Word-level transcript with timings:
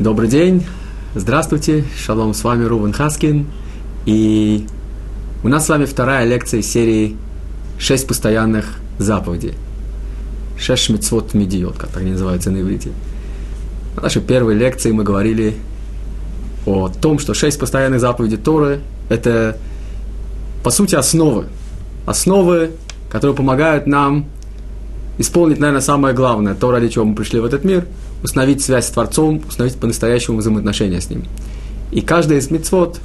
Добрый 0.00 0.28
день, 0.28 0.66
здравствуйте, 1.14 1.84
шалом, 1.96 2.34
с 2.34 2.42
вами 2.42 2.64
Рубен 2.64 2.92
Хаскин, 2.92 3.46
и 4.06 4.66
у 5.44 5.48
нас 5.48 5.66
с 5.66 5.68
вами 5.68 5.84
вторая 5.84 6.26
лекция 6.26 6.62
серии 6.62 7.16
«Шесть 7.78 8.08
постоянных 8.08 8.80
заповедей». 8.98 9.54
«Шесть 10.58 10.90
митцвот 10.90 11.32
медиот», 11.32 11.76
как 11.76 11.96
они 11.96 12.10
называются 12.10 12.50
на 12.50 12.60
иврите. 12.60 12.90
В 13.94 14.02
нашей 14.02 14.20
первой 14.20 14.56
лекции 14.56 14.90
мы 14.90 15.04
говорили 15.04 15.54
о 16.66 16.88
том, 16.88 17.20
что 17.20 17.32
шесть 17.32 17.60
постоянных 17.60 18.00
заповедей 18.00 18.36
Торы– 18.36 18.80
это, 19.08 19.56
по 20.64 20.70
сути, 20.70 20.96
основы. 20.96 21.44
Основы, 22.04 22.72
которые 23.10 23.36
помогают 23.36 23.86
нам 23.86 24.26
исполнить, 25.18 25.60
наверное, 25.60 25.82
самое 25.82 26.16
главное, 26.16 26.56
то, 26.56 26.72
ради 26.72 26.88
чего 26.88 27.04
мы 27.04 27.14
пришли 27.14 27.38
в 27.38 27.44
этот 27.44 27.62
мир– 27.62 27.86
установить 28.24 28.64
связь 28.64 28.86
с 28.86 28.90
Творцом, 28.90 29.42
установить 29.46 29.76
по-настоящему 29.76 30.38
взаимоотношения 30.38 31.00
с 31.00 31.10
Ним. 31.10 31.24
И 31.92 32.00
каждый 32.00 32.38
из 32.38 32.50
мецвод, 32.50 32.98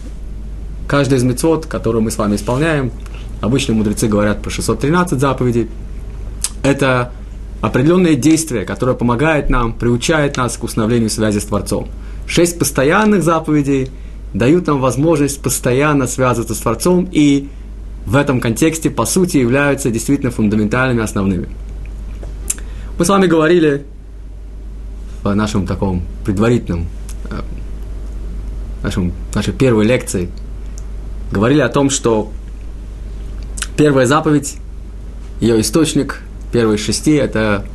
каждый 0.87 1.17
из 1.17 1.23
мецвод, 1.23 1.65
который 1.65 2.01
мы 2.01 2.09
с 2.09 2.17
вами 2.17 2.37
исполняем, 2.37 2.91
обычно 3.41 3.73
мудрецы 3.73 4.07
говорят 4.07 4.41
про 4.41 4.49
613 4.49 5.19
заповедей, 5.19 5.67
это 6.63 7.11
определенные 7.61 8.15
действия, 8.15 8.63
которые 8.63 8.95
помогают 8.95 9.49
нам, 9.49 9.73
приучают 9.73 10.37
нас 10.37 10.55
к 10.55 10.63
установлению 10.63 11.09
связи 11.09 11.39
с 11.39 11.43
Творцом. 11.43 11.89
Шесть 12.25 12.57
постоянных 12.57 13.21
заповедей 13.21 13.91
дают 14.33 14.67
нам 14.67 14.79
возможность 14.79 15.41
постоянно 15.41 16.07
связываться 16.07 16.55
с 16.55 16.59
Творцом 16.59 17.09
и 17.11 17.49
в 18.05 18.15
этом 18.15 18.39
контексте, 18.39 18.89
по 18.89 19.05
сути, 19.05 19.37
являются 19.37 19.91
действительно 19.91 20.31
фундаментальными, 20.31 21.03
основными. 21.03 21.49
Мы 22.97 23.03
с 23.03 23.09
вами 23.09 23.27
говорили 23.27 23.85
в 25.33 25.35
нашем 25.35 25.65
таком 25.65 26.03
предварительном, 26.25 26.87
э, 27.29 27.41
нашем, 28.83 29.13
нашей 29.33 29.53
первой 29.53 29.85
лекции, 29.85 30.29
говорили 31.31 31.61
о 31.61 31.69
том, 31.69 31.89
что 31.89 32.31
первая 33.77 34.05
заповедь, 34.05 34.57
ее 35.39 35.61
источник, 35.61 36.21
первые 36.51 36.77
шести, 36.77 37.11
это, 37.11 37.65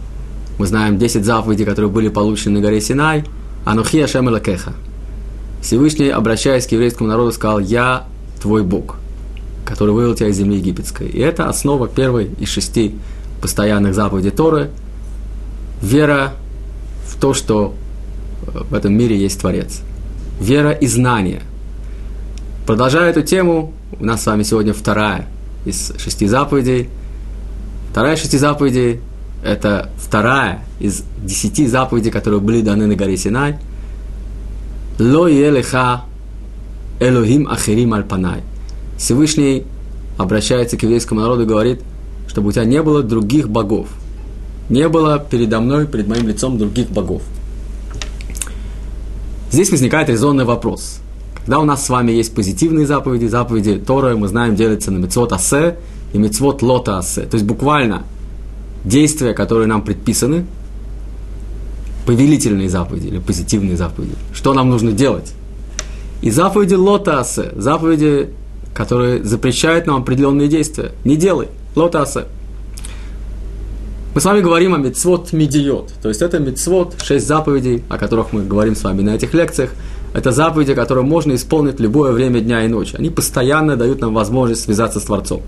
мы 0.59 0.67
знаем, 0.67 0.99
10 0.99 1.25
заповедей, 1.25 1.65
которые 1.65 1.91
были 1.91 2.09
получены 2.09 2.59
на 2.59 2.61
горе 2.61 2.81
Синай, 2.81 3.25
Анухи 3.65 4.01
Ашем 4.01 4.29
Элакеха. 4.29 4.75
Всевышний, 5.63 6.11
обращаясь 6.11 6.67
к 6.67 6.73
еврейскому 6.73 7.09
народу, 7.09 7.33
сказал, 7.33 7.59
«Я 7.59 8.05
твой 8.43 8.63
Бог, 8.63 8.97
который 9.65 9.95
вывел 9.95 10.15
тебя 10.15 10.29
из 10.29 10.37
земли 10.37 10.59
египетской». 10.59 11.09
И 11.09 11.19
это 11.19 11.49
основа 11.49 11.89
первой 11.89 12.31
из 12.39 12.51
шести 12.51 12.95
постоянных 13.41 13.95
заповедей 13.95 14.31
Торы. 14.31 14.71
Вера 15.81 16.35
в 17.15 17.21
то, 17.21 17.33
что 17.33 17.75
э, 18.47 18.63
в 18.71 18.75
этом 18.75 18.95
мире 18.95 19.17
есть 19.17 19.41
Творец. 19.41 19.81
Вера 20.41 20.73
и 20.73 20.87
знание. 20.87 21.43
Продолжая 22.67 23.11
эту 23.11 23.23
тему, 23.23 23.73
у 24.01 24.05
нас 24.05 24.23
с 24.23 24.27
вами 24.27 24.43
сегодня 24.43 24.73
вторая 24.73 25.27
из 25.65 25.93
шести 25.99 26.27
заповедей. 26.27 26.89
Вторая 27.91 28.17
из 28.17 28.21
шести 28.21 28.39
заповедей– 28.39 29.01
это 29.45 29.91
вторая 29.97 30.65
из 30.81 31.05
десяти 31.23 31.67
заповедей, 31.67 32.11
которые 32.11 32.41
были 32.41 32.61
даны 32.63 32.87
на 32.87 32.97
горе 32.97 33.17
Синай. 33.17 33.59
Ло 34.99 35.27
елеха 35.27 36.03
Элохим 37.01 37.49
ахирим 37.49 37.95
альпанай. 37.95 38.43
Всевышний 38.99 39.65
обращается 40.19 40.77
к 40.77 40.83
еврейскому 40.83 41.21
народу 41.21 41.43
и 41.43 41.47
говорит, 41.47 41.81
чтобы 42.29 42.49
у 42.49 42.53
тебя 42.53 42.65
не 42.65 42.83
было 42.83 43.03
других 43.03 43.49
богов– 43.49 43.89
не 44.69 44.89
было 44.89 45.19
передо 45.19 45.61
мной, 45.61 45.87
перед 45.87 46.09
моим 46.09 46.27
лицом 46.29 46.59
других 46.59 46.91
богов. 46.91 47.23
Здесь 49.51 49.71
возникает 49.71 50.09
резонный 50.09 50.45
вопрос. 50.45 51.01
Когда 51.37 51.59
у 51.59 51.65
нас 51.65 51.85
с 51.85 51.89
вами 51.89 52.11
есть 52.11 52.35
позитивные 52.35 52.87
заповеди, 52.87 53.27
заповеди 53.27 53.77
Торы, 53.77 54.17
мы 54.17 54.29
знаем, 54.29 54.57
делятся 54.57 54.91
на 54.91 54.99
мецвод 54.99 55.33
асе 55.33 55.77
и 56.13 56.19
мецвод 56.19 56.63
лота 56.63 56.99
асе. 56.99 57.23
То 57.23 57.35
есть 57.35 57.47
буквально 57.47 58.05
действия, 58.85 59.35
которые 59.35 59.67
нам 59.67 59.83
предписаны, 59.83 60.47
повелительные 62.07 62.69
заповеди 62.69 63.09
или 63.09 63.19
позитивные 63.19 63.77
заповеди. 63.77 64.15
Что 64.33 64.55
нам 64.55 64.71
нужно 64.71 64.93
делать? 64.93 65.35
И 66.23 66.31
заповеди 66.31 66.75
лота 66.75 67.21
асе, 67.21 67.53
заповеди, 67.57 68.31
которые 68.75 69.23
запрещают 69.23 69.87
нам 69.87 70.03
определенные 70.03 70.49
действия. 70.49 70.93
Не 71.05 71.17
делай, 71.17 71.49
лота 71.77 72.03
асе. 72.03 72.25
Мы 74.15 74.21
с 74.21 74.25
вами 74.25 74.43
говорим 74.43 74.75
о 74.75 74.79
мецвод 74.79 75.33
медиот, 75.33 75.95
то 76.01 76.09
есть 76.09 76.23
это 76.23 76.39
мецвод, 76.39 76.95
шесть 77.03 77.27
заповедей, 77.27 77.83
о 77.89 77.99
которых 77.99 78.33
мы 78.33 78.45
говорим 78.45 78.77
с 78.77 78.85
вами 78.85 79.03
на 79.03 79.17
этих 79.17 79.35
лекциях. 79.35 79.71
Это 80.15 80.31
заповеди, 80.31 80.73
которые 80.73 81.05
можно 81.05 81.35
исполнить 81.35 81.81
любое 81.81 82.13
время 82.13 82.39
дня 82.41 82.65
и 82.65 82.69
ночи. 82.69 82.95
Они 82.97 83.11
постоянно 83.11 83.75
дают 83.75 84.01
нам 84.01 84.15
возможность 84.15 84.63
связаться 84.63 85.01
с 85.01 85.03
Творцом. 85.03 85.43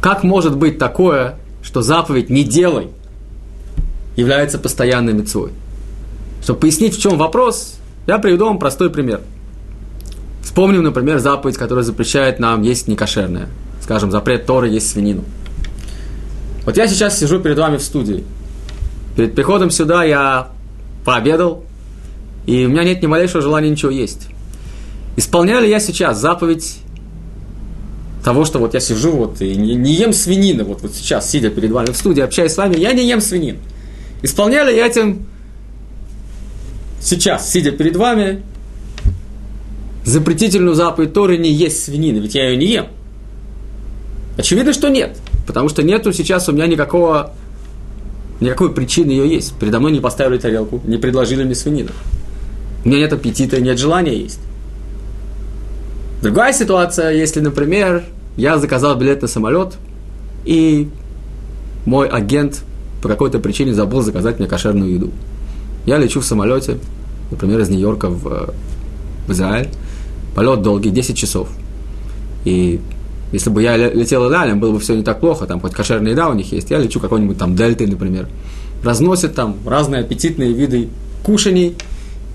Как 0.00 0.24
может 0.24 0.56
быть 0.56 0.78
такое, 0.78 1.36
что 1.62 1.80
заповедь 1.80 2.28
«не 2.28 2.42
делай» 2.42 2.88
является 4.16 4.58
постоянной 4.58 5.12
мецвой? 5.12 5.52
Чтобы 6.42 6.58
пояснить, 6.58 6.96
в 6.96 7.00
чем 7.00 7.18
вопрос, 7.18 7.76
я 8.08 8.18
приведу 8.18 8.46
вам 8.46 8.58
простой 8.58 8.90
пример. 8.90 9.20
Вспомним, 10.42 10.82
например, 10.82 11.20
заповедь, 11.20 11.56
которая 11.56 11.84
запрещает 11.84 12.40
нам 12.40 12.62
есть 12.62 12.88
некошерное. 12.88 13.48
Скажем, 13.80 14.10
запрет 14.10 14.44
Торы 14.44 14.68
есть 14.68 14.90
свинину– 14.90 15.22
вот 16.64 16.76
я 16.76 16.86
сейчас 16.86 17.18
сижу 17.18 17.40
перед 17.40 17.58
вами 17.58 17.76
в 17.76 17.82
студии. 17.82 18.24
Перед 19.16 19.34
приходом 19.34 19.70
сюда 19.70 20.04
я 20.04 20.48
пообедал, 21.04 21.64
и 22.46 22.64
у 22.66 22.68
меня 22.68 22.84
нет 22.84 23.02
ни 23.02 23.06
малейшего 23.06 23.42
желания 23.42 23.70
ничего 23.70 23.90
есть. 23.90 24.28
Исполняю 25.16 25.62
ли 25.62 25.70
я 25.70 25.80
сейчас 25.80 26.18
заповедь 26.18 26.78
того, 28.24 28.44
что 28.44 28.58
вот 28.58 28.74
я 28.74 28.80
сижу 28.80 29.12
вот 29.12 29.40
и 29.40 29.54
не, 29.54 29.74
не 29.74 29.94
ем 29.94 30.12
свинины, 30.12 30.64
вот, 30.64 30.82
вот 30.82 30.94
сейчас, 30.94 31.30
сидя 31.30 31.50
перед 31.50 31.70
вами 31.70 31.90
в 31.90 31.96
студии, 31.96 32.20
общаясь 32.20 32.52
с 32.52 32.56
вами, 32.56 32.76
я 32.76 32.92
не 32.92 33.08
ем 33.08 33.20
свинин. 33.20 33.58
Исполняю 34.22 34.68
ли 34.68 34.76
я 34.76 34.86
этим 34.86 35.26
сейчас, 37.00 37.50
сидя 37.50 37.72
перед 37.72 37.96
вами, 37.96 38.42
запретительную 40.04 40.74
заповедь 40.74 41.12
Торы 41.12 41.38
не 41.38 41.50
есть 41.50 41.84
свинины, 41.84 42.18
ведь 42.18 42.34
я 42.34 42.50
ее 42.50 42.56
не 42.56 42.66
ем. 42.66 42.86
Очевидно, 44.36 44.72
что 44.72 44.88
нет. 44.88 45.18
Потому 45.50 45.68
что 45.68 45.82
нету 45.82 46.12
сейчас 46.12 46.48
у 46.48 46.52
меня 46.52 46.68
никакого, 46.68 47.32
никакой 48.38 48.72
причины 48.72 49.10
ее 49.10 49.28
есть. 49.28 49.52
Передо 49.58 49.80
мной 49.80 49.90
не 49.90 49.98
поставили 49.98 50.38
тарелку, 50.38 50.80
не 50.84 50.96
предложили 50.96 51.42
мне 51.42 51.56
свинину. 51.56 51.90
У 52.84 52.88
меня 52.88 52.98
нет 53.00 53.12
аппетита, 53.12 53.60
нет 53.60 53.76
желания 53.76 54.16
есть. 54.16 54.38
Другая 56.22 56.52
ситуация, 56.52 57.10
если, 57.10 57.40
например, 57.40 58.04
я 58.36 58.58
заказал 58.58 58.94
билет 58.94 59.22
на 59.22 59.26
самолет, 59.26 59.74
и 60.44 60.88
мой 61.84 62.06
агент 62.06 62.62
по 63.02 63.08
какой-то 63.08 63.40
причине 63.40 63.74
забыл 63.74 64.02
заказать 64.02 64.38
мне 64.38 64.46
кошерную 64.46 64.94
еду. 64.94 65.10
Я 65.84 65.98
лечу 65.98 66.20
в 66.20 66.24
самолете, 66.24 66.78
например, 67.32 67.58
из 67.58 67.70
Нью-Йорка 67.70 68.08
в, 68.08 68.54
в 69.26 69.32
Израиль. 69.32 69.70
Полет 70.36 70.62
долгий, 70.62 70.90
10 70.90 71.18
часов. 71.18 71.48
И 72.44 72.78
если 73.32 73.50
бы 73.50 73.62
я 73.62 73.76
летел 73.76 74.26
Илалем, 74.26 74.58
было 74.58 74.72
бы 74.72 74.80
все 74.80 74.96
не 74.96 75.02
так 75.02 75.20
плохо, 75.20 75.46
там 75.46 75.60
хоть 75.60 75.72
кошерная 75.72 76.12
еда 76.12 76.28
у 76.28 76.34
них 76.34 76.52
есть, 76.52 76.70
я 76.70 76.78
лечу 76.78 76.98
какой-нибудь 76.98 77.38
там 77.38 77.54
дельтой, 77.54 77.86
например. 77.86 78.28
Разносят 78.82 79.34
там 79.34 79.56
разные 79.64 80.00
аппетитные 80.00 80.52
виды 80.52 80.88
кушаний, 81.22 81.76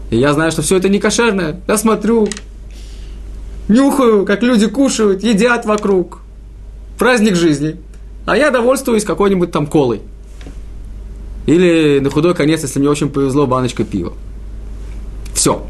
и 0.09 0.17
я 0.17 0.33
знаю, 0.33 0.51
что 0.51 0.61
все 0.61 0.77
это 0.77 0.87
не 0.87 0.99
кошерное. 0.99 1.59
Я 1.67 1.77
смотрю, 1.77 2.29
нюхаю, 3.67 4.25
как 4.25 4.43
люди 4.43 4.67
кушают, 4.67 5.23
едят 5.23 5.65
вокруг. 5.65 6.19
Праздник 6.97 7.35
жизни. 7.35 7.75
А 8.25 8.37
я 8.37 8.51
довольствуюсь 8.51 9.03
какой-нибудь 9.03 9.51
там 9.51 9.67
колой. 9.67 10.01
Или 11.45 11.99
на 11.99 12.09
худой 12.09 12.33
конец, 12.33 12.61
если 12.61 12.79
мне 12.79 12.89
очень 12.89 13.09
повезло, 13.09 13.47
баночка 13.47 13.83
пива. 13.83 14.13
Все. 15.33 15.65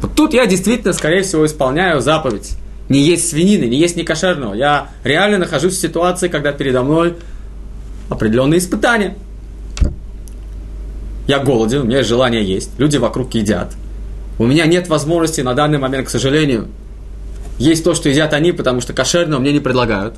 Вот 0.00 0.14
тут 0.14 0.34
я 0.34 0.46
действительно, 0.46 0.92
скорее 0.92 1.22
всего, 1.22 1.46
исполняю 1.46 2.00
заповедь 2.00 2.56
не 2.92 3.00
есть 3.02 3.28
свинины, 3.28 3.64
не 3.64 3.78
есть 3.78 3.96
некошерного. 3.96 4.54
Я 4.54 4.90
реально 5.02 5.38
нахожусь 5.38 5.74
в 5.74 5.80
ситуации, 5.80 6.28
когда 6.28 6.52
передо 6.52 6.82
мной 6.82 7.14
определенные 8.08 8.58
испытания. 8.58 9.16
Я 11.26 11.38
голоден, 11.38 11.80
у 11.80 11.84
меня 11.84 11.98
есть 11.98 12.08
желание 12.08 12.44
есть, 12.44 12.70
люди 12.78 12.98
вокруг 12.98 13.34
едят. 13.34 13.72
У 14.38 14.46
меня 14.46 14.66
нет 14.66 14.88
возможности 14.88 15.40
на 15.40 15.54
данный 15.54 15.78
момент, 15.78 16.08
к 16.08 16.10
сожалению, 16.10 16.68
есть 17.58 17.84
то, 17.84 17.94
что 17.94 18.08
едят 18.08 18.32
они, 18.32 18.52
потому 18.52 18.80
что 18.80 18.92
кошерного 18.92 19.40
мне 19.40 19.52
не 19.52 19.60
предлагают. 19.60 20.14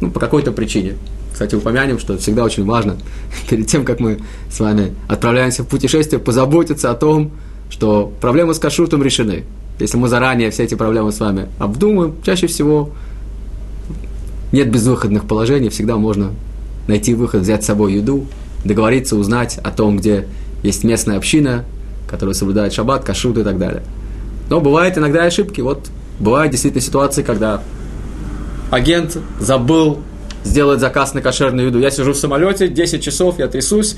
Ну, 0.00 0.10
по 0.10 0.18
какой-то 0.20 0.52
причине. 0.52 0.94
Кстати, 1.32 1.54
упомянем, 1.54 1.98
что 1.98 2.18
всегда 2.18 2.44
очень 2.44 2.64
важно, 2.64 2.96
перед 3.48 3.66
тем, 3.66 3.84
как 3.84 4.00
мы 4.00 4.18
с 4.50 4.60
вами 4.60 4.94
отправляемся 5.08 5.62
в 5.62 5.68
путешествие, 5.68 6.20
позаботиться 6.20 6.90
о 6.90 6.94
том, 6.94 7.32
что 7.70 8.12
проблемы 8.20 8.54
с 8.54 8.58
кашрутом 8.58 9.02
решены. 9.02 9.44
Если 9.78 9.96
мы 9.96 10.08
заранее 10.08 10.50
все 10.50 10.64
эти 10.64 10.74
проблемы 10.74 11.10
с 11.12 11.20
вами 11.20 11.48
обдумаем, 11.58 12.14
чаще 12.22 12.46
всего 12.46 12.90
нет 14.52 14.70
безвыходных 14.70 15.24
положений, 15.24 15.70
всегда 15.70 15.96
можно 15.96 16.30
найти 16.86 17.14
выход, 17.14 17.42
взять 17.42 17.64
с 17.64 17.66
собой 17.66 17.94
еду, 17.94 18.26
договориться, 18.64 19.16
узнать 19.16 19.58
о 19.58 19.70
том, 19.70 19.96
где 19.96 20.26
есть 20.62 20.84
местная 20.84 21.16
община, 21.16 21.64
которая 22.08 22.34
соблюдает 22.34 22.72
шаббат, 22.72 23.04
кашрут 23.04 23.38
и 23.38 23.42
так 23.42 23.58
далее. 23.58 23.82
Но 24.48 24.60
бывают 24.60 24.96
иногда 24.96 25.24
ошибки. 25.24 25.60
Вот 25.60 25.88
бывают 26.20 26.52
действительно 26.52 26.82
ситуации, 26.82 27.22
когда 27.22 27.62
агент 28.70 29.18
забыл 29.40 29.98
сделать 30.44 30.80
заказ 30.80 31.14
на 31.14 31.20
кошерную 31.20 31.68
еду. 31.68 31.80
Я 31.80 31.90
сижу 31.90 32.12
в 32.12 32.16
самолете, 32.16 32.68
10 32.68 33.02
часов, 33.02 33.38
я 33.38 33.48
трясусь, 33.48 33.96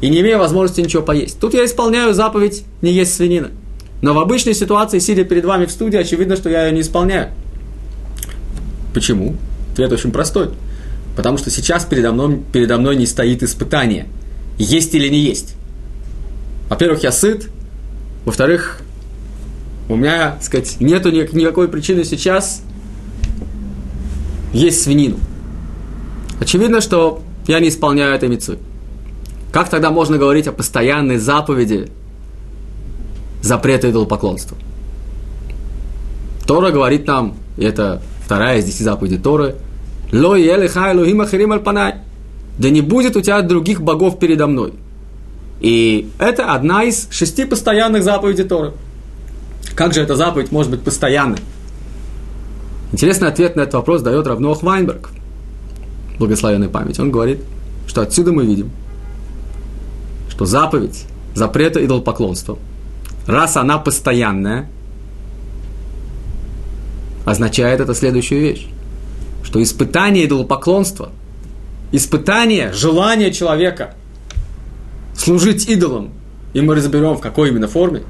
и 0.00 0.08
не 0.08 0.20
имею 0.20 0.38
возможности 0.38 0.80
ничего 0.80 1.02
поесть. 1.02 1.38
Тут 1.38 1.54
я 1.54 1.64
исполняю 1.64 2.12
заповедь 2.14 2.64
не 2.80 2.92
есть 2.92 3.14
свинина. 3.14 3.50
Но 4.02 4.14
в 4.14 4.18
обычной 4.18 4.52
ситуации, 4.52 4.98
сидя 4.98 5.24
перед 5.24 5.44
вами 5.44 5.64
в 5.64 5.70
студии, 5.70 5.96
очевидно, 5.96 6.36
что 6.36 6.50
я 6.50 6.66
ее 6.66 6.72
не 6.72 6.80
исполняю. 6.80 7.30
Почему? 8.92 9.36
Ответ 9.72 9.92
очень 9.92 10.10
простой. 10.10 10.50
Потому 11.16 11.38
что 11.38 11.50
сейчас 11.50 11.84
передо 11.84 12.12
мной, 12.12 12.42
передо 12.52 12.78
мной 12.78 12.96
не 12.96 13.06
стоит 13.06 13.42
испытание. 13.42 14.08
Есть 14.58 14.94
или 14.94 15.08
не 15.08 15.20
есть. 15.20 15.54
Во-первых, 16.68 17.04
я 17.04 17.12
сыт. 17.12 17.48
Во-вторых, 18.24 18.80
у 19.88 19.94
меня, 19.94 20.32
так 20.32 20.42
сказать, 20.42 20.76
нету 20.80 21.10
никакой 21.10 21.68
причины 21.68 22.04
сейчас 22.04 22.62
есть 24.52 24.82
свинину. 24.82 25.18
Очевидно, 26.40 26.80
что 26.80 27.22
я 27.46 27.60
не 27.60 27.68
исполняю 27.68 28.14
этой 28.14 28.28
мецвы. 28.28 28.58
Как 29.52 29.68
тогда 29.68 29.90
можно 29.90 30.18
говорить 30.18 30.48
о 30.48 30.52
постоянной 30.52 31.18
заповеди 31.18 31.88
запрета 33.42 33.90
идолопоклонства? 33.90 34.56
Тора 36.46 36.70
говорит 36.70 37.06
нам, 37.06 37.34
это 37.58 38.00
вторая 38.24 38.58
из 38.58 38.64
десяти 38.64 38.84
заповедей 38.84 39.18
Торы, 39.18 39.56
«Ло 40.12 40.34
елеха 40.34 40.92
элухим 40.92 41.20
ахирим 41.20 41.52
альпанай» 41.52 41.96
«Да 42.58 42.68
не 42.68 42.82
будет 42.82 43.16
у 43.16 43.20
тебя 43.20 43.40
других 43.42 43.80
богов 43.80 44.18
передо 44.18 44.46
мной». 44.46 44.74
И 45.60 46.10
это 46.18 46.52
одна 46.52 46.84
из 46.84 47.08
шести 47.10 47.44
постоянных 47.44 48.02
заповедей 48.02 48.44
Торы. 48.44 48.72
Как 49.74 49.94
же 49.94 50.02
эта 50.02 50.16
заповедь 50.16 50.52
может 50.52 50.70
быть 50.70 50.82
постоянной? 50.82 51.38
Интересный 52.92 53.28
ответ 53.28 53.56
на 53.56 53.62
этот 53.62 53.74
вопрос 53.74 54.02
дает 54.02 54.26
Равнох 54.26 54.62
Вайнберг, 54.62 55.10
благословенной 56.18 56.68
память. 56.68 56.98
Он 56.98 57.10
говорит, 57.10 57.40
что 57.86 58.02
отсюда 58.02 58.32
мы 58.32 58.44
видим, 58.44 58.70
что 60.28 60.44
заповедь 60.44 61.04
запрета 61.34 61.82
идолопоклонства, 61.82 62.58
раз 63.26 63.56
она 63.56 63.78
постоянная, 63.78 64.68
означает 67.24 67.80
это 67.80 67.94
следующую 67.94 68.40
вещь, 68.40 68.66
что 69.44 69.62
испытание 69.62 70.26
идолопоклонства, 70.26 71.10
испытание 71.92 72.72
желания 72.72 73.32
человека 73.32 73.94
служить 75.16 75.68
идолам, 75.68 76.10
и 76.54 76.60
мы 76.60 76.74
разберем, 76.74 77.14
в 77.14 77.20
какой 77.20 77.50
именно 77.50 77.68
форме, 77.68 78.02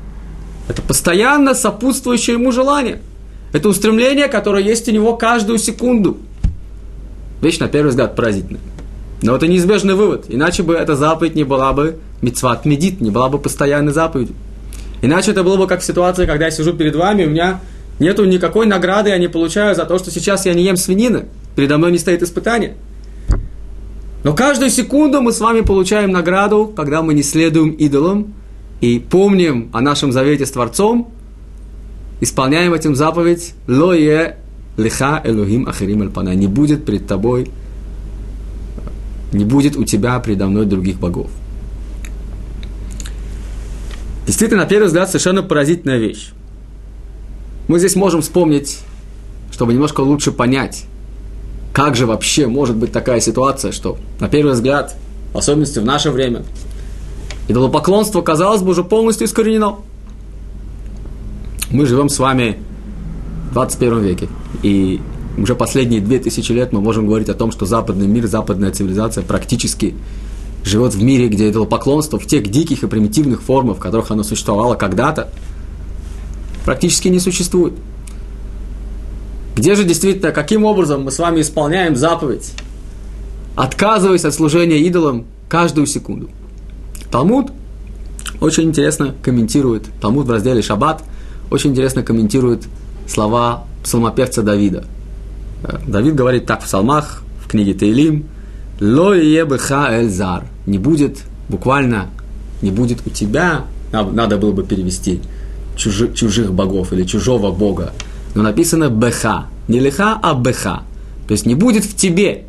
это 0.69 0.81
постоянно 0.83 1.55
сопутствующее 1.55 2.35
ему 2.35 2.53
желание– 2.53 3.01
это 3.53 3.69
устремление, 3.69 4.29
которое 4.29 4.65
есть 4.65 4.89
у 4.89 4.93
него 4.93 5.17
каждую 5.17 5.59
секунду. 5.59 6.17
Вещь, 7.43 7.59
на 7.59 7.69
первый 7.69 7.89
взгляд, 7.91 8.17
поразительная. 8.17 8.63
Но 9.21 9.37
это 9.37 9.47
неизбежный 9.47 9.95
вывод. 9.95 10.25
Иначе 10.29 10.63
бы 10.63 10.75
эта 10.75 10.97
заповедь 10.97 11.35
не 11.35 11.45
была 11.45 11.73
бы 11.73 11.99
мецват 12.23 12.65
медит, 12.65 13.01
не 13.01 13.11
была 13.11 13.29
бы 13.29 13.39
постоянной 13.39 13.93
заповедью. 13.93 14.35
Иначе 15.03 15.33
это 15.33 15.43
было 15.43 15.57
бы 15.57 15.67
как 15.67 15.81
в 15.81 15.85
ситуации, 15.85 16.27
когда 16.27 16.47
я 16.47 16.51
сижу 16.53 16.73
перед 16.73 16.95
вами, 16.95 17.25
у 17.25 17.31
меня 17.31 17.61
нету 17.99 18.25
никакой 18.25 18.67
награды, 18.67 19.11
я 19.11 19.19
не 19.19 19.29
получаю 19.29 19.75
за 19.75 19.85
то, 19.85 19.99
что 19.99 20.11
сейчас 20.11 20.47
я 20.47 20.55
не 20.55 20.63
ем 20.63 20.77
свинины. 20.77 21.27
Передо 21.57 21.77
мной 21.77 21.93
не 21.93 21.99
стоит 21.99 22.23
испытание. 22.23 22.77
Но 24.23 24.33
каждую 24.33 24.71
секунду 24.71 25.21
мы 25.21 25.33
с 25.33 25.41
вами 25.41 25.63
получаем 25.63 26.13
награду, 26.13 26.73
когда 26.75 27.03
мы 27.03 27.15
не 27.15 27.25
следуем 27.25 27.71
идолам 27.71 28.33
и 28.81 29.01
помним 29.01 29.69
о 29.73 29.81
нашем 29.81 30.13
завете 30.13 30.47
с 30.47 30.53
Творцом, 30.53 31.11
исполняем 32.21 32.73
этим 32.73 32.95
заповедь 32.95 33.55
«Лое 33.67 34.39
лиха 34.77 35.21
элухим 35.25 35.69
ахирим 35.69 36.03
альпана» 36.03 36.35
не 36.37 36.47
будет 36.47 36.85
пред 36.85 37.09
тобой, 37.09 37.51
не 39.33 39.45
будет 39.45 39.77
у 39.77 39.83
тебя 39.85 40.19
предо 40.21 40.47
мной 40.47 40.67
других 40.67 41.01
богов. 41.01 41.31
Действительно, 44.27 44.63
на 44.63 44.69
первый 44.69 44.87
взгляд, 44.87 45.09
совершенно 45.09 45.43
поразительная 45.43 45.99
вещь. 45.99 46.31
Мы 47.69 47.79
здесь 47.79 47.97
можем 47.97 48.23
вспомнить, 48.23 48.81
чтобы 49.51 49.73
немножко 49.73 50.01
лучше 50.01 50.33
понять, 50.33 50.85
как 51.73 51.97
же 51.97 52.07
вообще 52.07 52.47
может 52.47 52.77
быть 52.77 52.93
такая 52.93 53.21
ситуация, 53.21 53.73
что 53.73 53.97
на 54.21 54.29
первый 54.29 54.53
взгляд, 54.53 54.97
в 55.33 55.39
особенности 55.39 55.79
в 55.79 55.85
наше 55.85 56.11
время, 56.11 56.45
идолопоклонство, 57.49 58.21
казалось 58.21 58.63
бы, 58.63 58.71
уже 58.71 58.85
полностью 58.85 59.27
искоренено– 59.27 59.79
мы 61.73 61.87
живем 61.87 62.09
с 62.09 62.19
вами 62.19 62.59
в 63.51 63.55
21 63.55 64.01
веке. 64.01 64.29
И 64.63 65.01
уже 65.39 65.55
последние 65.55 66.01
2000 66.01 66.53
лет 66.53 66.73
мы 66.73 66.81
можем 66.81 67.07
говорить 67.07 67.29
о 67.29 67.35
том, 67.35 67.51
что 67.51 67.67
западный 67.67 68.07
мир, 68.07 68.27
западная 68.27 68.71
цивилизация 68.71 69.25
практически 69.25 69.95
живет 70.65 70.95
в 70.95 71.03
мире, 71.03 71.29
где 71.29 71.53
поклонство 71.53 72.19
в 72.19 72.27
тех 72.27 72.49
диких 72.49 72.83
и 72.83 72.87
примитивных 72.87 73.43
формах, 73.43 73.77
в 73.77 73.81
которых 73.81 74.11
оно 74.11 74.23
существовало 74.23 74.75
когда-то, 74.75 75.31
практически 76.65 77.09
не 77.09 77.21
существует. 77.21 77.75
Где 79.57 79.75
же 79.75 79.85
действительно, 79.85 80.33
каким 80.33 80.65
образом 80.65 81.03
мы 81.03 81.11
с 81.11 81.19
вами 81.19 81.41
исполняем 81.41 81.97
заповедь, 81.97 82.53
отказываясь 83.55 84.25
от 84.25 84.35
служения 84.35 84.79
идолам 84.79 85.27
каждую 85.49 85.87
секунду? 85.87 86.31
Талмуд 87.11 87.53
очень 88.41 88.65
интересно 88.65 89.15
комментирует, 89.23 89.87
Талмуд 90.01 90.27
в 90.27 90.31
разделе 90.31 90.63
«Шаббат» 90.63 91.03
очень 91.51 91.71
интересно 91.71 92.03
комментирует 92.03 92.65
слова 93.07 93.67
псалмопевца 93.85 94.43
Давида. 94.43 94.85
Э, 95.65 95.79
Давид 95.87 96.15
говорит 96.15 96.47
так 96.47 96.63
в 96.63 96.65
псалмах, 96.65 97.23
в 97.45 97.49
книге 97.49 97.75
Тейлим, 97.75 98.25
«Ло 98.83 99.15
эльзар»– 99.15 100.43
не 100.67 100.77
будет, 100.77 101.21
буквально, 101.49 102.09
не 102.63 102.73
будет 102.73 103.07
у 103.07 103.11
тебя, 103.11 103.61
надо 103.93 104.39
было 104.39 104.51
бы 104.51 104.65
перевести, 104.65 105.21
чужих, 105.77 106.53
богов 106.53 106.93
или 106.93 107.05
чужого 107.05 107.53
бога, 107.53 107.93
но 108.35 108.43
написано 108.43 108.89
«беха», 108.89 109.47
не 109.69 109.79
лиха, 109.79 110.19
а 110.21 110.35
«беха», 110.35 110.83
то 111.29 111.33
есть 111.33 111.47
не 111.47 111.55
будет 111.55 111.85
в 111.85 111.95
тебе, 111.95 112.47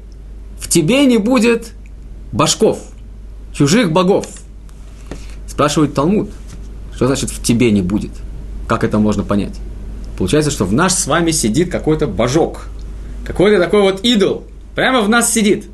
в 0.60 0.68
тебе 0.70 1.06
не 1.06 1.20
будет 1.20 1.74
башков, 2.32 2.80
чужих 3.54 3.92
богов. 3.92 4.26
Спрашивает 5.48 5.94
Талмуд, 5.94 6.32
что 6.96 7.06
значит 7.06 7.30
в 7.30 7.44
тебе 7.44 7.70
не 7.70 7.84
будет? 7.84 8.12
Как 8.68 8.84
это 8.84 8.98
можно 8.98 9.22
понять? 9.22 9.54
Получается, 10.18 10.50
что 10.50 10.66
в 10.66 10.74
нас 10.74 10.98
с 10.98 11.06
вами 11.06 11.30
сидит 11.30 11.70
какой-то 11.70 12.08
божок, 12.08 12.66
какой-то 13.24 13.60
такой 13.64 13.82
вот 13.82 14.04
идол, 14.04 14.46
прямо 14.74 15.02
в 15.02 15.10
нас 15.10 15.32
сидит. 15.32 15.68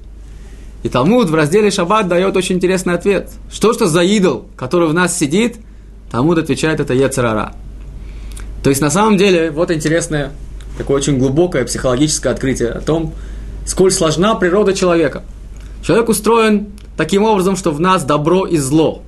И 0.84 0.90
Талмуд 0.90 1.30
в 1.30 1.36
разделе 1.36 1.72
Шаббат 1.72 2.08
дает 2.08 2.36
очень 2.38 2.56
интересный 2.56 2.94
ответ. 2.94 3.30
Что 3.52 3.74
что 3.74 3.88
за 3.88 4.02
идол, 4.02 4.46
который 4.56 4.88
в 4.88 4.94
нас 4.94 5.18
сидит? 5.18 5.58
Талмуд 6.10 6.38
отвечает, 6.38 6.80
это 6.80 6.94
Ецерара. 6.94 7.54
То 8.64 8.70
есть, 8.70 8.82
на 8.82 8.90
самом 8.90 9.18
деле, 9.18 9.52
вот 9.52 9.72
интересное, 9.72 10.32
такое 10.78 10.98
очень 10.98 11.18
глубокое 11.18 11.66
психологическое 11.66 12.30
открытие 12.30 12.70
о 12.70 12.82
том, 12.82 13.14
сколь 13.66 13.92
сложна 13.92 14.36
природа 14.36 14.74
человека. 14.74 15.24
Человек 15.84 16.10
устроен 16.10 16.68
таким 16.98 17.24
образом, 17.24 17.56
что 17.56 17.72
в 17.72 17.80
нас 17.80 18.04
добро 18.04 18.46
и 18.46 18.58
зло 18.58 19.02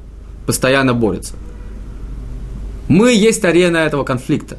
постоянно 0.46 0.94
борются. 0.94 1.34
Мы 2.88 3.14
есть 3.14 3.44
арена 3.46 3.78
этого 3.78 4.04
конфликта. 4.04 4.58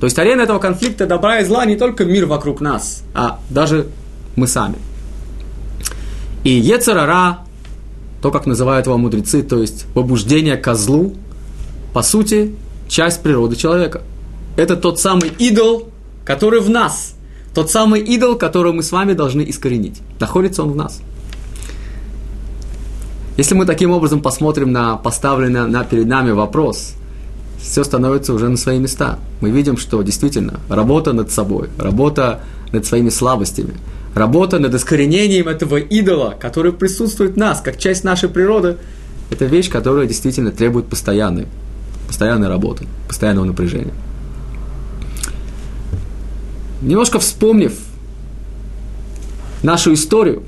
То 0.00 0.06
есть 0.06 0.18
арена 0.18 0.42
этого 0.42 0.58
конфликта 0.58 1.06
добра 1.06 1.40
и 1.40 1.44
зла 1.44 1.64
не 1.64 1.76
только 1.76 2.04
мир 2.04 2.26
вокруг 2.26 2.60
нас, 2.60 3.02
а 3.14 3.40
даже 3.50 3.88
мы 4.36 4.46
сами. 4.46 4.76
И 6.46 6.50
Ецарара, 6.60 7.40
то, 8.22 8.30
как 8.30 8.46
называют 8.46 8.86
его 8.86 8.96
мудрецы, 8.96 9.42
то 9.42 9.60
есть 9.60 9.86
побуждение 9.94 10.56
козлу, 10.56 11.14
по 11.92 12.02
сути, 12.02 12.54
часть 12.86 13.20
природы 13.20 13.56
человека. 13.56 14.02
Это 14.56 14.76
тот 14.76 15.00
самый 15.00 15.28
идол, 15.40 15.88
который 16.24 16.60
в 16.60 16.70
нас. 16.70 17.16
Тот 17.52 17.68
самый 17.68 18.00
идол, 18.00 18.36
который 18.36 18.72
мы 18.72 18.84
с 18.84 18.92
вами 18.92 19.12
должны 19.12 19.42
искоренить. 19.42 20.00
Находится 20.20 20.62
он 20.62 20.70
в 20.70 20.76
нас. 20.76 21.00
Если 23.36 23.56
мы 23.56 23.66
таким 23.66 23.90
образом 23.90 24.22
посмотрим 24.22 24.70
на 24.70 24.96
поставленный 24.96 25.66
на, 25.66 25.82
перед 25.82 26.06
нами 26.06 26.30
вопрос– 26.30 26.92
все 27.60 27.82
становится 27.82 28.32
уже 28.32 28.48
на 28.48 28.56
свои 28.56 28.78
места. 28.78 29.18
Мы 29.40 29.50
видим, 29.50 29.76
что 29.76 30.00
действительно 30.02 30.60
работа 30.68 31.12
над 31.12 31.32
собой, 31.32 31.68
работа 31.78 32.40
над 32.70 32.86
своими 32.86 33.08
слабостями, 33.08 33.74
работа 34.16 34.58
над 34.58 34.74
искоренением 34.74 35.46
этого 35.46 35.76
идола, 35.76 36.34
который 36.40 36.72
присутствует 36.72 37.34
в 37.34 37.36
нас, 37.36 37.60
как 37.60 37.76
часть 37.76 38.02
нашей 38.02 38.30
природы, 38.30 38.78
это 39.30 39.44
вещь, 39.44 39.68
которая 39.68 40.06
действительно 40.06 40.50
требует 40.52 40.86
постоянной, 40.86 41.46
постоянной 42.06 42.48
работы, 42.48 42.86
постоянного 43.06 43.44
напряжения. 43.44 43.92
Немножко 46.80 47.18
вспомнив 47.18 47.74
нашу 49.62 49.92
историю, 49.92 50.44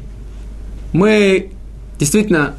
мы 0.94 1.50
действительно 1.98 2.54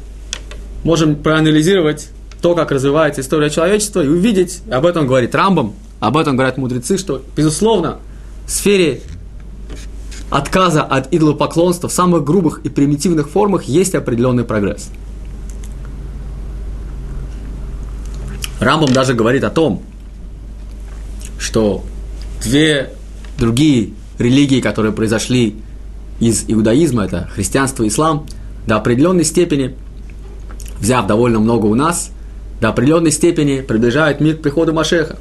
можем 0.84 1.16
проанализировать 1.16 2.10
то, 2.40 2.54
как 2.54 2.70
развивается 2.70 3.20
история 3.20 3.50
человечества, 3.50 4.04
и 4.04 4.06
увидеть, 4.06 4.62
об 4.70 4.86
этом 4.86 5.08
говорит 5.08 5.34
Рамбам, 5.34 5.74
об 5.98 6.16
этом 6.16 6.36
говорят 6.36 6.56
мудрецы, 6.56 6.98
что, 6.98 7.20
безусловно, 7.34 7.98
в 8.46 8.50
сфере 8.52 9.00
отказа 10.30 10.82
от 10.82 11.12
идолопоклонства 11.12 11.88
в 11.88 11.92
самых 11.92 12.24
грубых 12.24 12.60
и 12.64 12.68
примитивных 12.68 13.28
формах 13.28 13.64
есть 13.64 13.94
определенный 13.94 14.44
прогресс. 14.44 14.90
Рамбам 18.60 18.92
даже 18.92 19.14
говорит 19.14 19.42
о 19.44 19.50
том, 19.50 19.82
что 21.38 21.84
две 22.42 22.92
другие 23.38 23.90
религии, 24.18 24.60
которые 24.60 24.92
произошли 24.92 25.56
из 26.20 26.44
иудаизма, 26.46 27.04
это 27.04 27.28
христианство 27.34 27.82
и 27.82 27.88
ислам, 27.88 28.26
до 28.66 28.76
определенной 28.76 29.24
степени, 29.24 29.74
взяв 30.78 31.06
довольно 31.06 31.40
много 31.40 31.66
у 31.66 31.74
нас, 31.74 32.10
до 32.60 32.68
определенной 32.68 33.10
степени 33.10 33.62
приближают 33.62 34.20
мир 34.20 34.36
к 34.36 34.42
приходу 34.42 34.74
Машеха. 34.74 35.18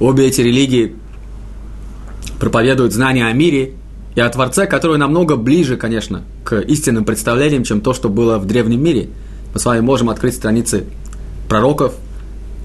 Обе 0.00 0.26
эти 0.26 0.40
религии 0.40 0.96
проповедуют 2.40 2.92
знания 2.92 3.26
о 3.26 3.32
мире 3.32 3.74
и 4.14 4.20
о 4.20 4.28
Творце, 4.28 4.66
который 4.66 4.98
намного 4.98 5.36
ближе, 5.36 5.76
конечно, 5.76 6.22
к 6.44 6.58
истинным 6.60 7.04
представлениям, 7.04 7.62
чем 7.64 7.80
то, 7.80 7.94
что 7.94 8.08
было 8.08 8.38
в 8.38 8.46
древнем 8.46 8.82
мире. 8.82 9.08
Мы 9.54 9.60
с 9.60 9.64
вами 9.64 9.80
можем 9.80 10.10
открыть 10.10 10.34
страницы 10.34 10.84
пророков, 11.48 11.94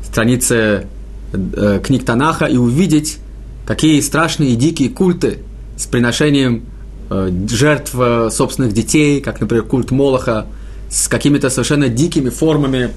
страницы 0.04 0.88
э, 1.34 1.80
книг 1.84 2.06
Танаха 2.06 2.46
и 2.46 2.58
увидеть, 2.58 3.20
какие 3.66 4.00
страшные 4.02 4.52
и 4.52 4.56
дикие 4.56 4.90
культы 4.90 5.40
с 5.78 5.86
приношением 5.86 6.66
э, 7.10 7.32
жертв 7.50 7.96
э, 7.96 8.30
собственных 8.32 8.74
детей, 8.74 9.22
как, 9.22 9.40
например, 9.42 9.66
культ 9.66 9.92
Молоха, 9.92 10.48
с 10.90 11.08
какими-то 11.08 11.50
совершенно 11.50 11.90
дикими 11.90 12.30
формами 12.30 12.92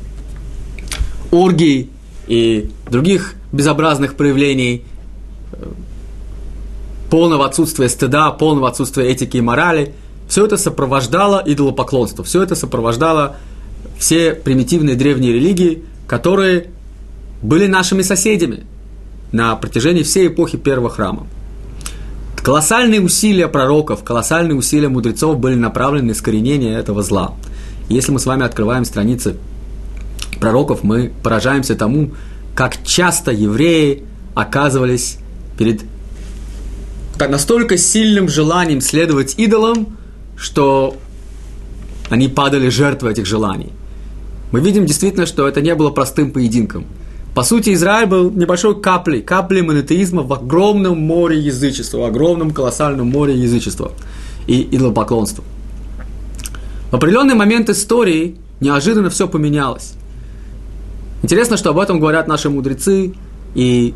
оргий 1.31 1.90
и 2.26 2.71
других 2.90 3.35
безобразных 3.52 4.14
проявлений 4.14 4.85
полного 7.10 7.46
отсутствия 7.46 7.88
стыда, 7.88 8.30
полного 8.30 8.68
отсутствия 8.68 9.06
этики 9.06 9.36
и 9.38 9.40
морали. 9.40 9.94
Все 10.28 10.44
это 10.44 10.56
сопровождало 10.56 11.42
идолопоклонство, 11.44 12.22
все 12.22 12.42
это 12.42 12.54
сопровождало 12.54 13.36
все 13.98 14.34
примитивные 14.34 14.94
древние 14.94 15.32
религии, 15.32 15.84
которые 16.06 16.70
были 17.42 17.66
нашими 17.66 18.02
соседями 18.02 18.64
на 19.32 19.54
протяжении 19.56 20.02
всей 20.02 20.28
эпохи 20.28 20.56
первого 20.58 20.90
храма. 20.90 21.26
Колоссальные 22.36 23.00
усилия 23.00 23.48
пророков, 23.48 24.04
колоссальные 24.04 24.56
усилия 24.56 24.88
мудрецов 24.88 25.38
были 25.38 25.54
направлены 25.54 26.08
на 26.08 26.12
искоренение 26.12 26.78
этого 26.78 27.02
зла. 27.02 27.34
Если 27.88 28.12
мы 28.12 28.20
с 28.20 28.26
вами 28.26 28.44
открываем 28.44 28.84
страницы 28.84 29.36
пророков, 30.40 30.82
мы 30.82 31.12
поражаемся 31.22 31.74
тому, 31.74 32.12
как 32.54 32.82
часто 32.84 33.32
евреи 33.32 34.04
оказывались 34.34 35.18
перед 35.58 35.82
настолько 37.26 37.76
сильным 37.76 38.28
желанием 38.28 38.80
следовать 38.80 39.34
идолам, 39.38 39.96
что 40.37 40.96
они 42.10 42.28
падали 42.28 42.68
жертвой 42.68 43.12
этих 43.12 43.26
желаний. 43.26 43.72
Мы 44.52 44.60
видим 44.60 44.87
действительно, 44.87 45.26
что 45.26 45.48
это 45.48 45.60
не 45.60 45.75
было 45.75 45.90
простым 45.90 46.30
поединком– 46.30 46.87
по 47.38 47.44
сути, 47.44 47.72
Израиль 47.72 48.08
был 48.08 48.32
небольшой 48.32 48.80
каплей, 48.80 49.22
каплей 49.22 49.62
монотеизма 49.62 50.25
в 50.25 50.32
огромном 50.32 50.98
море 50.98 51.38
язычества, 51.38 51.98
в 51.98 52.02
огромном 52.02 52.50
колоссальном 52.50 53.08
море 53.10 53.37
язычества 53.37 53.92
и 54.48 54.60
идолопоклонства. 54.75 55.44
В 56.90 56.96
определенный 56.96 57.37
момент 57.37 57.70
истории 57.70 58.38
неожиданно 58.58 59.08
все 59.08 59.28
поменялось. 59.28 59.92
Интересно, 61.22 61.56
что 61.56 61.70
об 61.70 61.78
этом 61.78 62.00
говорят 62.00 62.26
наши 62.26 62.50
мудрецы, 62.50 63.14
и 63.54 63.94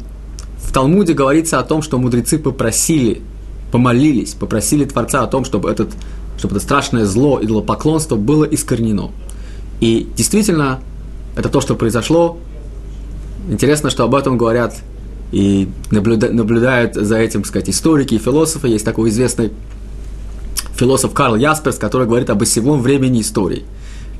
в 0.62 0.72
Талмуде 0.72 1.12
говорится 1.12 1.58
о 1.58 1.62
том, 1.62 1.82
что 1.82 1.98
мудрецы 1.98 2.38
попросили, 2.38 3.22
помолились, 3.70 4.34
попросили 4.34 4.84
Творца 4.84 5.22
о 5.22 5.26
том, 5.26 5.44
чтобы, 5.44 5.70
этот, 5.70 5.90
чтобы 6.38 6.56
это 6.56 6.64
страшное 6.64 7.04
зло, 7.04 7.40
идолопоклонство 7.42 8.16
было 8.16 8.44
искоренено. 8.44 9.10
И 9.80 10.08
действительно, 10.16 10.80
это 11.36 11.48
то, 11.48 11.60
что 11.60 11.74
произошло, 11.74 12.38
Интересно, 13.48 13.90
что 13.90 14.04
об 14.04 14.14
этом 14.14 14.38
говорят 14.38 14.76
и 15.32 15.68
наблюда, 15.90 16.32
наблюдают 16.32 16.94
за 16.94 17.18
этим, 17.18 17.44
сказать, 17.44 17.68
историки 17.68 18.14
и 18.14 18.18
философы. 18.18 18.68
Есть 18.68 18.84
такой 18.84 19.10
известный 19.10 19.52
философ 20.76 21.12
Карл 21.12 21.36
Ясперс, 21.36 21.76
который 21.76 22.06
говорит 22.06 22.30
об 22.30 22.40
осевом 22.42 22.80
времени 22.80 23.20
истории. 23.20 23.64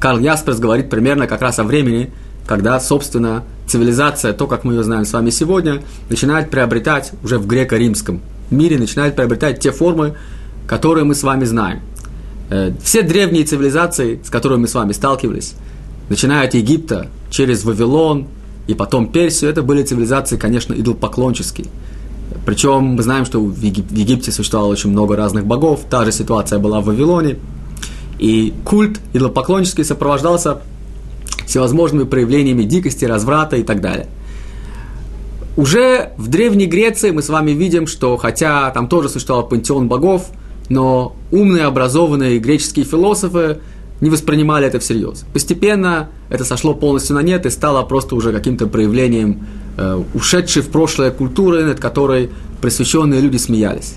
Карл 0.00 0.18
Ясперс 0.18 0.58
говорит 0.58 0.90
примерно 0.90 1.26
как 1.26 1.40
раз 1.40 1.58
о 1.60 1.64
времени, 1.64 2.10
когда, 2.46 2.78
собственно, 2.80 3.44
цивилизация, 3.66 4.32
то, 4.32 4.46
как 4.46 4.64
мы 4.64 4.74
ее 4.74 4.82
знаем 4.82 5.04
с 5.04 5.12
вами 5.12 5.30
сегодня, 5.30 5.82
начинает 6.08 6.50
приобретать 6.50 7.12
уже 7.22 7.38
в 7.38 7.46
греко-римском 7.46 8.20
мире, 8.50 8.78
начинает 8.78 9.16
приобретать 9.16 9.60
те 9.60 9.72
формы, 9.72 10.14
которые 10.66 11.04
мы 11.04 11.14
с 11.14 11.22
вами 11.22 11.44
знаем. 11.44 11.80
Э, 12.50 12.72
все 12.82 13.02
древние 13.02 13.44
цивилизации, 13.44 14.20
с 14.24 14.30
которыми 14.30 14.62
мы 14.62 14.68
с 14.68 14.74
вами 14.74 14.92
сталкивались, 14.92 15.54
начиная 16.08 16.46
от 16.46 16.54
Египта, 16.54 17.08
через 17.30 17.64
Вавилон, 17.64 18.26
и 18.66 18.74
потом 18.74 19.10
Персию, 19.10 19.50
это 19.50 19.62
были 19.62 19.82
цивилизации, 19.82 20.36
конечно, 20.36 20.74
идолпоклонческие. 20.74 21.68
Причем 22.46 22.84
мы 22.84 23.02
знаем, 23.02 23.24
что 23.24 23.40
в, 23.40 23.54
в 23.54 23.62
Египте 23.62 24.32
существовало 24.32 24.70
очень 24.70 24.90
много 24.90 25.16
разных 25.16 25.46
богов, 25.46 25.80
та 25.88 26.04
же 26.04 26.12
ситуация 26.12 26.58
была 26.58 26.80
в 26.80 26.86
Вавилоне. 26.86 27.38
И 28.18 28.54
культ 28.64 29.00
идолопоклонческий 29.12 29.84
сопровождался 29.84 30.60
всевозможными 31.52 32.04
проявлениями 32.04 32.62
дикости, 32.62 33.04
разврата 33.04 33.56
и 33.56 33.62
так 33.62 33.82
далее. 33.82 34.08
Уже 35.56 36.12
в 36.16 36.28
Древней 36.28 36.64
Греции 36.64 37.10
мы 37.10 37.20
с 37.20 37.28
вами 37.28 37.50
видим, 37.50 37.86
что 37.86 38.16
хотя 38.16 38.70
там 38.70 38.88
тоже 38.88 39.10
существовал 39.10 39.46
пантеон 39.46 39.86
богов, 39.86 40.30
но 40.70 41.14
умные, 41.30 41.64
образованные 41.64 42.38
греческие 42.38 42.86
философы 42.86 43.58
не 44.00 44.08
воспринимали 44.08 44.66
это 44.66 44.80
всерьез. 44.80 45.24
Постепенно 45.34 46.08
это 46.30 46.44
сошло 46.44 46.72
полностью 46.72 47.16
на 47.16 47.22
нет 47.22 47.44
и 47.44 47.50
стало 47.50 47.82
просто 47.82 48.14
уже 48.14 48.32
каким-то 48.32 48.66
проявлением 48.66 49.46
э, 49.76 50.02
ушедшей 50.14 50.62
в 50.62 50.70
прошлое 50.70 51.10
культуры, 51.10 51.64
над 51.64 51.78
которой 51.78 52.30
просвещенные 52.62 53.20
люди 53.20 53.36
смеялись. 53.36 53.96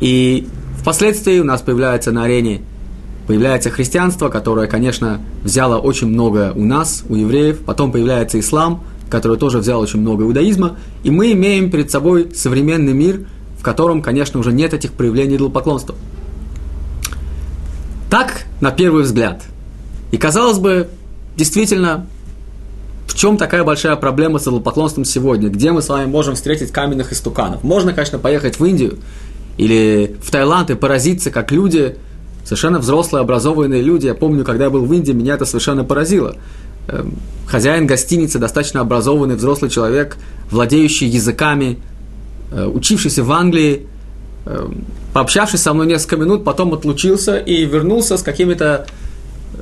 И 0.00 0.46
впоследствии 0.80 1.40
у 1.40 1.44
нас 1.44 1.60
появляется 1.60 2.12
на 2.12 2.22
арене 2.22 2.62
появляется 3.28 3.68
христианство, 3.68 4.30
которое, 4.30 4.66
конечно, 4.66 5.20
взяло 5.44 5.76
очень 5.78 6.08
много 6.08 6.52
у 6.56 6.64
нас, 6.64 7.04
у 7.10 7.14
евреев, 7.14 7.58
потом 7.58 7.92
появляется 7.92 8.40
ислам, 8.40 8.82
который 9.10 9.36
тоже 9.36 9.58
взял 9.58 9.80
очень 9.80 10.00
много 10.00 10.24
иудаизма, 10.24 10.78
и 11.04 11.10
мы 11.10 11.32
имеем 11.32 11.70
перед 11.70 11.90
собой 11.90 12.30
современный 12.34 12.94
мир, 12.94 13.26
в 13.58 13.62
котором, 13.62 14.00
конечно, 14.00 14.40
уже 14.40 14.50
нет 14.52 14.72
этих 14.72 14.94
проявлений 14.94 15.36
идолопоклонства. 15.36 15.94
Так, 18.10 18.46
на 18.62 18.70
первый 18.70 19.02
взгляд. 19.02 19.44
И 20.10 20.16
казалось 20.16 20.58
бы, 20.58 20.88
действительно, 21.36 22.06
в 23.06 23.14
чем 23.14 23.36
такая 23.36 23.62
большая 23.62 23.96
проблема 23.96 24.38
с 24.38 24.44
идолопоклонством 24.44 25.04
сегодня? 25.04 25.50
Где 25.50 25.72
мы 25.72 25.82
с 25.82 25.90
вами 25.90 26.06
можем 26.06 26.34
встретить 26.34 26.72
каменных 26.72 27.12
истуканов? 27.12 27.62
Можно, 27.62 27.92
конечно, 27.92 28.18
поехать 28.18 28.58
в 28.58 28.64
Индию 28.64 29.00
или 29.58 30.16
в 30.22 30.30
Таиланд 30.30 30.70
и 30.70 30.74
поразиться, 30.76 31.30
как 31.30 31.52
люди, 31.52 31.98
совершенно 32.48 32.78
взрослые, 32.78 33.20
образованные 33.20 33.82
люди. 33.82 34.06
Я 34.06 34.14
помню, 34.14 34.42
когда 34.42 34.64
я 34.64 34.70
был 34.70 34.86
в 34.86 34.92
Индии, 34.94 35.12
меня 35.12 35.34
это 35.34 35.44
совершенно 35.44 35.84
поразило. 35.84 36.34
Эм, 36.88 37.12
хозяин 37.46 37.86
гостиницы, 37.86 38.38
достаточно 38.38 38.80
образованный 38.80 39.36
взрослый 39.36 39.70
человек, 39.70 40.16
владеющий 40.50 41.06
языками, 41.08 41.78
э, 42.50 42.64
учившийся 42.64 43.22
в 43.22 43.30
Англии, 43.32 43.86
эм, 44.46 44.86
пообщавшись 45.12 45.60
со 45.60 45.74
мной 45.74 45.88
несколько 45.88 46.16
минут, 46.16 46.42
потом 46.42 46.72
отлучился 46.72 47.36
и 47.36 47.66
вернулся 47.66 48.16
с 48.16 48.22
какими-то 48.22 48.86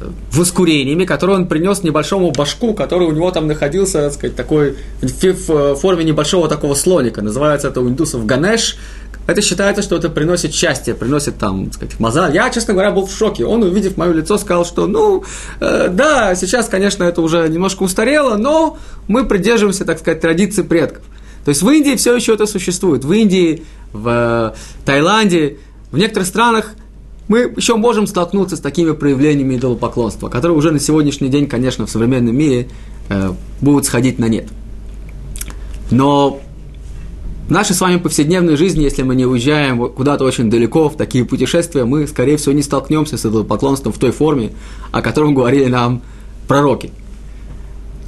э, 0.00 0.08
воскурениями, 0.32 1.04
которые 1.04 1.38
он 1.38 1.48
принес 1.48 1.82
небольшому 1.82 2.30
башку, 2.30 2.72
который 2.72 3.08
у 3.08 3.12
него 3.12 3.32
там 3.32 3.48
находился, 3.48 4.02
так 4.02 4.12
сказать, 4.12 4.36
такой 4.36 4.76
в 5.02 5.74
форме 5.74 6.04
небольшого 6.04 6.48
такого 6.48 6.74
слоника. 6.74 7.20
Называется 7.20 7.66
это 7.66 7.80
у 7.80 7.88
индусов 7.88 8.26
ганеш. 8.26 8.76
Это 9.26 9.42
считается, 9.42 9.82
что 9.82 9.96
это 9.96 10.08
приносит 10.08 10.54
счастье, 10.54 10.94
приносит 10.94 11.36
там, 11.38 11.66
так 11.66 11.74
сказать, 11.74 12.00
маза. 12.00 12.30
Я, 12.32 12.48
честно 12.50 12.74
говоря, 12.74 12.92
был 12.92 13.06
в 13.06 13.12
шоке. 13.12 13.44
Он, 13.44 13.62
увидев 13.62 13.96
мое 13.96 14.12
лицо, 14.12 14.38
сказал, 14.38 14.64
что, 14.64 14.86
ну, 14.86 15.24
э, 15.60 15.88
да, 15.88 16.34
сейчас, 16.36 16.68
конечно, 16.68 17.02
это 17.02 17.20
уже 17.20 17.48
немножко 17.48 17.82
устарело, 17.82 18.36
но 18.36 18.78
мы 19.08 19.24
придерживаемся, 19.26 19.84
так 19.84 19.98
сказать, 19.98 20.20
традиции 20.20 20.62
предков. 20.62 21.02
То 21.44 21.50
есть 21.50 21.62
в 21.62 21.70
Индии 21.70 21.96
все 21.96 22.14
еще 22.14 22.34
это 22.34 22.46
существует. 22.46 23.04
В 23.04 23.12
Индии 23.12 23.64
в 23.92 24.54
Таиланде, 24.84 25.58
в 25.90 25.98
некоторых 25.98 26.28
странах 26.28 26.72
мы 27.28 27.52
еще 27.56 27.76
можем 27.76 28.06
столкнуться 28.06 28.56
с 28.56 28.60
такими 28.60 28.92
проявлениями 28.92 29.56
идолопоклонства, 29.56 30.28
которые 30.28 30.56
уже 30.56 30.70
на 30.70 30.78
сегодняшний 30.78 31.28
день, 31.28 31.46
конечно, 31.48 31.86
в 31.86 31.90
современном 31.90 32.36
мире 32.36 32.68
э, 33.08 33.32
будут 33.60 33.84
сходить 33.86 34.18
на 34.18 34.26
нет. 34.26 34.48
Но 35.90 36.40
в 37.46 37.50
нашей 37.50 37.76
с 37.76 37.80
вами 37.80 37.98
повседневной 37.98 38.56
жизни, 38.56 38.82
если 38.82 39.02
мы 39.02 39.14
не 39.14 39.24
уезжаем 39.24 39.88
куда-то 39.88 40.24
очень 40.24 40.50
далеко 40.50 40.88
в 40.88 40.96
такие 40.96 41.24
путешествия, 41.24 41.84
мы, 41.84 42.08
скорее 42.08 42.38
всего, 42.38 42.52
не 42.52 42.62
столкнемся 42.62 43.16
с 43.16 43.24
идолопоклонством 43.24 43.92
в 43.92 43.98
той 43.98 44.10
форме, 44.10 44.50
о 44.90 45.00
котором 45.00 45.34
говорили 45.34 45.66
нам 45.66 46.02
пророки. 46.48 46.90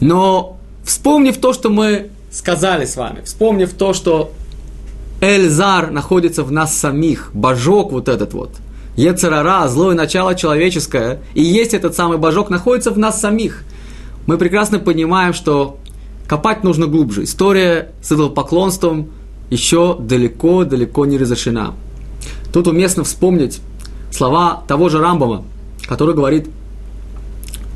Но 0.00 0.58
вспомнив 0.84 1.36
то, 1.38 1.52
что 1.52 1.70
мы 1.70 2.08
сказали 2.32 2.84
с 2.84 2.96
вами, 2.96 3.22
вспомнив 3.24 3.72
то, 3.72 3.92
что 3.92 4.32
Эльзар 5.20 5.92
находится 5.92 6.42
в 6.42 6.50
нас 6.50 6.76
самих, 6.76 7.30
божок 7.32 7.92
вот 7.92 8.08
этот 8.08 8.34
вот, 8.34 8.50
Ецерара, 8.96 9.68
злое 9.68 9.94
начало 9.94 10.34
человеческое, 10.34 11.20
и 11.34 11.42
есть 11.42 11.74
этот 11.74 11.94
самый 11.94 12.18
божок, 12.18 12.50
находится 12.50 12.90
в 12.90 12.98
нас 12.98 13.20
самих. 13.20 13.62
Мы 14.26 14.36
прекрасно 14.36 14.80
понимаем, 14.80 15.32
что 15.32 15.78
копать 16.26 16.64
нужно 16.64 16.88
глубже. 16.88 17.22
История 17.22 17.92
с 18.02 18.10
идолопоклонством 18.10 19.10
еще 19.50 19.96
далеко-далеко 19.98 21.06
не 21.06 21.18
разрешена. 21.18 21.74
Тут 22.52 22.66
уместно 22.66 23.04
вспомнить 23.04 23.60
слова 24.10 24.62
того 24.66 24.88
же 24.88 24.98
Рамбама, 24.98 25.44
который 25.86 26.14
говорит 26.14 26.48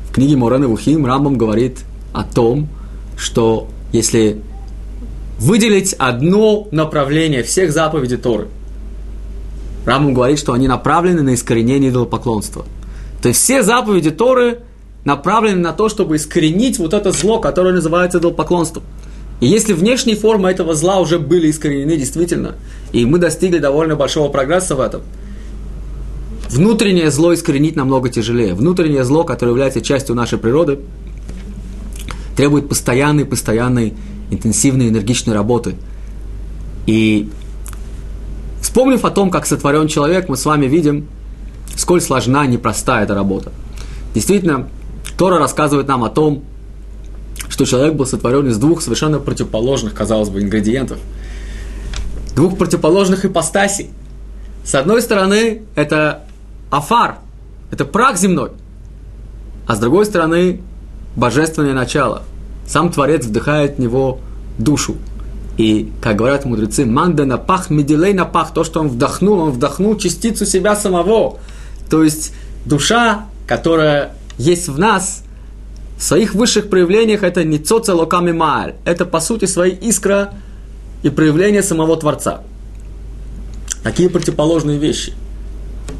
в 0.09 0.13
книге 0.13 0.35
Морен 0.35 0.65
Вухим, 0.67 1.05
Рамбам 1.05 1.37
говорит 1.37 1.79
о 2.13 2.23
том, 2.23 2.67
что 3.17 3.67
если 3.91 4.41
выделить 5.39 5.93
одно 5.93 6.67
направление 6.71 7.43
всех 7.43 7.71
заповедей 7.71 8.17
Торы, 8.17 8.47
Рамбам 9.85 10.13
говорит, 10.13 10.39
что 10.39 10.53
они 10.53 10.67
направлены 10.67 11.21
на 11.21 11.33
искоренение 11.33 11.89
идолопоклонства. 11.89 12.65
То 13.21 13.29
есть 13.29 13.41
все 13.41 13.63
заповеди 13.63 14.11
Торы 14.11 14.59
направлены 15.05 15.59
на 15.59 15.73
то, 15.73 15.89
чтобы 15.89 16.15
искоренить 16.15 16.79
вот 16.79 16.93
это 16.93 17.11
зло, 17.11 17.39
которое 17.39 17.73
называется 17.73 18.19
идолопоклонством. 18.19 18.83
И 19.43 19.45
если 19.45 19.73
внешние 19.73 20.15
формы 20.15 20.49
этого 20.49 20.73
зла 20.73 21.01
уже 21.01 21.19
были 21.19 21.51
искоренены 21.51 21.97
действительно, 21.97 22.55
и 22.93 23.05
мы 23.05 23.19
достигли 23.19 23.57
довольно 23.57 23.97
большого 23.97 24.29
прогресса 24.29 24.73
в 24.73 24.79
этом, 24.79 25.01
внутреннее 26.49 27.11
зло 27.11 27.33
искоренить 27.33 27.75
намного 27.75 28.07
тяжелее. 28.07 28.53
Внутреннее 28.53 29.03
зло, 29.03 29.25
которое 29.25 29.51
является 29.51 29.81
частью 29.81 30.15
нашей 30.15 30.37
природы, 30.37 30.79
требует 32.37 32.69
постоянной, 32.69 33.25
постоянной, 33.25 33.95
интенсивной, 34.31 34.87
энергичной 34.87 35.33
работы. 35.33 35.75
И 36.85 37.29
вспомнив 38.61 39.03
о 39.03 39.09
том, 39.09 39.29
как 39.29 39.45
сотворен 39.45 39.89
человек, 39.89 40.29
мы 40.29 40.37
с 40.37 40.45
вами 40.45 40.67
видим, 40.67 41.09
сколь 41.75 41.99
сложна, 41.99 42.45
непростая 42.45 43.03
эта 43.03 43.13
работа. 43.13 43.51
Действительно, 44.15 44.69
Тора 45.17 45.37
рассказывает 45.37 45.89
нам 45.89 46.05
о 46.05 46.09
том, 46.09 46.45
что 47.53 47.65
человек 47.65 47.93
был 47.93 48.07
сотворен 48.07 48.47
из 48.47 48.57
двух 48.57 48.81
совершенно 48.81 49.19
противоположных, 49.19 49.93
казалось 49.93 50.29
бы, 50.29 50.41
ингредиентов. 50.41 50.97
Двух 52.35 52.57
противоположных 52.57 53.25
ипостасей. 53.25 53.91
С 54.65 54.73
одной 54.73 55.03
стороны, 55.03 55.61
это 55.75 56.23
афар, 56.71 57.17
это 57.69 57.85
прах 57.85 58.17
земной. 58.17 58.53
А 59.67 59.75
с 59.75 59.79
другой 59.79 60.07
стороны, 60.07 60.61
божественное 61.15 61.75
начало. 61.75 62.23
Сам 62.65 62.91
Творец 62.91 63.23
вдыхает 63.23 63.75
в 63.75 63.79
него 63.79 64.17
душу. 64.57 64.95
И, 65.55 65.91
как 66.01 66.15
говорят 66.15 66.45
мудрецы, 66.45 66.87
манда 66.87 67.25
на 67.25 67.37
пах, 67.37 67.69
медилей 67.69 68.13
на 68.13 68.25
пах, 68.25 68.51
то, 68.55 68.63
что 68.63 68.79
он 68.79 68.87
вдохнул, 68.87 69.37
он 69.37 69.51
вдохнул 69.51 69.95
частицу 69.95 70.47
себя 70.47 70.75
самого. 70.75 71.37
То 71.91 72.03
есть 72.03 72.33
душа, 72.65 73.27
которая 73.45 74.15
есть 74.39 74.69
в 74.69 74.79
нас, 74.79 75.23
в 76.03 76.05
своих 76.05 76.35
высших 76.35 76.69
проявлениях 76.69 77.23
это 77.23 77.45
не 77.45 77.57
цоцелоками 77.57 78.33
мааль. 78.33 78.75
Это, 78.83 79.05
по 79.05 79.21
сути, 79.21 79.45
свои 79.45 79.71
искра 79.71 80.33
и 81.01 81.09
проявление 81.09 81.63
самого 81.63 81.95
Творца. 81.95 82.41
Такие 83.83 84.09
противоположные 84.09 84.79
вещи 84.79 85.13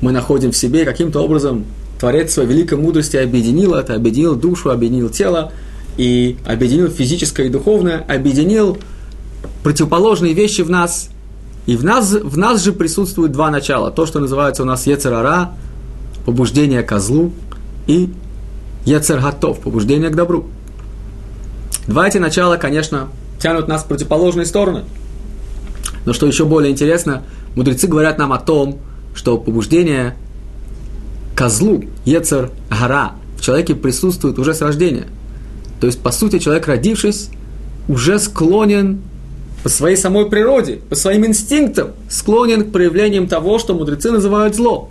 мы 0.02 0.12
находим 0.12 0.52
в 0.52 0.58
себе, 0.58 0.84
каким-то 0.84 1.22
образом 1.22 1.64
Творец 2.02 2.34
своей 2.34 2.50
великой 2.50 2.80
мудрости 2.80 3.16
объединил 3.16 3.76
это, 3.76 3.96
объединил 3.96 4.36
душу, 4.36 4.72
объединил 4.72 5.10
тело, 5.10 5.54
и 5.96 6.36
объединил 6.46 6.90
физическое 6.90 7.46
и 7.46 7.50
духовное, 7.50 8.06
объединил 8.06 8.80
противоположные 9.64 10.34
вещи 10.34 10.64
в 10.64 10.70
нас. 10.70 11.12
И 11.66 11.78
в 11.78 11.86
нас, 11.86 12.12
в 12.12 12.38
нас 12.38 12.62
же 12.62 12.74
присутствует 12.74 13.32
два 13.32 13.50
начала. 13.50 13.90
То, 13.90 14.06
что 14.06 14.20
называется 14.20 14.64
у 14.64 14.66
нас 14.66 14.86
Ецерара, 14.86 15.54
побуждение 16.26 16.84
козлу, 16.84 17.32
и 17.88 18.10
Ецер 18.86 19.20
готов, 19.20 19.60
побуждение 19.60 20.10
к 20.10 20.16
добру. 20.16 20.46
Два 21.88 22.08
эти 22.08 22.18
начала, 22.18 22.58
конечно, 22.58 23.10
тянут 23.40 23.68
нас 23.68 23.84
в 23.84 23.88
противоположные 23.88 24.46
стороны. 24.46 24.84
Но 26.06 26.14
что 26.14 26.28
еще 26.28 26.46
более 26.46 26.72
интересно, 26.72 27.24
мудрецы 27.56 27.88
говорят 27.88 28.18
нам 28.18 28.34
о 28.34 28.40
том, 28.40 28.80
что 29.14 29.38
побуждение 29.38 30.16
козлу, 31.36 31.84
Ецер 32.06 32.52
гора, 32.70 33.14
в 33.38 33.42
человеке 33.42 33.76
присутствует 33.76 34.40
уже 34.40 34.54
с 34.54 34.62
рождения. 34.62 35.08
То 35.80 35.88
есть, 35.88 36.02
по 36.02 36.12
сути, 36.12 36.40
человек, 36.40 36.68
родившись, 36.68 37.30
уже 37.88 38.20
склонен 38.20 39.02
по 39.64 39.70
своей 39.70 39.96
самой 39.96 40.30
природе, 40.30 40.80
по 40.90 40.96
своим 40.96 41.26
инстинктам, 41.26 41.92
склонен 42.10 42.66
к 42.66 42.72
проявлениям 42.72 43.28
того, 43.28 43.60
что 43.60 43.74
мудрецы 43.74 44.12
называют 44.12 44.56
зло. 44.56 44.90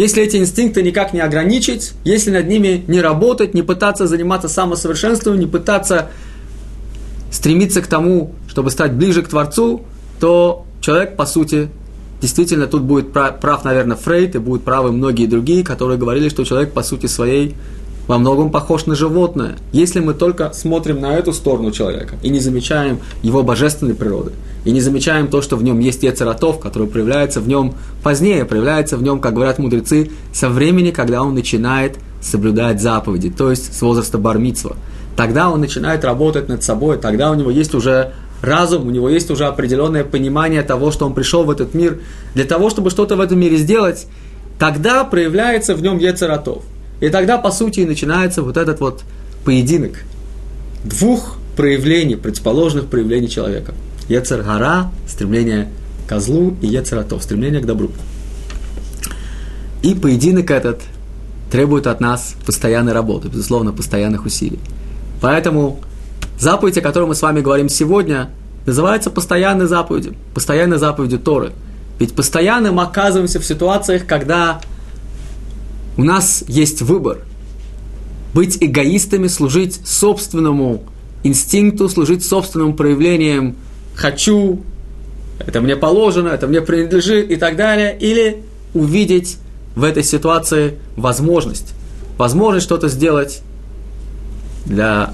Если 0.00 0.22
эти 0.22 0.38
инстинкты 0.38 0.82
никак 0.82 1.12
не 1.12 1.20
ограничить, 1.20 1.92
если 2.04 2.30
над 2.30 2.48
ними 2.48 2.82
не 2.88 3.02
работать, 3.02 3.52
не 3.52 3.60
пытаться 3.60 4.06
заниматься 4.06 4.48
самосовершенствованием, 4.48 5.44
не 5.44 5.52
пытаться 5.52 6.08
стремиться 7.30 7.82
к 7.82 7.86
тому, 7.86 8.32
чтобы 8.48 8.70
стать 8.70 8.94
ближе 8.94 9.20
к 9.20 9.28
Творцу, 9.28 9.82
то 10.18 10.64
человек, 10.80 11.16
по 11.16 11.26
сути, 11.26 11.68
действительно 12.22 12.66
тут 12.66 12.80
будет 12.80 13.12
прав, 13.12 13.62
наверное, 13.62 13.98
Фрейд, 13.98 14.36
и 14.36 14.38
будут 14.38 14.64
правы 14.64 14.90
многие 14.90 15.26
другие, 15.26 15.62
которые 15.62 15.98
говорили, 15.98 16.30
что 16.30 16.44
человек, 16.44 16.72
по 16.72 16.82
сути 16.82 17.04
своей, 17.04 17.54
во 18.10 18.18
многом 18.18 18.50
похож 18.50 18.86
на 18.86 18.96
животное, 18.96 19.54
если 19.70 20.00
мы 20.00 20.14
только 20.14 20.52
смотрим 20.52 21.00
на 21.00 21.14
эту 21.14 21.32
сторону 21.32 21.70
человека 21.70 22.16
и 22.24 22.28
не 22.28 22.40
замечаем 22.40 22.98
его 23.22 23.44
божественной 23.44 23.94
природы, 23.94 24.32
и 24.64 24.72
не 24.72 24.80
замечаем 24.80 25.28
то, 25.28 25.42
что 25.42 25.54
в 25.54 25.62
нем 25.62 25.78
есть 25.78 26.02
Ецератов, 26.02 26.58
который 26.58 26.88
проявляется 26.88 27.40
в 27.40 27.46
нем 27.46 27.74
позднее, 28.02 28.44
проявляется 28.44 28.96
в 28.96 29.02
нем, 29.04 29.20
как 29.20 29.34
говорят 29.34 29.60
мудрецы, 29.60 30.10
со 30.32 30.48
времени, 30.48 30.90
когда 30.90 31.22
он 31.22 31.34
начинает 31.34 31.98
соблюдать 32.20 32.82
заповеди, 32.82 33.30
то 33.30 33.48
есть 33.48 33.78
с 33.78 33.80
возраста 33.80 34.18
бармитсва. 34.18 34.74
Тогда 35.14 35.48
он 35.48 35.60
начинает 35.60 36.04
работать 36.04 36.48
над 36.48 36.64
собой, 36.64 36.98
тогда 36.98 37.30
у 37.30 37.36
него 37.36 37.52
есть 37.52 37.76
уже 37.76 38.12
разум, 38.42 38.88
у 38.88 38.90
него 38.90 39.08
есть 39.08 39.30
уже 39.30 39.44
определенное 39.44 40.02
понимание 40.02 40.62
того, 40.62 40.90
что 40.90 41.06
он 41.06 41.14
пришел 41.14 41.44
в 41.44 41.50
этот 41.52 41.74
мир 41.74 42.00
для 42.34 42.44
того, 42.44 42.70
чтобы 42.70 42.90
что-то 42.90 43.14
в 43.14 43.20
этом 43.20 43.38
мире 43.38 43.56
сделать, 43.56 44.08
тогда 44.58 45.04
проявляется 45.04 45.76
в 45.76 45.82
нем 45.82 45.98
Ецератов. 45.98 46.64
И 47.00 47.08
тогда, 47.08 47.38
по 47.38 47.50
сути, 47.50 47.80
и 47.80 47.86
начинается 47.86 48.42
вот 48.42 48.56
этот 48.56 48.80
вот 48.80 49.02
поединок 49.44 50.04
двух 50.84 51.38
проявлений, 51.56 52.16
противоположных 52.16 52.86
проявлений 52.86 53.28
человека. 53.28 53.74
Ецер-гара, 54.08 54.90
стремление 55.08 55.68
к 56.06 56.08
козлу, 56.08 56.56
и 56.60 56.66
Ецератов, 56.66 57.22
стремление 57.22 57.60
к 57.60 57.66
добру. 57.66 57.90
И 59.82 59.94
поединок 59.94 60.50
этот 60.50 60.82
требует 61.50 61.86
от 61.86 62.00
нас 62.00 62.34
постоянной 62.46 62.92
работы, 62.92 63.28
безусловно, 63.28 63.72
постоянных 63.72 64.24
усилий. 64.26 64.60
Поэтому 65.20 65.80
заповедь, 66.38 66.78
о 66.78 66.80
которой 66.80 67.06
мы 67.06 67.14
с 67.14 67.22
вами 67.22 67.40
говорим 67.40 67.68
сегодня, 67.68 68.30
называется 68.66 69.10
постоянной 69.10 69.66
заповедью, 69.66 70.14
постоянной 70.34 70.78
заповедью 70.78 71.18
Торы. 71.18 71.52
Ведь 71.98 72.14
постоянно 72.14 72.72
мы 72.72 72.82
оказываемся 72.82 73.40
в 73.40 73.44
ситуациях, 73.44 74.06
когда 74.06 74.60
у 76.00 76.02
нас 76.02 76.42
есть 76.48 76.80
выбор. 76.80 77.18
Быть 78.32 78.56
эгоистами, 78.58 79.26
служить 79.26 79.86
собственному 79.86 80.84
инстинкту, 81.24 81.90
служить 81.90 82.24
собственным 82.24 82.74
проявлением 82.74 83.56
«хочу», 83.94 84.62
«это 85.38 85.60
мне 85.60 85.76
положено», 85.76 86.28
«это 86.28 86.46
мне 86.46 86.62
принадлежит» 86.62 87.30
и 87.30 87.36
так 87.36 87.56
далее, 87.56 87.98
или 88.00 88.42
увидеть 88.72 89.36
в 89.76 89.84
этой 89.84 90.02
ситуации 90.02 90.78
возможность. 90.96 91.74
Возможность 92.16 92.64
что-то 92.64 92.88
сделать 92.88 93.42
для 94.64 95.12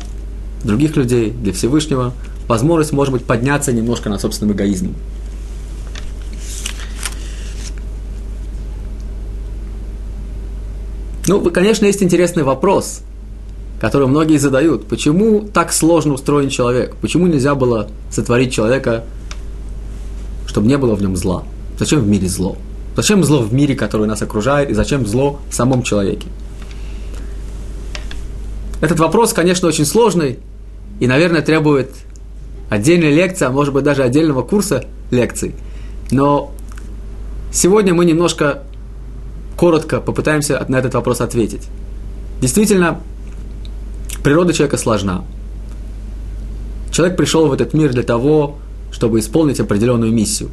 других 0.62 0.94
людей, 0.94 1.30
для 1.30 1.52
Всевышнего. 1.52 2.14
Возможность, 2.46 2.92
может 2.92 3.12
быть, 3.12 3.24
подняться 3.24 3.72
немножко 3.72 4.08
над 4.08 4.20
собственным 4.20 4.54
эгоизмом. 4.54 4.94
Ну, 11.28 11.40
конечно, 11.50 11.86
есть 11.86 12.02
интересный 12.02 12.44
вопрос, 12.44 13.02
который 13.80 14.06
многие 14.06 14.38
задают. 14.38 14.86
Почему 14.86 15.40
так 15.40 15.72
сложно 15.72 16.14
устроен 16.14 16.50
человек? 16.50 16.94
Почему 17.00 17.26
нельзя 17.26 17.54
было 17.54 17.88
сотворить 18.10 18.52
человека, 18.52 19.04
чтобы 20.46 20.68
не 20.68 20.78
было 20.78 20.94
в 20.94 21.02
нем 21.02 21.16
зла? 21.16 21.42
Зачем 21.78 22.00
в 22.00 22.08
мире 22.08 22.28
зло? 22.28 22.56
Зачем 22.94 23.24
зло 23.24 23.40
в 23.40 23.52
мире, 23.52 23.74
который 23.74 24.06
нас 24.06 24.22
окружает, 24.22 24.70
и 24.70 24.74
зачем 24.74 25.06
зло 25.06 25.40
в 25.50 25.54
самом 25.54 25.82
человеке? 25.82 26.28
Этот 28.80 29.00
вопрос, 29.00 29.32
конечно, 29.32 29.68
очень 29.68 29.84
сложный 29.84 30.38
и, 31.00 31.06
наверное, 31.06 31.42
требует 31.42 31.90
отдельной 32.70 33.12
лекции, 33.12 33.46
а 33.46 33.50
может 33.50 33.74
быть 33.74 33.84
даже 33.84 34.02
отдельного 34.02 34.42
курса 34.42 34.84
лекций. 35.10 35.54
Но 36.10 36.52
сегодня 37.52 37.94
мы 37.94 38.04
немножко 38.04 38.62
коротко 39.56 40.00
попытаемся 40.00 40.64
на 40.68 40.76
этот 40.76 40.94
вопрос 40.94 41.20
ответить. 41.20 41.68
Действительно, 42.40 43.00
природа 44.22 44.52
человека 44.52 44.76
сложна. 44.76 45.24
Человек 46.92 47.16
пришел 47.16 47.46
в 47.48 47.52
этот 47.52 47.74
мир 47.74 47.92
для 47.92 48.02
того, 48.02 48.58
чтобы 48.92 49.18
исполнить 49.18 49.60
определенную 49.60 50.12
миссию. 50.12 50.50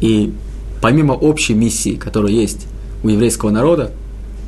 И 0.00 0.32
помимо 0.80 1.12
общей 1.12 1.54
миссии, 1.54 1.96
которая 1.96 2.32
есть 2.32 2.66
у 3.02 3.08
еврейского 3.08 3.50
народа, 3.50 3.90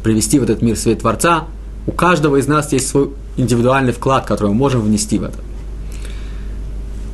привести 0.02 0.38
в 0.38 0.42
этот 0.42 0.62
мир 0.62 0.76
свет 0.76 1.00
Творца, 1.00 1.44
у 1.86 1.92
каждого 1.92 2.36
из 2.36 2.46
нас 2.46 2.72
есть 2.72 2.88
свой 2.88 3.10
индивидуальный 3.36 3.92
вклад, 3.92 4.26
который 4.26 4.48
мы 4.48 4.54
можем 4.54 4.82
внести 4.82 5.18
в 5.18 5.24
это. 5.24 5.38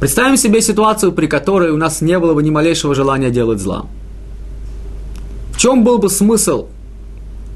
Представим 0.01 0.37
себе 0.37 0.61
ситуацию, 0.61 1.13
при 1.13 1.27
которой 1.27 1.71
у 1.71 1.77
нас 1.77 2.01
не 2.01 2.19
было 2.19 2.35
бы 2.35 2.43
ни 2.43 2.51
малейшего 2.51 2.95
желания 2.95 3.31
делать 3.31 3.61
зла. 3.61 3.87
В 5.53 5.59
чем 5.59 5.85
был 5.85 5.99
бы 5.99 6.09
смысл 6.11 6.67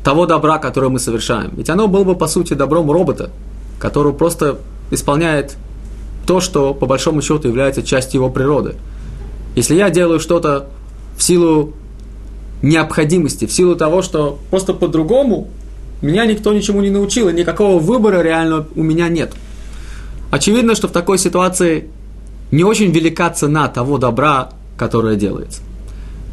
того 0.04 0.26
добра, 0.26 0.58
которое 0.58 0.88
мы 0.88 1.00
совершаем? 1.00 1.52
Ведь 1.56 1.68
оно 1.68 1.88
было 1.88 2.04
бы, 2.04 2.14
по 2.14 2.28
сути, 2.28 2.54
добром 2.54 2.90
робота, 2.90 3.30
который 3.78 4.12
просто 4.12 4.58
исполняет 4.90 5.56
то, 6.26 6.40
что 6.40 6.74
по 6.74 6.86
большому 6.86 7.22
счету 7.22 7.48
является 7.48 7.82
частью 7.82 8.20
его 8.20 8.30
природы. 8.30 8.76
Если 9.54 9.74
я 9.74 9.90
делаю 9.90 10.20
что-то 10.20 10.68
в 11.16 11.22
силу 11.22 11.72
необходимости, 12.62 13.46
в 13.46 13.52
силу 13.52 13.74
того, 13.76 14.02
что 14.02 14.38
просто 14.50 14.74
по-другому 14.74 15.48
меня 16.02 16.26
никто 16.26 16.52
ничему 16.52 16.82
не 16.82 16.90
научил, 16.90 17.28
и 17.28 17.32
никакого 17.32 17.78
выбора 17.78 18.22
реально 18.22 18.66
у 18.74 18.82
меня 18.82 19.08
нет. 19.08 19.32
Очевидно, 20.30 20.74
что 20.74 20.88
в 20.88 20.92
такой 20.92 21.18
ситуации 21.18 21.88
не 22.50 22.64
очень 22.64 22.90
велика 22.90 23.30
цена 23.30 23.68
того 23.68 23.98
добра, 23.98 24.50
которое 24.76 25.16
делается. 25.16 25.62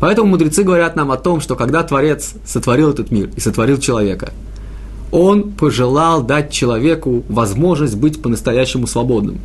Поэтому 0.03 0.27
мудрецы 0.27 0.63
говорят 0.63 0.97
нам 0.97 1.13
о 1.13 1.15
том, 1.15 1.39
что 1.39 1.55
когда 1.55 1.81
Творец 1.81 2.33
сотворил 2.45 2.89
этот 2.89 3.09
мир 3.09 3.29
и 3.37 3.39
сотворил 3.39 3.77
человека, 3.77 4.33
он 5.13 5.53
пожелал 5.53 6.21
дать 6.21 6.51
человеку 6.51 7.23
возможность 7.29 7.95
быть 7.95 8.21
по-настоящему 8.21 8.85
свободным. 8.85 9.39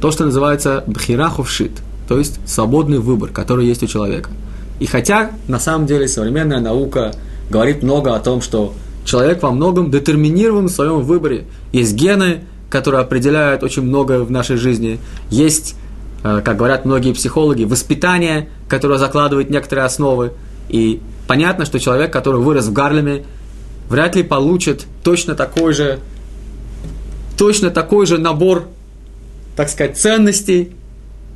То, 0.00 0.10
что 0.10 0.24
называется 0.24 0.82
бхираховшит, 0.86 1.72
то 2.08 2.18
есть 2.18 2.40
свободный 2.48 3.00
выбор, 3.00 3.28
который 3.32 3.66
есть 3.66 3.82
у 3.82 3.86
человека. 3.86 4.30
И 4.80 4.86
хотя 4.86 5.32
на 5.46 5.58
самом 5.58 5.86
деле 5.86 6.08
современная 6.08 6.60
наука 6.60 7.12
говорит 7.50 7.82
много 7.82 8.16
о 8.16 8.20
том, 8.20 8.40
что 8.40 8.72
человек 9.04 9.42
во 9.42 9.50
многом 9.50 9.90
детерминирован 9.90 10.68
в 10.68 10.72
своем 10.72 11.02
выборе. 11.02 11.44
Есть 11.70 11.92
гены, 11.92 12.44
которые 12.70 13.02
определяют 13.02 13.62
очень 13.62 13.82
многое 13.82 14.20
в 14.20 14.30
нашей 14.30 14.56
жизни. 14.56 14.98
Есть, 15.28 15.76
э, 16.22 16.40
как 16.42 16.56
говорят 16.56 16.86
многие 16.86 17.12
психологи, 17.12 17.64
воспитание, 17.64 18.48
которое 18.68 18.98
закладывает 18.98 19.50
некоторые 19.50 19.84
основы. 19.84 20.32
И 20.68 21.00
понятно, 21.26 21.64
что 21.64 21.78
человек, 21.78 22.12
который 22.12 22.40
вырос 22.40 22.66
в 22.66 22.72
Гарлеме, 22.72 23.24
вряд 23.88 24.16
ли 24.16 24.22
получит 24.22 24.86
точно 25.02 25.34
такой 25.34 25.74
же, 25.74 26.00
точно 27.36 27.70
такой 27.70 28.06
же 28.06 28.18
набор, 28.18 28.68
так 29.56 29.68
сказать, 29.68 29.98
ценностей, 29.98 30.72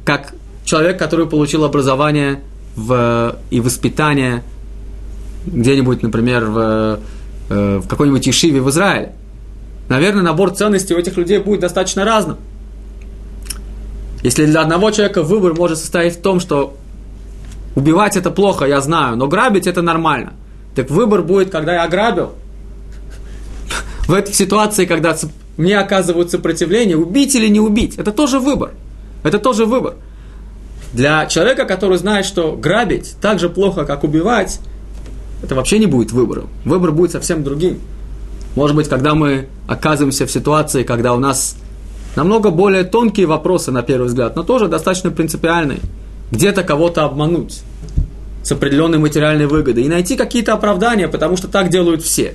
как 0.04 0.34
человек, 0.64 0.98
который 0.98 1.26
получил 1.26 1.64
образование 1.64 2.40
в, 2.76 3.36
и 3.50 3.60
воспитание 3.60 4.42
где-нибудь, 5.46 6.02
например, 6.02 6.44
в, 6.46 7.00
э, 7.48 7.80
в 7.82 7.88
какой-нибудь 7.88 8.28
Ишиве 8.28 8.60
в 8.60 8.70
Израиле 8.70 9.12
наверное, 9.88 10.22
набор 10.22 10.52
ценностей 10.52 10.94
у 10.94 10.98
этих 10.98 11.16
людей 11.16 11.38
будет 11.38 11.60
достаточно 11.60 12.04
разным. 12.04 12.36
Если 14.22 14.46
для 14.46 14.60
одного 14.60 14.90
человека 14.90 15.22
выбор 15.22 15.54
может 15.54 15.78
состоять 15.78 16.16
в 16.16 16.22
том, 16.22 16.40
что 16.40 16.76
убивать 17.74 18.16
это 18.16 18.30
плохо, 18.30 18.64
я 18.64 18.80
знаю, 18.80 19.16
но 19.16 19.28
грабить 19.28 19.66
это 19.66 19.82
нормально. 19.82 20.32
Так 20.74 20.90
выбор 20.90 21.22
будет, 21.22 21.50
когда 21.50 21.74
я 21.74 21.88
грабил. 21.88 22.32
В 24.06 24.12
этой 24.14 24.32
ситуации, 24.32 24.86
когда 24.86 25.16
мне 25.56 25.78
оказывают 25.78 26.30
сопротивление, 26.30 26.96
убить 26.96 27.34
или 27.34 27.48
не 27.48 27.60
убить, 27.60 27.96
это 27.98 28.12
тоже 28.12 28.38
выбор. 28.38 28.70
Это 29.22 29.38
тоже 29.38 29.66
выбор. 29.66 29.94
Для 30.92 31.26
человека, 31.26 31.64
который 31.64 31.98
знает, 31.98 32.24
что 32.24 32.52
грабить 32.56 33.16
так 33.20 33.38
же 33.38 33.50
плохо, 33.50 33.84
как 33.84 34.04
убивать, 34.04 34.60
это 35.42 35.54
вообще 35.54 35.78
не 35.78 35.86
будет 35.86 36.12
выбором. 36.12 36.48
Выбор 36.64 36.92
будет 36.92 37.12
совсем 37.12 37.44
другим. 37.44 37.80
Может 38.54 38.74
быть, 38.74 38.88
когда 38.88 39.14
мы 39.14 39.48
оказываемся 39.66 40.26
в 40.26 40.30
ситуации, 40.30 40.82
когда 40.82 41.14
у 41.14 41.18
нас 41.18 41.56
намного 42.16 42.50
более 42.50 42.84
тонкие 42.84 43.26
вопросы, 43.26 43.70
на 43.70 43.82
первый 43.82 44.06
взгляд, 44.06 44.34
но 44.34 44.42
тоже 44.42 44.68
достаточно 44.68 45.10
принципиальные. 45.10 45.80
Где-то 46.30 46.62
кого-то 46.62 47.04
обмануть 47.04 47.62
с 48.42 48.52
определенной 48.52 48.98
материальной 48.98 49.46
выгодой 49.46 49.84
и 49.84 49.88
найти 49.88 50.16
какие-то 50.16 50.54
оправдания, 50.54 51.08
потому 51.08 51.36
что 51.36 51.48
так 51.48 51.70
делают 51.70 52.02
все. 52.02 52.34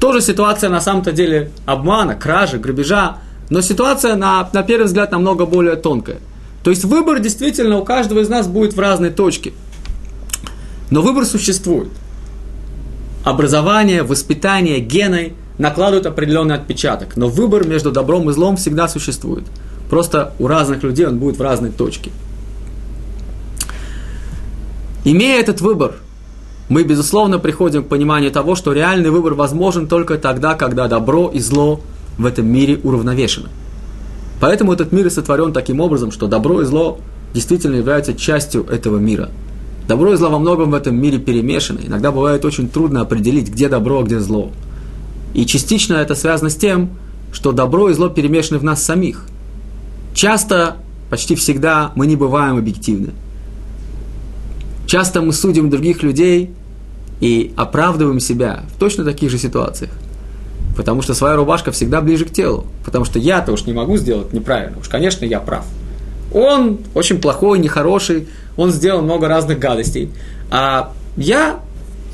Тоже 0.00 0.20
ситуация 0.20 0.70
на 0.70 0.80
самом-то 0.80 1.12
деле 1.12 1.50
обмана, 1.66 2.14
кражи, 2.14 2.58
грабежа, 2.58 3.18
но 3.50 3.60
ситуация 3.60 4.16
на, 4.16 4.48
на 4.52 4.62
первый 4.62 4.84
взгляд 4.86 5.12
намного 5.12 5.46
более 5.46 5.76
тонкая. 5.76 6.18
То 6.64 6.70
есть 6.70 6.84
выбор 6.84 7.20
действительно 7.20 7.78
у 7.78 7.84
каждого 7.84 8.20
из 8.20 8.28
нас 8.28 8.46
будет 8.46 8.74
в 8.74 8.80
разной 8.80 9.10
точке. 9.10 9.52
Но 10.90 11.02
выбор 11.02 11.24
существует 11.24 11.88
образование, 13.24 14.02
воспитание, 14.02 14.80
гены 14.80 15.34
накладывают 15.58 16.06
определенный 16.06 16.56
отпечаток. 16.56 17.16
Но 17.16 17.28
выбор 17.28 17.66
между 17.66 17.92
добром 17.92 18.28
и 18.30 18.32
злом 18.32 18.56
всегда 18.56 18.88
существует. 18.88 19.44
Просто 19.90 20.32
у 20.38 20.46
разных 20.46 20.82
людей 20.82 21.06
он 21.06 21.18
будет 21.18 21.36
в 21.36 21.42
разной 21.42 21.70
точке. 21.70 22.10
Имея 25.04 25.40
этот 25.40 25.60
выбор, 25.60 25.94
мы, 26.68 26.84
безусловно, 26.84 27.38
приходим 27.38 27.84
к 27.84 27.88
пониманию 27.88 28.30
того, 28.30 28.54
что 28.54 28.72
реальный 28.72 29.10
выбор 29.10 29.34
возможен 29.34 29.88
только 29.88 30.16
тогда, 30.16 30.54
когда 30.54 30.88
добро 30.88 31.28
и 31.28 31.38
зло 31.40 31.80
в 32.18 32.26
этом 32.26 32.46
мире 32.46 32.78
уравновешены. 32.82 33.48
Поэтому 34.40 34.72
этот 34.72 34.92
мир 34.92 35.06
и 35.06 35.10
сотворен 35.10 35.52
таким 35.52 35.80
образом, 35.80 36.12
что 36.12 36.26
добро 36.26 36.62
и 36.62 36.64
зло 36.64 36.98
действительно 37.34 37.76
являются 37.76 38.14
частью 38.14 38.64
этого 38.66 38.98
мира– 38.98 39.30
Добро 39.88 40.12
и 40.12 40.16
зло 40.16 40.30
во 40.30 40.38
многом 40.38 40.70
в 40.70 40.74
этом 40.74 40.94
мире 40.96 41.18
перемешаны. 41.18 41.80
Иногда 41.84 42.12
бывает 42.12 42.44
очень 42.44 42.68
трудно 42.68 43.00
определить, 43.00 43.50
где 43.50 43.68
добро, 43.68 44.00
а 44.00 44.02
где 44.04 44.20
зло. 44.20 44.50
И 45.34 45.44
частично 45.44 45.94
это 45.94 46.14
связано 46.14 46.50
с 46.50 46.56
тем, 46.56 46.90
что 47.32 47.52
добро 47.52 47.88
и 47.88 47.92
зло 47.94 48.08
перемешаны 48.08 48.58
в 48.58 48.64
нас 48.64 48.82
самих. 48.82 49.26
Часто, 50.14 50.76
почти 51.10 51.34
всегда, 51.34 51.92
мы 51.96 52.06
не 52.06 52.16
бываем 52.16 52.58
объективны. 52.58 53.10
Часто 54.92 55.22
мы 55.22 55.32
судим 55.32 55.70
других 55.70 56.02
людей 56.02 56.50
и 57.18 57.54
оправдываем 57.56 58.20
себя 58.20 58.64
в 58.76 58.78
точно 58.78 59.06
таких 59.06 59.30
же 59.30 59.38
ситуациях. 59.38 59.90
Потому 60.76 61.00
что 61.00 61.14
своя 61.14 61.34
рубашка 61.36 61.72
всегда 61.72 62.02
ближе 62.02 62.26
к 62.26 62.30
телу. 62.30 62.66
Потому 62.84 63.06
что 63.06 63.18
я-то 63.18 63.52
уж 63.52 63.64
не 63.64 63.72
могу 63.72 63.96
сделать 63.96 64.34
неправильно. 64.34 64.78
Уж, 64.78 64.90
конечно, 64.90 65.24
я 65.24 65.40
прав. 65.40 65.64
Он 66.30 66.80
очень 66.92 67.22
плохой, 67.22 67.58
нехороший, 67.58 68.28
он 68.58 68.70
сделал 68.70 69.00
много 69.00 69.28
разных 69.28 69.58
гадостей. 69.58 70.10
А 70.50 70.92
я 71.16 71.60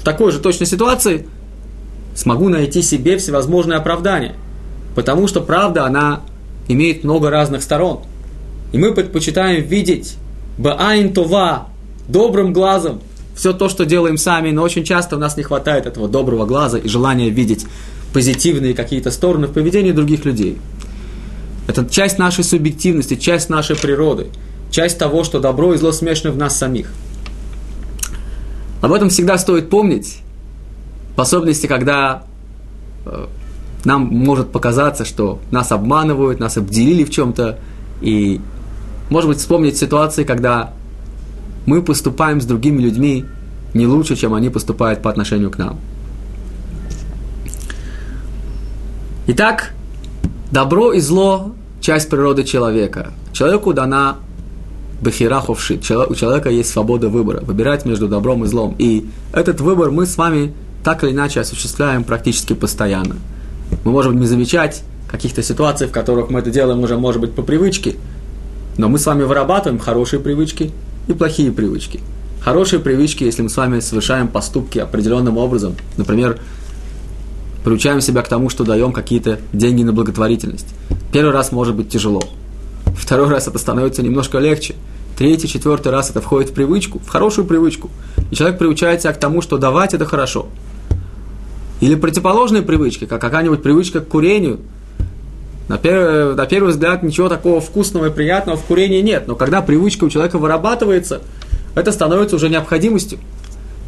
в 0.01 0.05
такой 0.05 0.31
же 0.31 0.39
точной 0.39 0.69
ситуации 0.69 1.27
смогу 2.15 2.49
найти 2.49 2.81
себе 2.83 3.19
всевозможные 3.19 3.79
оправдания. 3.79 4.37
Потому 4.95 5.27
что 5.27 5.41
правда, 5.41 5.85
она 5.85 6.21
имеет 6.69 7.03
много 7.03 7.29
разных 7.29 7.65
сторон. 7.65 8.03
И 8.71 8.79
мы 8.79 8.95
предпочитаем 8.95 9.65
видеть 9.65 10.15
Баайн 10.59 11.13
Това 11.13 11.67
добрым 12.09 12.53
глазом 12.53 13.01
все 13.37 13.53
то, 13.53 13.69
что 13.69 13.85
делаем 13.85 14.17
сами, 14.17 14.51
но 14.51 14.63
очень 14.63 14.83
часто 14.83 15.17
у 15.17 15.19
нас 15.19 15.37
не 15.37 15.45
хватает 15.45 15.87
этого 15.87 16.09
доброго 16.09 16.45
глаза 16.45 16.79
и 16.79 16.89
желания 16.89 17.31
видеть 17.31 17.67
позитивные 18.13 18.75
какие-то 18.75 19.11
стороны 19.11 19.47
в 19.47 19.53
поведении 19.53 19.93
других 19.93 20.25
людей. 20.25 20.59
Это 21.69 21.87
часть 21.89 22.19
нашей 22.19 22.43
субъективности, 22.43 23.15
часть 23.15 23.49
нашей 23.49 23.77
природы– 23.77 24.29
часть 24.71 24.99
того, 24.99 25.25
что 25.25 25.41
добро 25.41 25.75
и 25.75 25.77
зло 25.77 25.93
смешаны 25.93 26.33
в 26.33 26.37
нас 26.37 26.57
самих. 26.57 26.91
Об 28.81 28.93
этом 28.93 29.09
всегда 29.09 29.39
стоит 29.39 29.71
помнить, 29.71 30.19
в 31.17 31.21
особенности, 31.21 31.67
когда 31.67 32.25
э, 33.05 33.27
нам 33.85 34.03
может 34.03 34.53
показаться, 34.53 35.05
что 35.05 35.41
нас 35.51 35.73
обманывают, 35.73 36.39
нас 36.39 36.57
обделили 36.57 37.05
в 37.05 37.11
чем-то, 37.11 37.59
и, 38.01 38.41
может 39.11 39.29
быть, 39.29 39.39
вспомнить 39.39 39.77
ситуации, 39.77 40.23
когда 40.23 40.73
мы 41.69 41.83
поступаем 41.83 42.41
с 42.41 42.47
другими 42.47 42.81
людьми 42.81 43.27
не 43.75 43.87
лучше, 43.87 44.17
чем 44.17 44.33
они 44.33 44.49
поступают 44.49 45.03
по 45.03 45.11
отношению 45.11 45.51
к 45.51 45.59
нам. 45.59 45.79
Итак, 49.27 49.75
добро 50.51 50.95
и 50.95 51.01
зло– 51.01 51.53
часть 51.83 52.09
природы 52.09 52.45
человека. 52.45 53.13
Человеку 53.35 53.75
дана 53.75 54.17
бахира 55.03 55.41
ховшит. 55.41 55.81
У 55.91 56.15
человека 56.15 56.49
есть 56.49 56.71
свобода 56.71 57.11
выбора, 57.11 57.43
выбирать 57.43 57.85
между 57.85 58.09
добром 58.09 58.45
и 58.45 58.47
злом. 58.47 58.75
И 58.79 59.07
этот 59.35 59.61
выбор 59.61 59.91
мы 59.91 60.07
с 60.07 60.17
вами 60.17 60.55
так 60.83 61.05
или 61.05 61.11
иначе 61.11 61.41
осуществляем 61.41 62.03
практически 62.03 62.55
постоянно. 62.55 63.17
Мы 63.85 63.93
можем 63.93 64.19
не 64.19 64.27
замечать 64.27 64.83
каких-то 65.07 65.43
ситуаций, 65.43 65.87
в 65.87 65.91
которых 65.91 66.31
мы 66.31 66.41
это 66.41 66.51
делаем 66.51 66.81
уже, 66.81 66.97
может 66.97 67.21
быть, 67.21 67.35
по 67.35 67.43
привычке, 67.43 67.97
но 68.79 68.89
мы 68.89 68.99
с 68.99 69.05
вами 69.05 69.25
вырабатываем 69.25 69.79
хорошие 69.79 70.21
привычки 70.21 70.73
и 71.09 71.15
плохие 71.15 71.51
привычки. 71.51 72.01
Хорошие 72.41 72.81
привычки, 72.81 73.25
если 73.25 73.43
мы 73.43 73.49
с 73.49 73.57
вами 73.57 73.81
совершаем 73.81 74.29
поступки 74.29 74.79
определенным 74.79 75.37
образом, 75.39 75.75
например, 75.97 76.39
приучаем 77.65 78.01
себя 78.01 78.23
к 78.23 78.29
тому, 78.29 78.49
что 78.49 78.65
даем 78.65 78.93
какие-то 78.93 79.41
деньги 79.53 79.83
на 79.83 79.93
благотворительность. 79.93 80.69
Первый 81.13 81.33
раз 81.33 81.51
может 81.51 81.75
быть 81.75 81.89
тяжело. 81.89 82.23
Второй 82.97 83.29
раз 83.29 83.49
это 83.49 83.59
становится 83.59 84.03
немножко 84.03 84.39
легче. 84.39 84.75
Третий, 85.17 85.49
четвертый 85.49 85.91
раз 85.91 86.11
это 86.11 86.21
входит 86.21 86.51
в 86.51 86.53
привычку, 86.55 87.01
в 87.01 87.09
хорошую 87.09 87.47
привычку. 87.47 87.91
И 88.31 88.37
человек 88.37 88.59
приучается 88.59 89.13
к 89.13 89.19
тому, 89.19 89.43
что 89.43 89.59
давать 89.59 89.95
это 89.95 90.05
хорошо. 90.05 90.49
Или 91.81 91.95
противоположные 91.97 92.63
привычки, 92.63 93.07
как 93.07 93.21
какая-нибудь 93.21 93.63
привычка 93.63 94.01
к 94.01 94.09
курению. 94.09 94.61
На 95.69 95.77
первый, 95.77 96.35
на 96.35 96.47
первый 96.47 96.71
взгляд 96.71 97.03
ничего 97.03 97.29
такого 97.29 97.61
вкусного 97.61 98.07
и 98.07 98.11
приятного 98.11 98.57
в 98.57 98.65
курении 98.65 99.03
нет. 99.03 99.27
Но 99.27 99.37
когда 99.37 99.61
привычка 99.61 100.05
у 100.05 100.11
человека 100.11 100.39
вырабатывается, 100.39 101.21
это 101.75 101.93
становится 101.93 102.37
уже 102.37 102.49
необходимостью. 102.49 103.19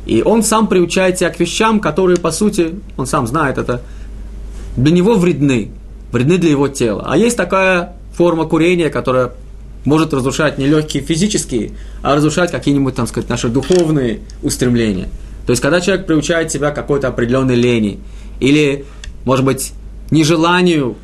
И 0.07 0.23
он 0.23 0.43
сам 0.43 0.67
приучает 0.67 1.19
себя 1.19 1.31
к 1.31 1.41
вещам, 1.41 1.81
которые, 1.81 2.19
по 2.19 2.31
сути, 2.31 2.75
он 2.97 3.07
сам 3.07 3.27
знает 3.27 3.59
это, 3.59 3.83
для 4.77 4.93
него 4.93 5.15
вредны, 5.15 5.71
вредны 6.13 6.39
для 6.39 6.51
его 6.51 6.69
тела. 6.69 7.05
А 7.07 7.17
есть 7.17 7.37
такая 7.37 7.95
форма 8.15 8.45
курения, 8.45 8.91
которая 8.91 9.33
может 9.85 10.13
разрушать 10.13 10.59
не 10.59 10.67
легкие 10.67 11.03
физические, 11.03 11.73
а 12.03 12.15
разрушать 12.15 12.51
какие-нибудь, 12.51 12.95
там 12.95 13.07
сказать, 13.07 13.31
наши 13.31 13.49
духовные 13.49 14.21
устремления. 14.43 15.09
То 15.47 15.53
есть, 15.53 15.63
когда 15.63 15.81
человек 15.81 16.07
приучает 16.07 16.51
себя 16.51 16.71
к 16.71 16.75
какой-то 16.75 17.09
определенной 17.09 17.55
лени, 17.55 17.99
или, 18.41 18.85
может 19.25 19.45
быть, 19.45 19.73
нежеланию, 20.11 20.97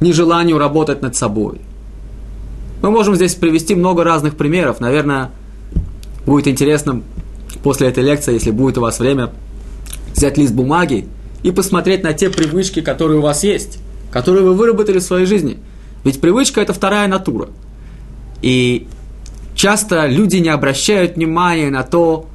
нежеланию 0.00 0.58
работать 0.58 1.02
над 1.02 1.16
собой. 1.16 1.60
Мы 2.82 2.90
можем 2.90 3.16
здесь 3.16 3.34
привести 3.34 3.74
много 3.74 4.04
разных 4.04 4.36
примеров. 4.36 4.80
Наверное, 4.80 5.30
будет 6.24 6.46
интересно 6.46 7.02
после 7.62 7.88
этой 7.88 8.04
лекции, 8.04 8.34
если 8.34 8.50
будет 8.50 8.78
у 8.78 8.82
вас 8.82 9.00
время, 9.00 9.32
взять 10.14 10.38
лист 10.38 10.54
бумаги 10.54 11.08
и 11.42 11.50
посмотреть 11.50 12.02
на 12.02 12.12
те 12.12 12.30
привычки, 12.30 12.80
которые 12.80 13.18
у 13.18 13.22
вас 13.22 13.42
есть, 13.42 13.78
которые 14.10 14.44
вы 14.44 14.54
выработали 14.54 14.98
в 14.98 15.02
своей 15.02 15.26
жизни. 15.26 15.58
Ведь 16.04 16.20
привычка– 16.20 16.60
это 16.62 16.72
вторая 16.72 17.08
натура. 17.08 17.48
И 18.42 18.86
часто 19.54 20.06
люди 20.06 20.36
не 20.36 20.48
обращают 20.48 21.16
внимания 21.16 21.70
на 21.70 21.82
то, 21.82 22.26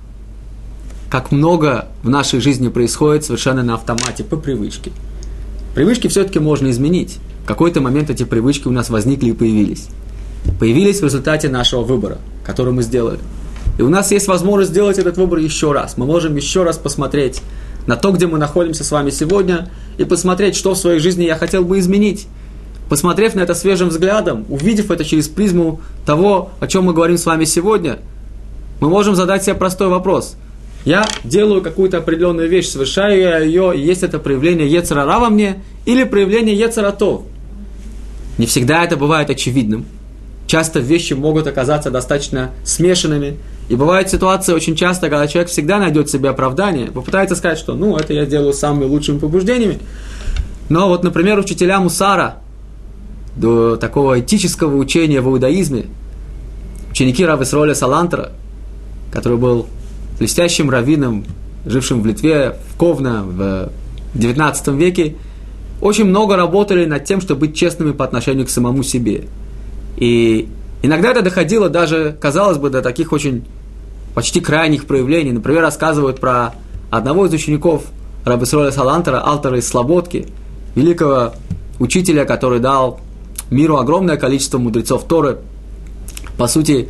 как 1.09 1.31
много 1.31 1.87
в 2.01 2.09
нашей 2.09 2.41
жизни 2.41 2.67
происходит 2.67 3.23
совершенно 3.23 3.63
на 3.63 3.75
автомате, 3.75 4.23
по 4.23 4.35
привычке. 4.35 4.91
Привычки 5.73 6.07
все-таки 6.07 6.39
можно 6.39 6.69
изменить. 6.69 7.17
В 7.43 7.47
какой-то 7.47 7.81
момент 7.81 8.09
эти 8.09 8.23
привычки 8.23 8.67
у 8.67 8.71
нас 8.71 8.89
возникли 8.89 9.29
и 9.29 9.33
появились. 9.33 9.87
Появились 10.59 11.01
в 11.01 11.05
результате 11.05 11.49
нашего 11.49 11.83
выбора, 11.83 12.19
который 12.45 12.73
мы 12.73 12.83
сделали– 12.83 13.19
и 13.77 13.81
у 13.81 13.89
нас 13.89 14.11
есть 14.11 14.27
возможность 14.27 14.71
сделать 14.71 14.99
этот 14.99 15.17
выбор 15.17 15.39
еще 15.39 15.71
раз. 15.71 15.97
Мы 15.97 16.05
можем 16.05 16.35
еще 16.35 16.63
раз 16.63 16.77
посмотреть 16.77 17.41
на 17.87 17.95
то, 17.95 18.11
где 18.11 18.27
мы 18.27 18.37
находимся 18.37 18.83
с 18.83 18.91
вами 18.91 19.09
сегодня, 19.09 19.69
и 19.97 20.05
посмотреть, 20.05 20.55
что 20.55 20.73
в 20.73 20.77
своей 20.77 20.99
жизни 20.99 21.23
я 21.23 21.35
хотел 21.35 21.63
бы 21.63 21.79
изменить. 21.79 22.27
Посмотрев 22.89 23.33
на 23.33 23.39
это 23.39 23.55
свежим 23.55 23.89
взглядом, 23.89 24.45
увидев 24.49 24.91
это 24.91 25.03
через 25.03 25.27
призму 25.27 25.81
того, 26.05 26.51
о 26.59 26.67
чем 26.67 26.85
мы 26.85 26.93
говорим 26.93 27.17
с 27.17 27.25
вами 27.25 27.45
сегодня, 27.45 27.99
мы 28.79 28.89
можем 28.89 29.15
задать 29.15 29.43
себе 29.43 29.55
простой 29.55 29.87
вопрос. 29.87 30.35
Я 30.85 31.05
делаю 31.23 31.61
какую-то 31.61 31.99
определенную 31.99 32.49
вещь, 32.49 32.67
совершаю 32.67 33.19
я 33.19 33.39
ее, 33.39 33.73
и 33.75 33.79
есть 33.79 34.03
это 34.03 34.19
проявление 34.19 34.67
Ецерара 34.67 35.19
во 35.19 35.29
мне, 35.29 35.61
или 35.85 36.03
проявление 36.03 36.55
Ецератов. 36.55 37.21
Не 38.37 38.45
всегда 38.45 38.83
это 38.83 38.97
бывает 38.97 39.29
очевидным. 39.29 39.85
Часто 40.45 40.79
вещи 40.79 41.13
могут 41.13 41.47
оказаться 41.47 41.89
достаточно 41.89 42.51
смешанными, 42.65 43.37
и 43.69 43.75
бывает 43.75 44.09
ситуация 44.09 44.55
очень 44.55 44.75
часто, 44.75 45.09
когда 45.09 45.25
человек 45.27 45.49
всегда 45.49 45.79
найдет 45.79 46.09
себе 46.09 46.29
оправдание, 46.29 46.87
попытается 46.87 47.35
сказать, 47.35 47.57
что 47.57 47.75
ну, 47.75 47.95
это 47.95 48.13
я 48.13 48.25
делаю 48.25 48.53
самыми 48.53 48.83
лучшими 48.83 49.19
побуждениями. 49.19 49.79
Но 50.67 50.89
вот, 50.89 51.03
например, 51.03 51.39
учителя 51.39 51.79
Мусара, 51.79 52.39
до 53.37 53.77
такого 53.77 54.19
этического 54.19 54.75
учения 54.75 55.21
в 55.21 55.29
иудаизме, 55.29 55.85
ученики 56.91 57.25
Рависроля 57.25 57.73
Салантера, 57.73 58.31
который 59.11 59.37
был 59.37 59.67
блестящим 60.19 60.69
раввином, 60.69 61.25
жившим 61.65 62.01
в 62.01 62.05
Литве, 62.05 62.57
в 62.69 62.77
Ковна, 62.77 63.23
в 63.23 63.69
XIX 64.15 64.77
веке, 64.77 65.15
очень 65.81 66.05
много 66.05 66.35
работали 66.35 66.85
над 66.85 67.05
тем, 67.05 67.21
чтобы 67.21 67.41
быть 67.41 67.55
честными 67.55 67.91
по 67.91 68.05
отношению 68.05 68.45
к 68.45 68.49
самому 68.49 68.83
себе. 68.83 69.25
И 69.97 70.47
Иногда 70.83 71.11
это 71.11 71.21
доходило 71.21 71.69
даже, 71.69 72.15
казалось 72.19 72.57
бы, 72.57 72.69
до 72.69 72.81
таких 72.81 73.13
очень 73.13 73.45
почти 74.13 74.41
крайних 74.41 74.85
проявлений. 74.85 75.31
Например, 75.31 75.61
рассказывают 75.61 76.19
про 76.19 76.55
одного 76.91 77.25
из 77.25 77.33
учеников 77.33 77.85
Рабисроля 78.25 78.69
Салантера, 78.69 79.21
Алтера 79.21 79.57
из 79.57 79.67
Слободки, 79.67 80.27
великого 80.75 81.35
учителя, 81.79 82.25
который 82.25 82.59
дал 82.59 82.99
миру 83.49 83.77
огромное 83.77 84.17
количество 84.17 84.57
мудрецов 84.57 85.05
Торы. 85.07 85.37
По 86.37 86.47
сути, 86.47 86.89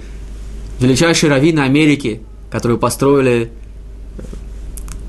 величайшие 0.79 1.29
раввины 1.29 1.59
Америки, 1.59 2.21
которые 2.53 2.77
построили 2.77 3.49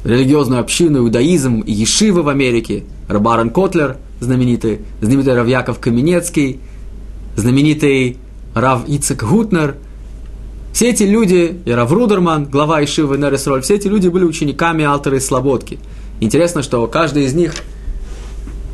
религиозную 0.03 0.63
общину, 0.63 1.01
иудаизм 1.01 1.61
и 1.61 1.73
ешивы 1.73 2.23
в 2.23 2.31
Америке, 2.31 2.85
Рабарен 3.07 3.51
Котлер, 3.51 3.99
знаменитый, 4.19 4.81
знаменитый 5.03 5.35
Равьяков 5.35 5.79
Каменецкий, 5.79 6.61
знаменитый 7.37 8.17
Рав 8.55 8.89
Ицек 8.89 9.25
Гутнер, 9.25 9.77
все 10.73 10.89
эти 10.89 11.03
люди, 11.03 11.61
и 11.67 11.71
Рав 11.71 11.93
Рудерман, 11.93 12.47
глава 12.47 12.83
Ишивы 12.83 13.19
Нересроль, 13.19 13.61
все 13.61 13.75
эти 13.75 13.89
люди 13.89 14.09
были 14.09 14.25
учениками 14.25 14.83
Алтера 14.83 15.19
из 15.19 15.27
Слободки. 15.27 15.79
Интересно, 16.21 16.63
что 16.63 16.87
каждый 16.87 17.25
из 17.25 17.35
них, 17.35 17.55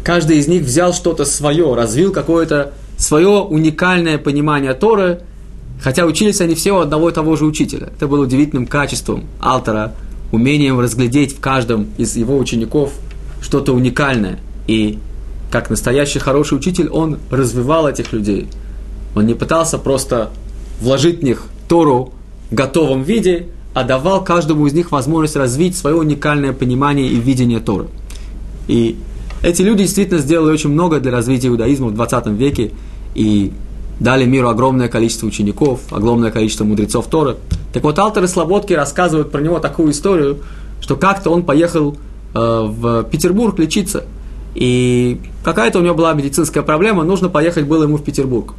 каждый 0.05 0.39
из 0.39 0.47
них 0.47 0.63
взял 0.63 0.95
что-то 0.95 1.25
свое, 1.25 1.75
развил 1.75 2.13
какое-то 2.13 2.73
свое 2.97 3.41
уникальное 3.41 4.17
понимание 4.17 4.75
Торы, 4.75 5.23
хотя 5.81 6.07
учились 6.07 6.41
они 6.41 6.55
все 6.55 6.73
у 6.73 6.79
одного 6.79 7.11
и 7.11 7.13
того 7.13 7.37
же 7.37 7.45
учителя. 7.45 7.89
Это 7.97 8.07
было 8.07 8.25
удивительным 8.25 8.67
качеством 8.67 9.25
Алтера, 9.41 9.95
умением 10.33 10.79
разглядеть 10.79 11.37
в 11.37 11.41
каждом 11.41 11.89
из 11.99 12.17
его 12.17 12.39
учеников 12.39 12.93
что-то 13.41 13.73
уникальное. 13.73 14.39
И 14.67 14.99
как 15.51 15.71
настоящий 15.71 16.19
хороший 16.19 16.59
учитель, 16.59 16.89
он 16.89 17.19
развивал 17.31 17.89
этих 17.89 18.13
людей– 18.13 18.49
он 19.15 19.27
не 19.27 19.35
пытался 19.35 19.79
просто 19.79 20.31
вложить 20.81 21.21
в 21.21 21.23
них 21.23 21.45
Тору 21.69 22.13
в 22.51 22.55
готовом 22.55 23.03
виде, 23.03 23.49
а 23.75 23.85
давал 23.85 24.25
каждому 24.25 24.67
из 24.67 24.73
них 24.73 24.93
возможность 24.93 25.37
развить 25.37 25.77
свое 25.77 25.97
уникальное 25.97 26.53
понимание 26.53 27.09
и 27.09 27.17
видение 27.17 27.61
Торы. 27.61 27.87
И 28.69 28.97
эти 29.43 29.63
люди 29.63 29.85
действительно 29.85 30.21
сделали 30.21 30.53
очень 30.53 30.71
много 30.71 31.01
для 31.01 31.13
развития 31.13 31.49
иудаизма 31.49 31.89
в 31.89 31.95
20 31.95 32.27
веке 32.29 32.73
и 33.15 33.53
дали 34.01 34.25
миру 34.25 34.49
огромное 34.49 34.89
количество 34.89 35.27
учеников, 35.27 35.81
огромное 35.91 36.31
количество 36.31 36.65
мудрецов 36.65 37.07
Торы. 37.07 37.37
Так 37.73 37.85
вот, 37.85 37.99
Алтер 37.99 38.25
и 38.25 38.27
Слободки 38.27 38.73
рассказывают 38.73 39.31
про 39.31 39.41
него 39.41 39.61
такую 39.61 39.93
историю, 39.93 40.39
что 40.81 40.97
как-то 40.97 41.31
он 41.31 41.45
поехал 41.45 41.97
э, 42.35 42.39
в 42.39 43.05
Петербург 43.05 43.59
лечиться, 43.59 44.05
и 44.55 45.21
какая-то 45.45 45.79
у 45.79 45.83
него 45.83 45.95
была 45.95 46.13
медицинская 46.15 46.63
проблема, 46.63 47.05
нужно 47.05 47.29
поехать 47.29 47.67
было 47.67 47.85
ему 47.85 47.99
в 47.99 48.03
Петербург. 48.03 48.55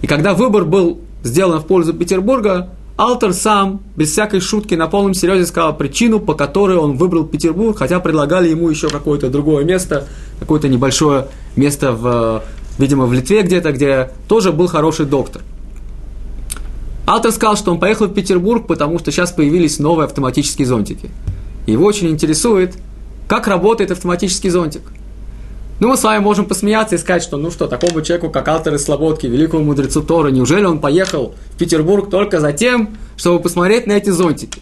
И 0.00 0.06
когда 0.06 0.32
выбор 0.32 0.64
был 0.64 1.00
сделан 1.22 1.60
в 1.60 1.66
пользу 1.66 1.92
Петербурга, 1.92 2.70
Алтер 2.96 3.34
сам, 3.34 3.82
без 3.94 4.12
всякой 4.12 4.40
шутки, 4.40 4.74
на 4.74 4.86
полном 4.86 5.12
серьезе 5.12 5.44
сказал 5.44 5.76
причину, 5.76 6.18
по 6.18 6.32
которой 6.32 6.78
он 6.78 6.96
выбрал 6.96 7.24
Петербург, 7.24 7.76
хотя 7.76 8.00
предлагали 8.00 8.48
ему 8.48 8.70
еще 8.70 8.88
какое-то 8.88 9.28
другое 9.28 9.64
место, 9.64 10.06
какое-то 10.40 10.68
небольшое 10.68 11.26
место, 11.56 11.92
в, 11.92 12.42
видимо, 12.78 13.06
в 13.06 13.12
Литве 13.12 13.42
где-то, 13.42 13.72
где 13.72 14.10
тоже 14.28 14.52
был 14.52 14.66
хороший 14.66 15.06
доктор. 15.06 15.42
Алтер 17.06 17.32
сказал, 17.32 17.56
что 17.56 17.72
он 17.72 17.78
поехал 17.78 18.06
в 18.06 18.14
Петербург, 18.14 18.66
потому 18.66 18.98
что 18.98 19.12
сейчас 19.12 19.30
появились 19.30 19.78
новые 19.78 20.06
автоматические 20.06 20.66
зонтики. 20.66 21.10
Его 21.66 21.84
очень 21.84 22.08
интересует, 22.08 22.74
как 23.28 23.46
работает 23.46 23.90
автоматический 23.90 24.50
зонтик– 24.50 24.82
ну, 25.78 25.88
мы 25.88 25.98
с 25.98 26.02
вами 26.02 26.22
можем 26.22 26.46
посмеяться 26.46 26.94
и 26.94 26.98
сказать, 26.98 27.22
что 27.22 27.36
ну 27.36 27.50
что, 27.50 27.66
такому 27.66 28.00
человеку, 28.00 28.30
как 28.30 28.48
Алтер 28.48 28.74
из 28.74 28.84
Слободки, 28.84 29.26
великому 29.26 29.62
мудрецу 29.64 30.02
Тора, 30.02 30.28
неужели 30.28 30.64
он 30.64 30.78
поехал 30.78 31.34
в 31.52 31.58
Петербург 31.58 32.08
только 32.08 32.40
за 32.40 32.52
тем, 32.54 32.96
чтобы 33.18 33.40
посмотреть 33.40 33.86
на 33.86 33.92
эти 33.92 34.08
зонтики? 34.08 34.60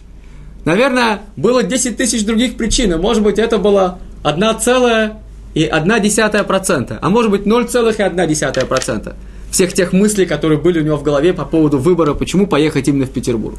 Наверное, 0.65 1.21
было 1.37 1.63
10 1.63 1.95
тысяч 1.95 2.25
других 2.25 2.57
причин, 2.57 2.91
и, 2.91 2.97
может 2.97 3.23
быть, 3.23 3.39
это 3.39 3.59
было 3.59 3.99
1 4.23 4.59
целая 4.59 5.21
и 5.55 5.63
1 5.63 6.01
десятая 6.01 6.43
процента, 6.43 6.99
а 7.01 7.09
может 7.09 7.31
быть 7.31 7.43
0,1 7.43 8.27
десятая 8.27 8.65
процента 8.65 9.15
всех 9.49 9.71
тех 9.73 9.93
мыслей, 9.93 10.25
которые 10.25 10.59
были 10.59 10.81
у 10.81 10.83
него 10.83 10.97
в 10.97 11.03
голове 11.03 11.33
по 11.33 11.45
поводу 11.45 11.79
выбора, 11.79 12.13
почему 12.13 12.45
поехать 12.45 12.89
именно 12.89 13.05
в 13.05 13.11
Петербург. 13.11 13.57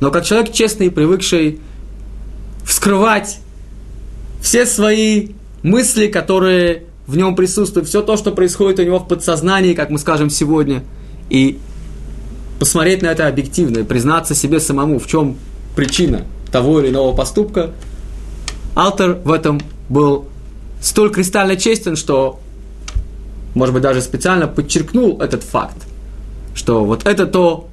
Но 0.00 0.10
как 0.10 0.24
человек 0.24 0.52
честный, 0.52 0.90
привыкший 0.90 1.60
вскрывать 2.64 3.38
все 4.42 4.66
свои 4.66 5.28
мысли, 5.62 6.08
которые 6.08 6.82
в 7.06 7.16
нем 7.16 7.36
присутствует 7.36 7.86
все 7.86 8.02
то, 8.02 8.16
что 8.16 8.32
происходит 8.32 8.80
у 8.80 8.82
него 8.82 8.98
в 8.98 9.06
подсознании, 9.06 9.74
как 9.74 9.90
мы 9.90 10.00
скажем 10.00 10.30
сегодня, 10.30 10.82
и 11.30 11.60
посмотреть 12.58 13.02
на 13.02 13.06
это 13.06 13.28
объективно 13.28 13.78
и 13.78 13.82
признаться 13.84 14.34
себе 14.34 14.58
самому, 14.58 14.98
в 14.98 15.06
чем 15.06 15.36
причина 15.76 16.22
того 16.50 16.80
или 16.80 16.88
иного 16.88 17.14
поступка, 17.14 17.70
Алтер 18.74 19.14
в 19.24 19.30
этом 19.30 19.60
был 19.88 20.26
столь 20.80 21.10
кристально 21.10 21.56
честен, 21.56 21.96
что, 21.96 22.40
может 23.54 23.74
быть, 23.74 23.82
даже 23.82 24.00
специально 24.00 24.46
подчеркнул 24.46 25.20
этот 25.20 25.42
факт, 25.42 25.76
что 26.54 26.84
вот 26.84 27.06
это 27.06 27.26
то, 27.26 27.68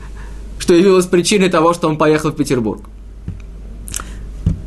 что 0.58 0.74
явилось 0.74 1.06
причиной 1.06 1.48
того, 1.48 1.74
что 1.74 1.88
он 1.88 1.98
поехал 1.98 2.30
в 2.30 2.36
Петербург. 2.36 2.82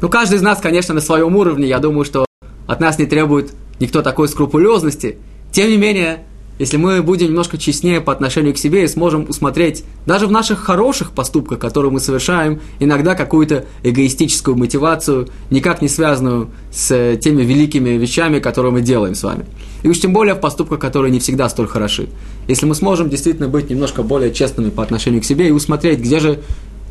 Ну, 0.02 0.10
каждый 0.10 0.36
из 0.36 0.42
нас, 0.42 0.60
конечно, 0.60 0.94
на 0.94 1.02
своем 1.02 1.36
уровне, 1.36 1.68
я 1.68 1.80
думаю, 1.80 2.06
что 2.06 2.26
от 2.68 2.80
нас 2.80 3.00
не 3.00 3.06
требует 3.06 3.54
никто 3.80 4.02
такой 4.02 4.28
скрупулезности. 4.28 5.18
Тем 5.52 5.70
не 5.70 5.78
менее, 5.78 6.26
если 6.58 6.78
мы 6.78 7.02
будем 7.02 7.28
немножко 7.28 7.58
честнее 7.58 8.00
по 8.00 8.14
отношению 8.14 8.54
к 8.54 8.58
себе 8.58 8.86
и 8.86 8.88
сможем 8.88 9.26
усмотреть 9.28 9.84
даже 10.06 10.26
в 10.28 10.32
наших 10.32 10.60
хороших 10.60 11.12
поступках, 11.12 11.60
которые 11.60 11.92
мы 11.92 12.00
совершаем, 12.00 12.62
иногда 12.80 13.14
какую-то 13.16 13.66
эгоистическую 13.84 14.56
мотивацию, 14.56 15.28
никак 15.50 15.82
не 15.82 15.90
связанную 15.90 16.50
с 16.72 17.18
теми 17.18 17.44
великими 17.44 17.92
вещами, 17.92 18.40
которые 18.40 18.72
мы 18.72 18.82
делаем 18.82 19.16
с 19.16 19.24
вами. 19.24 19.46
И 19.84 19.90
уж 19.90 20.00
тем 20.00 20.14
более 20.14 20.36
в 20.36 20.40
поступках, 20.40 20.80
которые 20.80 21.12
не 21.12 21.20
всегда 21.20 21.50
столь 21.50 21.68
хороши. 21.68 22.08
Если 22.48 22.66
мы 22.66 22.76
сможем 22.76 23.10
действительно 23.10 23.50
быть 23.50 23.70
немножко 23.70 24.02
более 24.02 24.34
честными 24.34 24.70
по 24.70 24.82
отношению 24.82 25.22
к 25.22 25.26
себе 25.26 25.50
и 25.50 25.52
усмотреть, 25.52 26.00
где 26.00 26.20
же 26.20 26.40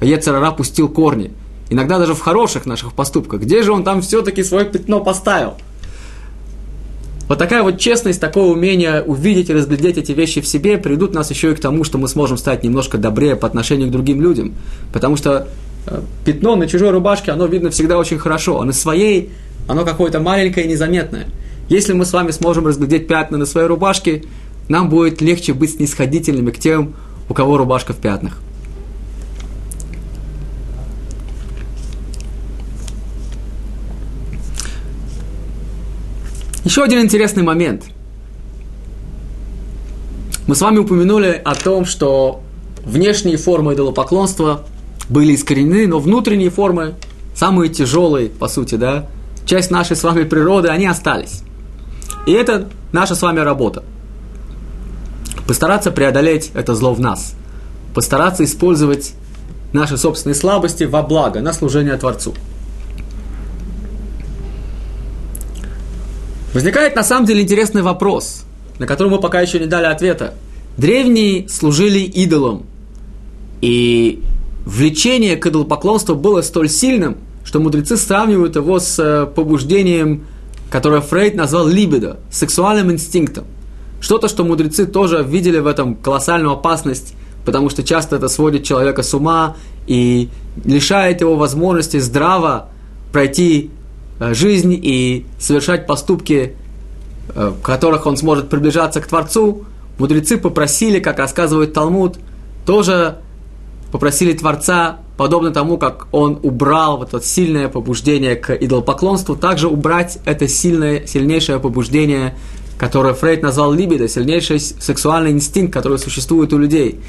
Ецарара 0.03 0.51
пустил 0.51 0.91
корни, 0.91 1.33
иногда 1.71 1.99
даже 1.99 2.15
в 2.15 2.21
хороших 2.21 2.67
наших 2.67 2.93
поступках, 2.93 3.41
где 3.41 3.63
же 3.63 3.73
он 3.73 3.83
там 3.83 4.03
все-таки 4.03 4.45
свое 4.45 4.67
пятно 4.67 5.03
поставил– 5.03 5.55
вот 7.29 7.39
такая 7.39 7.63
вот 7.63 7.79
честность, 7.79 8.21
такое 8.21 8.45
умение 8.45 9.03
увидеть 9.03 9.49
и 9.49 9.55
разглядеть 9.55 9.97
эти 9.97 10.13
вещи 10.13 10.41
в 10.41 10.47
себе 10.47 10.77
приведут 10.77 11.15
нас 11.15 11.31
еще 11.31 11.53
и 11.53 11.55
к 11.55 11.61
тому, 11.61 11.85
что 11.85 11.97
мы 11.97 12.09
сможем 12.09 12.37
стать 12.37 12.65
немножко 12.65 12.99
добрее 12.99 13.35
по 13.35 13.47
отношению 13.47 13.89
к 13.89 13.93
другим 13.93 14.21
людям. 14.21 14.53
Потому 14.93 15.17
что 15.17 15.49
э, 15.87 16.01
пятно 16.25 16.57
на 16.57 16.67
чужой 16.67 16.91
рубашке, 16.91 17.33
оно 17.33 17.47
видно 17.47 17.71
всегда 17.71 17.99
очень 17.99 18.19
хорошо, 18.19 18.61
а 18.61 18.65
на 18.65 18.73
своей 18.73 19.31
оно 19.67 19.85
какое-то 19.85 20.21
маленькое 20.21 20.67
и 20.67 20.69
незаметное. 20.69 21.27
Если 21.71 21.95
мы 21.95 22.05
с 22.05 22.13
вами 22.13 22.31
сможем 22.31 22.67
разглядеть 22.67 23.07
пятна 23.07 23.39
на 23.39 23.47
своей 23.47 23.69
рубашке, 23.69 24.25
нам 24.69 24.91
будет 24.91 25.23
легче 25.23 25.55
быть 25.55 25.77
снисходительными 25.77 26.51
к 26.51 26.59
тем, 26.59 26.95
у 27.31 27.35
кого 27.35 27.57
рубашка 27.57 27.95
в 27.95 27.97
пятнах. 27.97 28.39
Еще 36.65 36.83
один 36.83 37.03
интересный 37.03 37.43
момент. 37.43 37.85
Мы 40.47 40.55
с 40.55 40.61
вами 40.63 40.79
упомянули 40.79 41.41
о 41.45 41.55
том, 41.55 41.85
что 41.85 42.41
внешние 42.85 43.37
формы 43.37 43.75
идолопоклонства 43.75 44.65
были 45.11 45.35
искоренены, 45.35 45.87
но 45.87 45.99
внутренние 45.99 46.49
формы, 46.49 46.95
самые 47.35 47.69
тяжелые, 47.69 48.31
по 48.31 48.49
сути, 48.49 48.77
да, 48.77 49.07
часть 49.45 49.71
нашей 49.71 49.95
с 49.95 50.03
вами 50.03 50.25
природы, 50.25 50.69
они 50.69 50.87
остались. 50.87 51.43
И 52.27 52.33
это 52.33 52.69
наша 52.93 53.15
с 53.15 53.21
вами 53.21 53.41
работа. 53.41 53.85
Постараться 55.47 55.91
преодолеть 55.91 56.51
это 56.55 56.75
зло 56.75 56.95
в 56.95 57.01
нас. 57.01 57.35
Постараться 57.95 58.43
использовать 58.43 59.13
наши 59.75 59.99
собственные 59.99 60.35
слабости 60.35 60.85
во 60.85 61.03
благо, 61.03 61.43
на 61.43 61.53
служение 61.53 61.97
Творцу. 61.99 62.35
Возникает 66.55 66.95
на 66.95 67.03
самом 67.03 67.27
деле 67.27 67.43
интересный 67.43 67.83
вопрос, 67.83 68.45
на 68.79 68.87
который 68.87 69.09
мы 69.09 69.19
пока 69.19 69.41
еще 69.41 69.59
не 69.59 69.67
дали 69.67 69.87
ответа. 69.87 70.35
Древние 70.79 71.49
служили 71.49 71.99
идолам, 71.99 72.63
и 73.61 74.23
влечение 74.65 75.37
к 75.37 75.47
идолопоклонству 75.47 76.15
было 76.15 76.43
столь 76.43 76.69
сильным, 76.69 77.17
что 77.45 77.59
мудрецы 77.59 77.97
сравнивают 77.97 78.55
его 78.55 78.79
с 78.79 78.99
э, 79.01 79.27
побуждением, 79.27 80.27
которое 80.71 81.01
Фрейд 81.01 81.35
назвал 81.35 81.67
либидо, 81.67 82.19
сексуальным 82.31 82.93
инстинктом. 82.93 83.45
Что-то, 84.01 84.29
что 84.29 84.45
мудрецы 84.45 84.87
тоже 84.87 85.25
видели 85.27 85.59
в 85.59 85.67
этом 85.67 85.97
колоссальную 85.97 86.53
опасность, 86.53 87.15
потому 87.45 87.69
что 87.69 87.83
часто 87.83 88.17
это 88.17 88.29
сводит 88.29 88.63
человека 88.63 89.03
с 89.03 89.13
ума 89.13 89.57
и 89.89 90.29
лишает 90.65 91.21
его 91.21 91.37
возможности 91.37 91.99
здраво 91.99 92.69
пройти 93.13 93.71
жизнь 94.33 94.73
и 94.73 95.27
совершать 95.39 95.87
поступки, 95.87 96.55
э, 97.35 97.49
в 97.49 97.61
которых 97.63 98.07
он 98.07 98.17
сможет 98.17 98.49
приближаться 98.49 99.01
к 99.01 99.07
Творцу, 99.07 99.65
мудрецы 99.99 100.39
попросили, 100.39 101.01
как 101.01 101.19
рассказывает 101.19 101.73
Талмуд, 101.73 102.17
тоже 102.65 103.19
попросили 103.93 104.33
Творца, 104.33 104.99
подобно 105.17 105.51
тому, 105.53 105.79
как 105.79 106.09
он 106.13 106.39
убрал 106.43 106.99
вот 106.99 107.15
это 107.15 107.25
сильное 107.25 107.69
побуждение 107.69 108.37
к 108.37 108.55
идолопоклонству, 108.55 109.37
также 109.37 109.69
убрать 109.69 110.19
это 110.25 110.49
сильное, 110.49 111.07
сильнейшее 111.07 111.61
побуждение, 111.61 112.37
которое 112.79 113.15
Фрейд 113.15 113.43
назвал 113.43 113.73
либидо, 113.73 114.09
сильнейший 114.09 114.59
сексуальный 114.59 115.31
инстинкт, 115.31 115.73
который 115.73 115.99
существует 115.99 116.53
у 116.53 116.59
людей. 116.59 117.01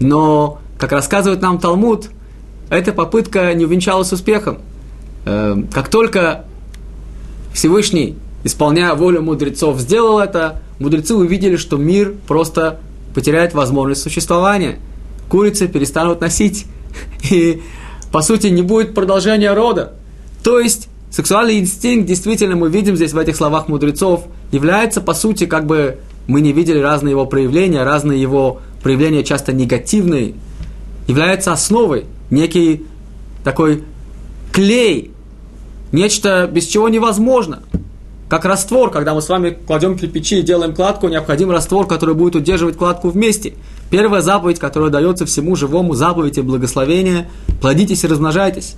Но, 0.00 0.58
как 0.78 0.92
рассказывает 0.92 1.42
нам 1.42 1.58
Талмуд, 1.58 2.10
эта 2.70 2.92
попытка 2.92 3.54
не 3.54 3.64
увенчалась 3.64 4.12
успехом. 4.12 4.58
Э, 5.24 5.62
как 5.72 5.88
только 5.88 6.46
Всевышний, 7.52 8.16
исполняя 8.44 8.94
волю 8.94 9.22
мудрецов, 9.22 9.78
сделал 9.80 10.18
это, 10.18 10.62
мудрецы 10.78 11.14
увидели, 11.14 11.56
что 11.56 11.76
мир 11.76 12.14
просто 12.26 12.80
потеряет 13.14 13.54
возможность 13.54 14.02
существования. 14.02 14.78
Курицы 15.28 15.68
перестанут 15.68 16.20
носить, 16.20 16.66
и, 17.30 17.62
по 18.10 18.22
сути, 18.22 18.48
не 18.48 18.62
будет 18.62 18.94
продолжения 18.94 19.52
рода. 19.52 19.94
То 20.42 20.58
есть, 20.58 20.88
сексуальный 21.10 21.58
инстинкт, 21.58 22.06
действительно, 22.06 22.56
мы 22.56 22.68
видим 22.68 22.96
здесь 22.96 23.12
в 23.12 23.18
этих 23.18 23.36
словах 23.36 23.68
мудрецов, 23.68 24.24
является, 24.50 25.00
по 25.00 25.14
сути, 25.14 25.46
как 25.46 25.66
бы 25.66 25.98
мы 26.26 26.40
не 26.40 26.52
видели 26.52 26.78
разные 26.78 27.12
его 27.12 27.26
проявления, 27.26 27.84
разные 27.84 28.20
его 28.20 28.60
проявления 28.82 29.24
часто 29.24 29.52
негативные, 29.52 30.34
является 31.06 31.52
основой, 31.52 32.04
некий 32.30 32.86
такой 33.44 33.84
клей, 34.52 35.11
нечто, 35.92 36.48
без 36.50 36.66
чего 36.66 36.88
невозможно. 36.88 37.62
Как 38.28 38.44
раствор, 38.46 38.90
когда 38.90 39.14
мы 39.14 39.20
с 39.20 39.28
вами 39.28 39.50
кладем 39.50 39.98
кирпичи 39.98 40.40
и 40.40 40.42
делаем 40.42 40.74
кладку, 40.74 41.08
необходим 41.08 41.50
раствор, 41.50 41.86
который 41.86 42.14
будет 42.14 42.34
удерживать 42.34 42.76
кладку 42.78 43.10
вместе. 43.10 43.54
Первая 43.90 44.22
заповедь, 44.22 44.58
которая 44.58 44.90
дается 44.90 45.26
всему 45.26 45.54
живому, 45.54 45.94
заповедь 45.94 46.38
и 46.38 46.40
благословение, 46.40 47.28
плодитесь 47.60 48.04
и 48.04 48.06
размножайтесь. 48.06 48.76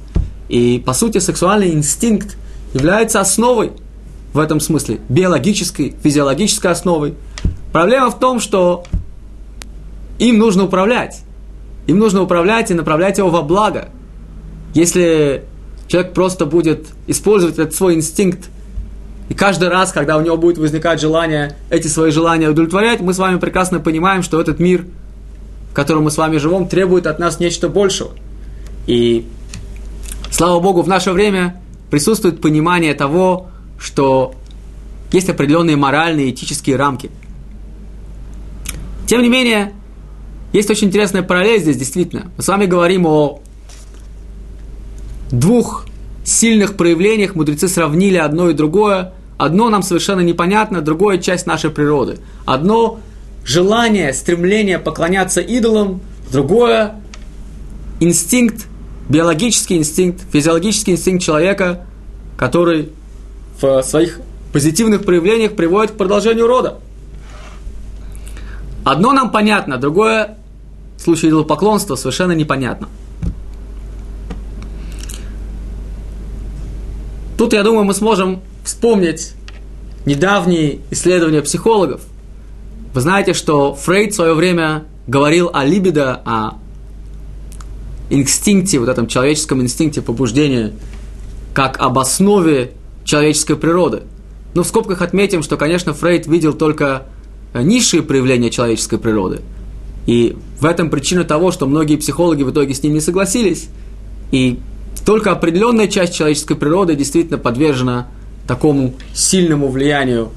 И, 0.49 0.83
по 0.85 0.93
сути, 0.93 1.19
сексуальный 1.19 1.73
инстинкт 1.73 2.37
является 2.75 3.21
основой 3.21 3.73
в 4.33 4.41
этом 4.41 4.59
смысле, 4.59 4.99
биологической, 5.09 5.95
физиологической 6.03 6.73
основой. 6.73 7.15
Проблема 7.73 8.11
в 8.11 8.19
том, 8.19 8.41
что 8.41 8.83
им 10.19 10.39
нужно 10.39 10.65
управлять. 10.65 11.23
Им 11.87 11.99
нужно 11.99 12.23
управлять 12.23 12.73
и 12.73 12.75
направлять 12.75 13.19
его 13.19 13.31
во 13.31 13.43
благо. 13.43 13.91
Если 14.75 15.45
человек 15.87 16.13
просто 16.13 16.47
будет 16.47 16.87
использовать 17.07 17.59
этот 17.59 17.75
свой 17.75 17.95
инстинкт, 17.95 18.51
и 19.29 19.35
каждый 19.35 19.69
раз, 19.69 19.93
когда 19.93 20.17
у 20.19 20.21
него 20.21 20.37
будет 20.37 20.59
возникать 20.59 21.01
желание 21.01 21.57
эти 21.71 21.89
свои 21.89 22.11
желания 22.11 22.49
удовлетворять, 22.49 23.01
мы 23.01 23.15
с 23.15 23.19
вами 23.19 23.39
прекрасно 23.39 23.81
понимаем, 23.81 24.23
что 24.23 24.41
этот 24.41 24.61
мир, 24.61 24.87
в 25.71 25.75
котором 25.75 26.05
мы 26.05 26.11
с 26.11 26.19
вами 26.19 26.37
живем, 26.37 26.69
требует 26.69 27.07
от 27.07 27.19
нас 27.19 27.41
нечто 27.41 27.69
большего. 27.69 28.11
И, 28.87 29.27
слава 30.31 30.61
Богу, 30.61 30.83
в 30.83 30.89
наше 30.89 31.13
время 31.13 31.61
присутствует 31.91 32.41
понимание 32.41 32.93
того, 32.93 33.49
что 33.79 34.35
есть 35.11 35.31
определенные 35.31 35.77
моральные 35.77 36.29
и 36.29 36.31
этические 36.33 36.77
рамки. 36.77 37.11
Тем 39.07 39.23
не 39.23 39.29
менее, 39.29 39.73
есть 40.53 40.71
очень 40.71 40.89
интересная 40.89 41.23
параллель 41.23 41.61
здесь, 41.61 41.77
действительно. 41.77 42.31
Мы 42.37 42.43
с 42.43 42.49
вами 42.49 42.67
говорим 42.67 43.07
о 43.07 43.41
двух 45.39 45.87
сильных 46.25 46.77
проявлениях 46.77 47.35
мудрецы 47.35 47.69
сравнили 47.69 48.17
одно 48.17 48.51
и 48.51 48.55
другое. 48.55 49.13
Одно 49.37 49.69
нам 49.69 49.83
совершенно 49.83 50.21
непонятно, 50.21 50.81
другое 50.81 51.19
часть 51.19 51.47
нашей 51.47 51.71
природы. 51.71 52.19
Одно 52.47 53.01
желание, 53.45 54.13
стремление 54.13 54.79
поклоняться 54.79 55.41
идолам, 55.41 56.01
другое 56.31 56.95
инстинкт, 58.01 58.67
биологический 59.09 59.77
инстинкт, 59.77 60.23
физиологический 60.33 60.95
инстинкт 60.95 61.23
человека, 61.23 61.85
который 62.37 62.91
в 63.61 63.83
своих 63.83 64.21
позитивных 64.53 65.05
проявлениях 65.05 65.57
приводит 65.57 65.93
к 65.93 65.97
продолжению 65.97 66.47
рода. 66.47 66.79
Одно 68.85 69.13
нам 69.13 69.31
понятно, 69.31 69.79
другое 69.79 70.37
в 70.97 71.03
случае 71.03 71.31
идолопоклонства 71.31 71.97
совершенно 71.97 72.33
непонятно– 72.33 72.89
Тут, 77.37 77.53
я 77.53 77.63
думаю, 77.63 77.85
мы 77.85 77.95
сможем 77.95 78.41
вспомнить 78.65 79.33
недавние 80.07 80.81
исследования 80.91 81.43
психологов. 81.43 82.03
Вы 82.93 83.01
знаете, 83.01 83.33
что 83.33 83.75
Фрейд 83.75 84.13
в 84.13 84.17
свое 84.17 84.35
время 84.35 84.85
говорил 85.07 85.51
о 85.53 85.65
либидо, 85.65 86.23
о 86.25 86.59
инстинкте, 88.11 88.79
вот 88.79 88.89
этом 88.89 89.09
человеческом 89.09 89.63
инстинкте 89.63 90.01
побуждения, 90.01 90.73
как 91.53 91.81
об 91.81 91.99
основе 91.99 92.73
человеческой 93.05 93.57
природы. 93.57 94.03
Но 94.55 94.63
в 94.63 94.67
скобках 94.69 95.03
отметим, 95.03 95.43
что, 95.43 95.57
конечно, 95.57 95.93
Фрейд 95.93 96.27
видел 96.29 96.53
только 96.53 97.07
э, 97.53 97.63
низшие 97.63 98.03
проявления 98.03 98.51
человеческой 98.51 98.99
природы. 98.99 99.41
И 100.07 100.37
в 100.61 100.67
этом 100.67 100.91
причина 100.91 101.25
того, 101.25 101.51
что 101.51 101.67
многие 101.67 101.97
психологи 101.97 102.45
в 102.45 102.51
итоге 102.51 102.75
с 102.75 102.83
ним 102.83 102.95
не 102.95 103.01
согласились. 103.01 103.69
И 104.31 104.61
только 105.05 105.33
определенная 105.33 105.89
часть 105.89 106.15
человеческой 106.15 106.57
природы 106.57 106.95
действительно 106.95 107.39
подвержена 107.39 108.09
такому 108.47 108.95
сильному 109.15 109.69
влиянию 109.69 110.31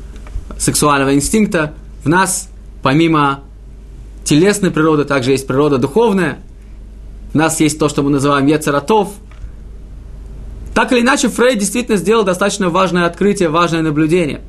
сексуального 0.57 1.13
инстинкта. 1.13 1.73
В 2.03 2.09
нас, 2.09 2.49
помимо 2.81 3.41
телесной 4.23 4.71
природы, 4.71 5.05
также 5.05 5.31
есть 5.31 5.47
природа 5.47 5.77
духовная. 5.77 6.39
У 7.33 7.37
нас 7.37 7.59
есть 7.59 7.79
то, 7.79 7.87
что 7.87 8.03
мы 8.03 8.09
называем 8.09 8.45
Ецератов. 8.45 9.09
Так 10.73 10.91
или 10.91 11.01
иначе, 11.01 11.29
Фрейд 11.29 11.59
действительно 11.59 11.97
сделал 11.97 12.23
достаточно 12.23 12.69
важное 12.69 13.05
открытие, 13.05 13.49
важное 13.49 13.81
наблюдение. 13.81 14.41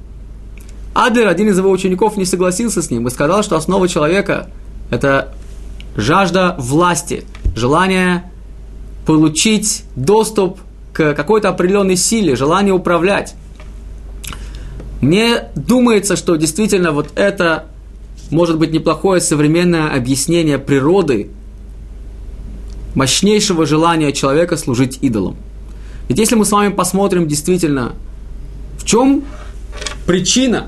Адлер, 0.94 1.28
один 1.28 1.48
из 1.48 1.58
его 1.58 1.70
учеников, 1.70 2.16
не 2.16 2.24
согласился 2.24 2.82
с 2.82 2.90
ним 2.90 3.06
и 3.06 3.10
сказал, 3.10 3.42
что 3.42 3.56
основа 3.56 3.88
человека– 3.88 4.50
это 4.90 5.32
жажда 5.96 6.56
власти, 6.58 7.24
желание 7.54 8.24
получить 9.08 9.84
доступ 9.96 10.58
к 10.92 11.14
какой-то 11.14 11.48
определенной 11.48 11.96
силе, 11.96 12.36
желание 12.36 12.74
управлять. 12.74 13.34
Мне 15.00 15.44
думается, 15.56 16.14
что 16.14 16.36
действительно 16.36 16.92
вот 16.92 17.12
это 17.14 17.68
может 18.30 18.58
быть 18.58 18.70
неплохое 18.70 19.22
современное 19.22 19.96
объяснение 19.96 20.58
природы 20.58 21.30
мощнейшего 22.94 23.64
желания 23.64 24.12
человека 24.12 24.58
служить 24.58 24.98
идолам. 25.00 25.36
Ведь 26.10 26.18
если 26.18 26.34
мы 26.34 26.44
с 26.44 26.52
вами 26.52 26.70
посмотрим 26.70 27.26
действительно, 27.26 27.94
в 28.76 28.84
чем 28.84 29.24
причина 30.06 30.66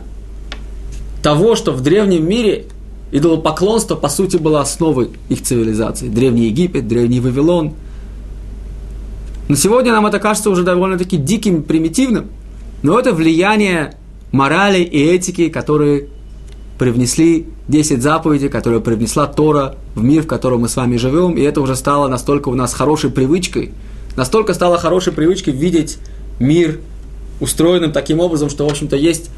того, 1.23 1.57
что 1.57 1.73
в 1.73 1.83
древнем 1.83 2.27
мире 2.27 2.65
идолопоклонство, 3.13 3.97
по 3.97 4.09
сути, 4.09 4.39
было 4.39 4.63
основой 4.63 5.11
их 5.29 5.43
цивилизации. 5.43 6.09
Древний 6.09 6.47
Египет, 6.47 6.89
Древний 6.89 7.21
Вавилон. 7.21 7.75
Но 9.51 9.57
сегодня 9.57 9.91
нам 9.91 10.07
это 10.07 10.21
кажется 10.21 10.49
уже 10.49 10.63
довольно-таки 10.63 11.17
диким, 11.17 11.65
примитивным. 11.65 12.29
Но 12.85 13.01
это 13.01 13.13
влияние 13.13 13.97
морали 14.31 14.79
и 14.79 15.03
этики, 15.03 15.49
которые 15.49 16.07
привнесли 16.79 17.49
10 17.67 18.01
заповедей, 18.01 18.49
которые 18.49 18.81
привнесла 18.81 19.27
Тора 19.27 19.75
в 19.97 20.05
мир, 20.05 20.23
в 20.23 20.29
котором 20.29 20.61
мы 20.61 20.69
с 20.69 20.77
вами 20.77 20.97
живем, 20.99 21.33
и 21.37 21.43
это 21.43 21.61
уже 21.63 21.75
стало 21.75 22.07
настолько 22.07 22.49
у 22.49 22.55
нас 22.55 22.73
хорошей 22.73 23.11
привычкой, 23.11 23.73
настолько 24.15 24.55
стало 24.55 24.79
хорошей 24.79 25.13
привычкой 25.13 25.53
видеть 25.53 25.99
мир 26.39 26.79
устроенным 27.41 27.91
таким 27.91 28.21
образом, 28.21 28.51
что, 28.51 28.69
в 28.69 28.71
общем-то, 28.71 28.95
есть 28.95 29.31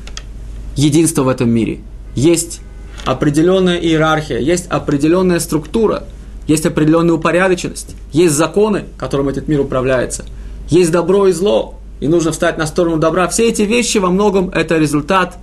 единство 0.77 1.23
в 1.23 1.29
этом 1.29 1.49
мире. 1.49 1.81
Есть 2.15 2.61
определенная 3.07 3.79
иерархия, 3.79 4.41
есть 4.41 4.67
определенная 4.67 5.41
структура, 5.41 6.05
есть 6.47 6.67
определенная 6.67 7.15
упорядоченность, 7.15 7.95
есть 8.13 8.35
законы, 8.35 8.85
которым 8.99 9.29
этот 9.29 9.49
мир 9.49 9.61
управляется, 9.61 10.25
есть 10.69 10.91
добро 10.91 11.29
и 11.29 11.33
зло, 11.33 11.79
и 12.01 12.09
нужно 12.09 12.33
встать 12.33 12.59
на 12.59 12.67
сторону 12.67 12.99
добра. 12.99 13.29
Все 13.29 13.49
эти 13.49 13.63
вещи 13.63 13.99
во 13.99 14.11
многом 14.11 14.49
это 14.51 14.77
результат 14.79 15.39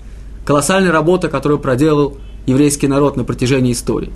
колоссальной 0.45 0.91
работы, 0.91 1.29
которую 1.29 1.59
проделал 1.59 2.17
еврейский 2.45 2.87
народ 2.87 3.15
на 3.15 3.23
протяжении 3.23 3.71
истории. 3.71 4.11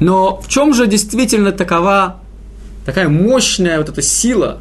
Но 0.00 0.40
в 0.40 0.48
чем 0.48 0.74
же 0.74 0.86
действительно 0.86 1.52
такова 1.52 2.20
такая 2.84 3.08
мощная 3.08 3.78
вот 3.78 3.88
эта 3.88 4.02
сила, 4.02 4.58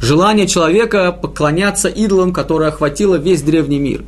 желание 0.00 0.46
человека 0.46 1.12
поклоняться 1.12 1.88
идолам, 1.88 2.32
которое 2.32 2.68
охватило 2.68 3.16
весь 3.16 3.42
древний 3.42 3.78
мир? 3.78 4.04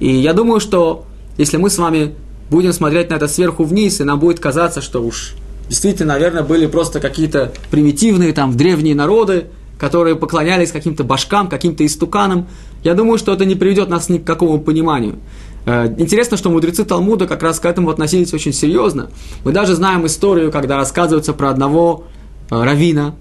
И 0.00 0.08
я 0.08 0.32
думаю, 0.32 0.60
что 0.60 1.04
если 1.38 1.56
мы 1.56 1.70
с 1.70 1.78
вами 1.78 2.14
будем 2.52 2.72
смотреть 2.72 3.10
на 3.10 3.14
это 3.14 3.26
сверху 3.28 3.64
вниз, 3.64 4.00
и 4.00 4.04
нам 4.04 4.20
будет 4.20 4.38
казаться, 4.38 4.80
что 4.82 5.02
уж 5.02 5.34
действительно, 5.68 6.12
наверное, 6.12 6.42
были 6.42 6.66
просто 6.66 7.00
какие-то 7.00 7.52
примитивные 7.70 8.32
там 8.32 8.56
древние 8.56 8.94
народы, 8.94 9.46
которые 9.78 10.16
поклонялись 10.16 10.70
каким-то 10.70 11.02
башкам, 11.02 11.48
каким-то 11.48 11.84
истуканам. 11.84 12.46
Я 12.84 12.94
думаю, 12.94 13.18
что 13.18 13.32
это 13.32 13.46
не 13.46 13.54
приведет 13.54 13.88
нас 13.88 14.10
ни 14.10 14.18
к 14.18 14.24
какому 14.24 14.60
пониманию. 14.60 15.16
Э, 15.64 15.92
интересно, 15.96 16.36
что 16.36 16.50
мудрецы 16.50 16.84
Талмуда 16.84 17.26
как 17.26 17.42
раз 17.42 17.58
к 17.58 17.64
этому 17.64 17.88
относились 17.88 18.34
очень 18.34 18.52
серьезно. 18.52 19.10
Мы 19.44 19.52
даже 19.52 19.74
знаем 19.74 20.04
историю, 20.04 20.52
когда 20.52 20.76
рассказывается 20.76 21.32
про 21.32 21.48
одного 21.48 22.04
э, 22.50 22.62
равина, 22.62 23.14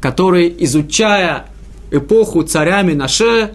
который, 0.00 0.54
изучая 0.60 1.46
эпоху 1.90 2.42
царя 2.42 2.80
Минаше, 2.82 3.50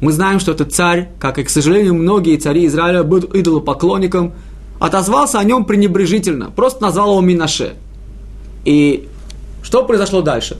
мы 0.00 0.12
знаем, 0.12 0.40
что 0.40 0.52
этот 0.52 0.72
царь, 0.74 1.10
как 1.20 1.38
и, 1.38 1.44
к 1.44 1.50
сожалению, 1.50 1.94
многие 1.94 2.36
цари 2.36 2.66
Израиля, 2.66 3.04
был 3.04 3.20
идолопоклонником– 3.20 4.32
отозвался 4.78 5.38
о 5.38 5.44
нем 5.44 5.64
пренебрежительно, 5.64 6.50
просто 6.50 6.82
назвал 6.82 7.10
его 7.10 7.20
Минаше. 7.20 7.74
И 8.64 9.08
что 9.62 9.84
произошло 9.84 10.22
дальше? 10.22 10.58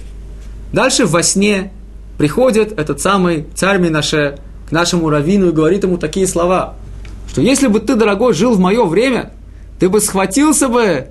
Дальше 0.73 1.07
во 1.07 1.23
сне 1.23 1.73
приходит 2.19 2.79
этот 2.79 3.01
самый 3.01 3.47
царь 3.55 3.79
Минаше 3.79 4.39
к 4.69 4.73
нашему 4.73 5.09
раввину 5.09 5.49
и 5.49 5.53
говорит 5.53 5.85
ему 5.85 5.99
такие 5.99 6.27
слова, 6.27 6.75
что 7.31 7.41
если 7.41 7.69
бы 7.69 7.81
ты, 7.81 7.95
дорогой, 7.95 8.35
жил 8.35 8.55
в 8.55 8.59
мое 8.59 8.85
время, 8.85 9.33
ты 9.79 9.89
бы 9.89 10.01
схватился 10.01 10.69
бы 10.69 11.09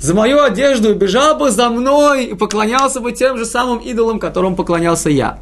за 0.00 0.14
мою 0.14 0.42
одежду 0.42 0.90
и 0.90 0.94
бежал 0.94 1.36
бы 1.36 1.50
за 1.50 1.68
мной 1.68 2.26
и 2.26 2.34
поклонялся 2.34 3.00
бы 3.00 3.12
тем 3.12 3.36
же 3.36 3.44
самым 3.44 3.78
идолам, 3.78 4.18
которым 4.18 4.56
поклонялся 4.56 5.10
я. 5.10 5.38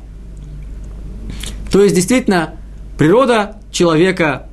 То 1.71 1.83
есть, 1.83 1.95
действительно, 1.95 2.57
природа 2.99 3.57
человека 3.71 4.47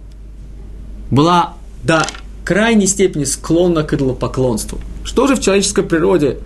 была 1.09 1.53
до 1.83 2.05
крайней 2.43 2.87
степени 2.87 3.23
склонна 3.23 3.83
к 3.83 3.93
идолопоклонству. 3.93 4.79
Что 5.03 5.27
же 5.27 5.35
в 5.35 5.41
человеческой 5.41 5.83
природе 5.83 6.39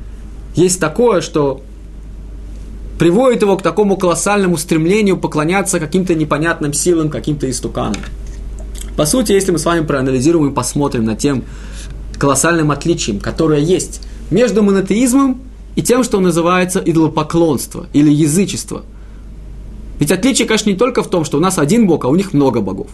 есть 0.56 0.80
такое, 0.80 1.22
что 1.22 1.62
приводит 2.98 3.42
его 3.42 3.58
к 3.58 3.62
такому 3.62 3.98
колоссальному 3.98 4.58
стремлению 4.58 5.18
поклоняться 5.18 5.80
каким-то 5.80 6.16
непонятным 6.16 6.74
силам, 6.74 7.10
каким-то 7.10 7.50
истуканам? 7.50 8.02
По 8.96 9.06
сути, 9.06 9.34
если 9.34 9.52
мы 9.52 9.58
с 9.58 9.66
вами 9.66 9.86
проанализируем 9.86 10.52
и 10.52 10.56
посмотрим 10.56 11.04
на 11.04 11.16
тем 11.16 11.44
колоссальным 12.18 12.72
отличием, 12.72 13.20
которое 13.20 13.60
есть 13.60 14.02
между 14.32 14.64
монотеизмом 14.64 15.42
и 15.76 15.82
тем, 15.82 16.06
что 16.06 16.22
называется 16.22 16.82
идолопоклонство 16.86 17.88
или 17.92 18.10
язычество. 18.10 18.84
Ведь 20.00 20.12
отличие, 20.12 20.48
конечно, 20.48 20.70
не 20.70 20.78
только 20.78 21.04
в 21.04 21.10
том, 21.10 21.26
что 21.26 21.38
у 21.38 21.42
нас 21.42 21.58
один 21.58 21.88
бог, 21.88 22.06
а 22.06 22.08
у 22.08 22.16
них 22.16 22.32
много 22.32 22.62
богов. 22.62 22.88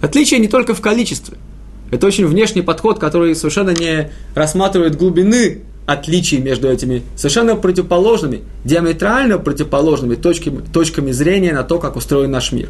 Отличие 0.00 0.40
не 0.40 0.48
только 0.48 0.74
в 0.74 0.80
количестве– 0.80 1.36
это 1.90 2.06
очень 2.06 2.26
внешний 2.26 2.62
подход, 2.62 2.98
который 2.98 3.34
совершенно 3.34 3.70
не 3.70 4.10
рассматривает 4.34 4.96
глубины 4.96 5.62
отличий 5.86 6.38
между 6.38 6.68
этими 6.68 7.02
совершенно 7.16 7.56
противоположными, 7.56 8.42
диаметрально 8.64 9.38
противоположными 9.38 10.14
точками, 10.14 10.62
точками 10.72 11.10
зрения 11.10 11.52
на 11.52 11.64
то, 11.64 11.78
как 11.78 11.96
устроен 11.96 12.30
наш 12.30 12.52
мир. 12.52 12.68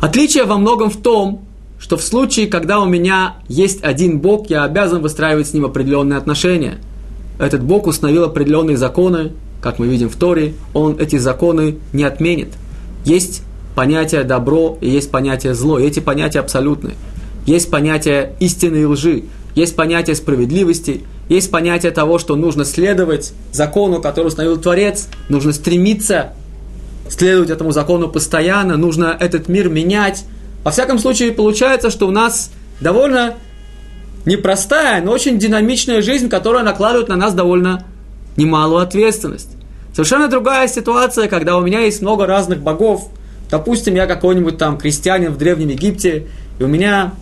Отличие 0.00 0.44
во 0.44 0.56
многом 0.56 0.90
в 0.90 0.96
том, 0.96 1.44
что 1.78 1.98
в 1.98 2.02
случае, 2.02 2.46
когда 2.46 2.80
у 2.80 2.86
меня 2.86 3.36
есть 3.48 3.82
один 3.82 4.20
Бог, 4.20 4.48
я 4.48 4.64
обязан 4.64 5.02
выстраивать 5.02 5.48
с 5.48 5.52
ним 5.52 5.66
определенные 5.66 6.16
отношения. 6.16 6.78
Этот 7.38 7.62
Бог 7.62 7.86
установил 7.86 8.24
определенные 8.24 8.76
законы, 8.78 9.32
как 9.60 9.78
мы 9.78 9.86
видим 9.86 10.08
в 10.08 10.16
Торе, 10.16 10.54
он 10.72 10.98
эти 10.98 11.16
законы 11.16 11.78
не 11.92 12.04
отменит. 12.04 12.48
Есть 13.04 13.42
понятие 13.74 14.24
добро 14.24 14.78
и 14.80 14.88
есть 14.88 15.10
понятие 15.10 15.54
зло. 15.54 15.78
И 15.78 15.86
эти 15.86 16.00
понятия 16.00 16.40
абсолютны. 16.40 16.94
Есть 17.46 17.70
понятие 17.70 18.32
истины 18.40 18.78
и 18.78 18.84
лжи, 18.84 19.24
есть 19.54 19.76
понятие 19.76 20.16
справедливости, 20.16 21.04
есть 21.28 21.50
понятие 21.50 21.92
того, 21.92 22.18
что 22.18 22.36
нужно 22.36 22.64
следовать 22.64 23.32
закону, 23.52 24.00
который 24.00 24.28
установил 24.28 24.56
Творец, 24.56 25.08
нужно 25.28 25.52
стремиться 25.52 26.32
следовать 27.08 27.50
этому 27.50 27.72
закону 27.72 28.08
постоянно, 28.08 28.78
нужно 28.78 29.14
этот 29.18 29.48
мир 29.48 29.68
менять. 29.68 30.24
Во 30.64 30.70
всяком 30.70 30.98
случае, 30.98 31.32
получается, 31.32 31.90
что 31.90 32.08
у 32.08 32.10
нас 32.10 32.50
довольно 32.80 33.34
непростая, 34.24 35.02
но 35.02 35.12
очень 35.12 35.38
динамичная 35.38 36.00
жизнь, 36.00 36.30
которая 36.30 36.64
накладывает 36.64 37.08
на 37.08 37.16
нас 37.16 37.34
довольно 37.34 37.84
немалую 38.38 38.80
ответственность. 38.80 39.50
Совершенно 39.92 40.28
другая 40.28 40.66
ситуация, 40.66 41.28
когда 41.28 41.58
у 41.58 41.60
меня 41.60 41.80
есть 41.80 42.00
много 42.00 42.24
разных 42.24 42.60
богов– 42.60 43.10
Допустим, 43.50 43.94
я 43.94 44.06
какой-нибудь 44.06 44.58
там 44.58 44.78
крестьянин 44.78 45.32
в 45.32 45.38
Древнем 45.38 45.68
Египте, 45.68 46.26
и 46.58 46.62
у 46.62 46.66
меня 46.66 47.12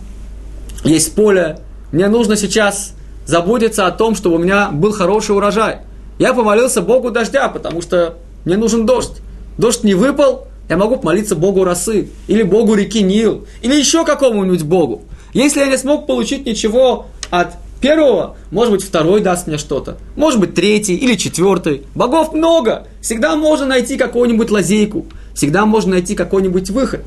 есть 0.83 1.15
поле, 1.15 1.59
мне 1.91 2.07
нужно 2.07 2.35
сейчас 2.35 2.93
заботиться 3.25 3.87
о 3.87 3.91
том, 3.91 4.15
чтобы 4.15 4.35
у 4.35 4.39
меня 4.39 4.69
был 4.69 4.91
хороший 4.91 5.35
урожай. 5.35 5.79
Я 6.19 6.33
помолился 6.33 6.81
Богу 6.81 7.11
дождя, 7.11 7.47
потому 7.49 7.81
что 7.81 8.15
мне 8.45 8.57
нужен 8.57 8.85
дождь. 8.85 9.21
Дождь 9.57 9.83
не 9.83 9.93
выпал, 9.93 10.47
я 10.69 10.77
могу 10.77 10.97
помолиться 10.97 11.35
Богу 11.35 11.63
росы, 11.63 12.09
или 12.27 12.43
Богу 12.43 12.75
реки 12.75 13.01
Нил, 13.03 13.45
или 13.61 13.75
еще 13.75 14.05
какому-нибудь 14.05 14.63
Богу. 14.63 15.03
Если 15.33 15.59
я 15.59 15.67
не 15.67 15.77
смог 15.77 16.07
получить 16.07 16.45
ничего 16.45 17.07
от 17.29 17.53
первого, 17.81 18.37
может 18.49 18.71
быть, 18.71 18.83
второй 18.83 19.21
даст 19.21 19.47
мне 19.47 19.57
что-то, 19.57 19.97
может 20.15 20.39
быть, 20.39 20.53
третий 20.53 20.95
или 20.95 21.15
четвертый. 21.15 21.83
Богов 21.95 22.33
много, 22.33 22.87
всегда 23.01 23.35
можно 23.35 23.65
найти 23.65 23.97
какую-нибудь 23.97 24.49
лазейку, 24.51 25.05
всегда 25.33 25.65
можно 25.65 25.91
найти 25.91 26.15
какой-нибудь 26.15 26.69
выход. 26.69 27.01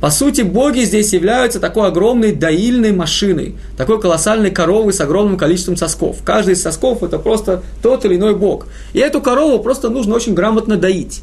По 0.00 0.10
сути, 0.10 0.40
боги 0.40 0.80
здесь 0.80 1.12
являются 1.12 1.60
такой 1.60 1.86
огромной 1.86 2.32
доильной 2.32 2.90
машиной, 2.90 3.54
такой 3.76 4.00
колоссальной 4.00 4.50
коровой 4.50 4.92
с 4.92 5.00
огромным 5.00 5.36
количеством 5.36 5.76
сосков. 5.76 6.18
Каждый 6.24 6.54
из 6.54 6.62
сосков 6.62 7.04
это 7.04 7.20
просто 7.20 7.62
тот 7.82 8.04
или 8.04 8.16
иной 8.16 8.34
бог. 8.34 8.66
И 8.94 8.98
эту 8.98 9.20
корову 9.20 9.62
просто 9.62 9.90
нужно 9.90 10.16
очень 10.16 10.34
грамотно 10.34 10.76
доить. 10.76 11.22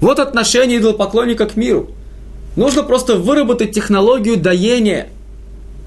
Вот 0.00 0.18
отношение 0.18 0.78
идолопоклонника 0.78 1.46
к 1.46 1.54
миру. 1.54 1.90
Нужно 2.56 2.82
просто 2.82 3.16
выработать 3.16 3.70
технологию 3.70 4.36
доения, 4.36 5.06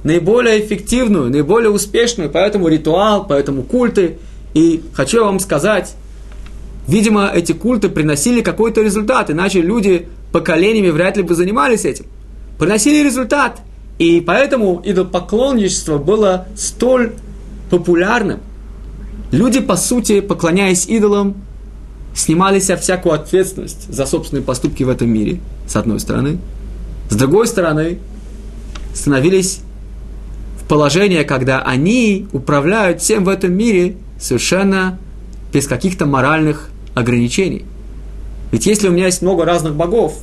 наиболее 0.03 0.65
эффективную, 0.65 1.29
наиболее 1.29 1.69
успешную, 1.69 2.29
поэтому 2.29 2.69
ритуал, 2.69 3.25
поэтому 3.27 3.63
культы. 3.63 4.19
И 4.53 4.81
хочу 4.93 5.25
вам 5.25 5.39
сказать, 5.39 5.95
видимо, 6.89 7.31
эти 7.33 7.51
культы 7.51 7.89
приносили 7.89 8.41
какой-то 8.41 8.81
результат, 8.81 9.29
иначе 9.29 9.61
люди 9.61 10.07
поколениями 10.31 10.89
вряд 10.89 11.17
ли 11.17 11.23
бы 11.23 11.35
занимались 11.35 11.85
этим. 11.85 12.05
Приносили 12.57 13.03
результат, 13.03 13.61
и 13.99 14.21
поэтому 14.21 14.81
идолопоклонничество 14.83 15.97
было 15.97 16.47
столь 16.55 17.13
популярным. 17.69 18.39
Люди, 19.31 19.59
по 19.59 19.75
сути, 19.75 20.21
поклоняясь 20.21 20.87
идолам, 20.87 21.35
снимали 22.15 22.59
себя 22.59 22.77
всякую 22.77 23.13
ответственность 23.13 23.93
за 23.93 24.05
собственные 24.05 24.43
поступки 24.43 24.83
в 24.83 24.89
этом 24.89 25.09
мире, 25.09 25.39
с 25.67 25.75
одной 25.75 25.99
стороны. 25.99 26.39
С 27.09 27.15
другой 27.15 27.47
стороны, 27.47 27.99
становились 28.93 29.59
в 30.61 30.67
положение, 30.67 31.23
когда 31.23 31.61
они 31.61 32.27
управляют 32.33 33.01
всем 33.01 33.23
в 33.23 33.29
этом 33.29 33.53
мире 33.53 33.95
совершенно 34.19 34.97
без 35.53 35.67
каких-то 35.67 36.05
моральных 36.05 36.69
ограничений. 36.99 37.65
Ведь 38.51 38.65
если 38.65 38.87
у 38.87 38.91
меня 38.91 39.05
есть 39.05 39.21
много 39.21 39.45
разных 39.45 39.75
богов, 39.75 40.19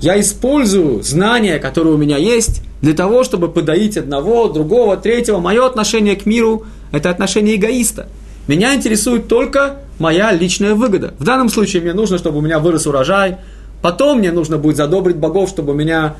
я 0.00 0.18
использую 0.18 1.02
знания, 1.02 1.58
которые 1.58 1.94
у 1.94 1.98
меня 1.98 2.16
есть, 2.16 2.62
для 2.80 2.94
того, 2.94 3.24
чтобы 3.24 3.48
подоить 3.48 3.96
одного, 3.96 4.48
другого, 4.48 4.96
третьего. 4.96 5.38
Мое 5.38 5.66
отношение 5.66 6.16
к 6.16 6.26
миру– 6.26 6.64
это 6.92 7.10
отношение 7.10 7.56
эгоиста. 7.56 8.08
Меня 8.48 8.74
интересует 8.74 9.28
только 9.28 9.76
моя 9.98 10.32
личная 10.32 10.74
выгода. 10.74 11.14
В 11.18 11.24
данном 11.24 11.50
случае 11.50 11.82
мне 11.82 11.92
нужно, 11.92 12.18
чтобы 12.18 12.38
у 12.38 12.40
меня 12.40 12.58
вырос 12.58 12.86
урожай, 12.86 13.36
потом 13.82 14.18
мне 14.18 14.32
нужно 14.32 14.56
будет 14.56 14.76
задобрить 14.76 15.16
богов, 15.16 15.50
чтобы 15.50 15.72
у 15.72 15.76
меня 15.76 16.16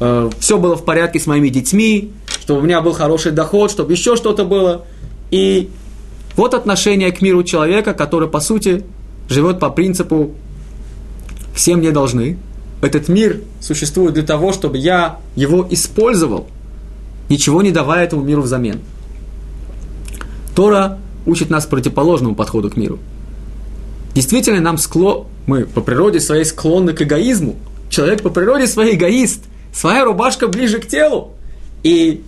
э, 0.00 0.30
все 0.38 0.58
было 0.58 0.76
в 0.76 0.84
порядке 0.84 1.18
с 1.18 1.26
моими 1.26 1.48
детьми, 1.48 2.12
чтобы 2.40 2.60
у 2.60 2.62
меня 2.62 2.82
был 2.82 2.92
хороший 2.92 3.32
доход, 3.32 3.70
чтобы 3.70 3.92
еще 3.92 4.16
что-то 4.16 4.44
было. 4.44 4.84
И 5.30 5.70
вот 6.36 6.52
отношение 6.52 7.10
к 7.10 7.22
миру 7.22 7.42
человека, 7.42 7.94
который, 7.94 8.28
по 8.28 8.40
сути, 8.40 8.84
живет 9.32 9.58
по 9.58 9.70
принципу 9.70 10.32
«все 11.54 11.76
мне 11.76 11.90
должны». 11.90 12.38
Этот 12.80 13.08
мир 13.08 13.40
существует 13.60 14.14
для 14.14 14.24
того, 14.24 14.52
чтобы 14.52 14.76
я 14.78 15.18
его 15.36 15.66
использовал, 15.70 16.48
ничего 17.28 17.62
не 17.62 17.70
давая 17.70 18.04
этому 18.04 18.22
миру 18.22 18.42
взамен. 18.42 18.80
Тора 20.54 20.98
учит 21.26 21.48
нас 21.48 21.66
противоположному 21.66 22.34
подходу 22.34 22.70
к 22.70 22.76
миру– 22.76 22.98
Действительно, 24.14 24.60
нам 24.60 24.78
скло... 24.78 25.26
мы 25.46 25.64
по 25.64 25.80
природе 25.80 26.20
своей 26.20 26.44
склонны 26.44 26.92
к 26.92 27.02
эгоизму. 27.02 27.56
Человек 27.88 28.22
по 28.22 28.30
природе 28.30 28.66
своей 28.66 28.94
эгоист. 28.96 29.44
Своя 29.72 30.04
рубашка 30.04 30.48
ближе 30.48 30.78
к 30.78 30.86
телу. 30.86 31.32
И 31.82 32.22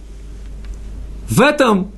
в 1.28 1.40
этом, 1.40 1.90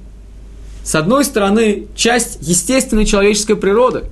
с 0.82 0.94
одной 0.94 1.24
стороны, 1.24 1.86
часть 1.94 2.38
естественной 2.40 3.06
человеческой 3.06 3.56
природы, 3.56 4.04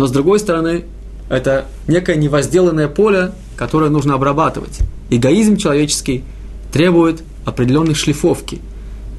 но 0.00 0.06
с 0.06 0.10
другой 0.12 0.38
стороны, 0.38 0.84
это 1.28 1.66
некое 1.86 2.16
невозделанное 2.16 2.88
поле, 2.88 3.32
которое 3.54 3.90
нужно 3.90 4.14
обрабатывать. 4.14 4.78
Эгоизм 5.10 5.58
человеческий 5.58 6.24
требует 6.72 7.22
определенной 7.44 7.92
шлифовки. 7.92 8.62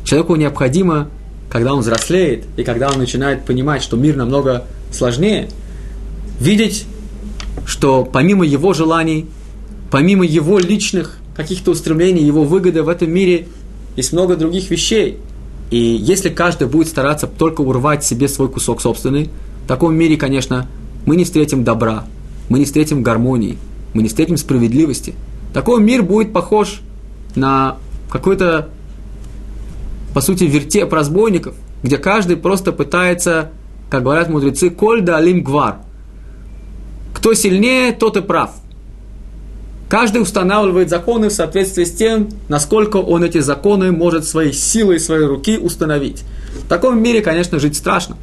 Человеку 0.04 0.38
необходимо, 0.38 1.10
когда 1.52 1.76
он 1.76 1.82
взрослеет 1.82 2.46
и 2.58 2.64
когда 2.64 2.90
он 2.90 2.98
начинает 2.98 3.46
понимать, 3.46 3.84
что 3.84 3.96
мир 3.96 4.16
намного 4.16 4.66
сложнее– 4.92 5.50
видеть, 6.40 6.86
что 7.68 8.04
помимо 8.04 8.44
его 8.44 8.74
желаний, 8.74 9.28
помимо 9.92 10.26
его 10.26 10.58
личных 10.58 11.20
каких-то 11.36 11.70
устремлений, 11.70 12.24
его 12.24 12.44
выгоды 12.44 12.82
в 12.82 12.90
этом 12.90 13.12
мире, 13.12 13.48
есть 13.96 14.14
много 14.14 14.36
других 14.36 14.72
вещей. 14.72 15.20
И 15.70 15.78
если 15.78 16.30
каждый 16.30 16.66
будет 16.66 16.88
стараться 16.88 17.28
только 17.28 17.62
урвать 17.62 18.04
себе 18.04 18.28
свой 18.28 18.50
кусок 18.50 18.82
собственный, 18.82 19.30
в 19.66 19.68
таком 19.68 19.96
мире, 19.96 20.18
конечно, 20.18 20.68
мы 21.06 21.16
не 21.16 21.24
встретим 21.24 21.64
добра, 21.64 22.06
мы 22.50 22.60
не 22.60 22.66
встретим 22.66 23.04
гармонии, 23.04 23.58
мы 23.94 24.04
не 24.04 24.10
встретим 24.10 24.38
справедливости. 24.38 25.16
Такой 25.54 25.82
мир 25.82 26.04
будет 26.04 26.34
похож 26.34 26.82
на 27.36 27.78
какой-то, 28.10 28.70
по 30.14 30.22
сути, 30.22 30.44
вертеп 30.46 30.92
разбойников, 30.94 31.56
где 31.84 31.98
каждый 31.98 32.38
просто 32.38 32.72
пытается, 32.72 33.52
как 33.90 34.04
говорят 34.04 34.30
мудрецы, 34.30 34.70
коль 34.70 35.02
да 35.02 35.18
алим 35.18 35.44
гвар– 35.44 35.78
кто 37.22 37.36
сильнее, 37.36 37.92
тот 37.92 38.18
и 38.18 38.22
прав. 38.22 38.50
Каждый 39.90 40.24
устанавливает 40.24 40.90
законы 40.90 41.30
в 41.30 41.32
соответствии 41.32 41.84
с 41.84 41.92
тем, 41.92 42.30
насколько 42.50 42.98
он 42.98 43.24
эти 43.24 43.38
законы 43.38 43.92
может 43.92 44.26
своей 44.26 44.54
силой, 44.54 45.00
своей 45.00 45.26
руки 45.26 45.60
установить. 45.60 46.24
В 46.66 46.68
таком 46.68 47.00
мире, 47.00 47.22
конечно, 47.22 47.60
жить 47.60 47.76
страшно. 47.76 48.18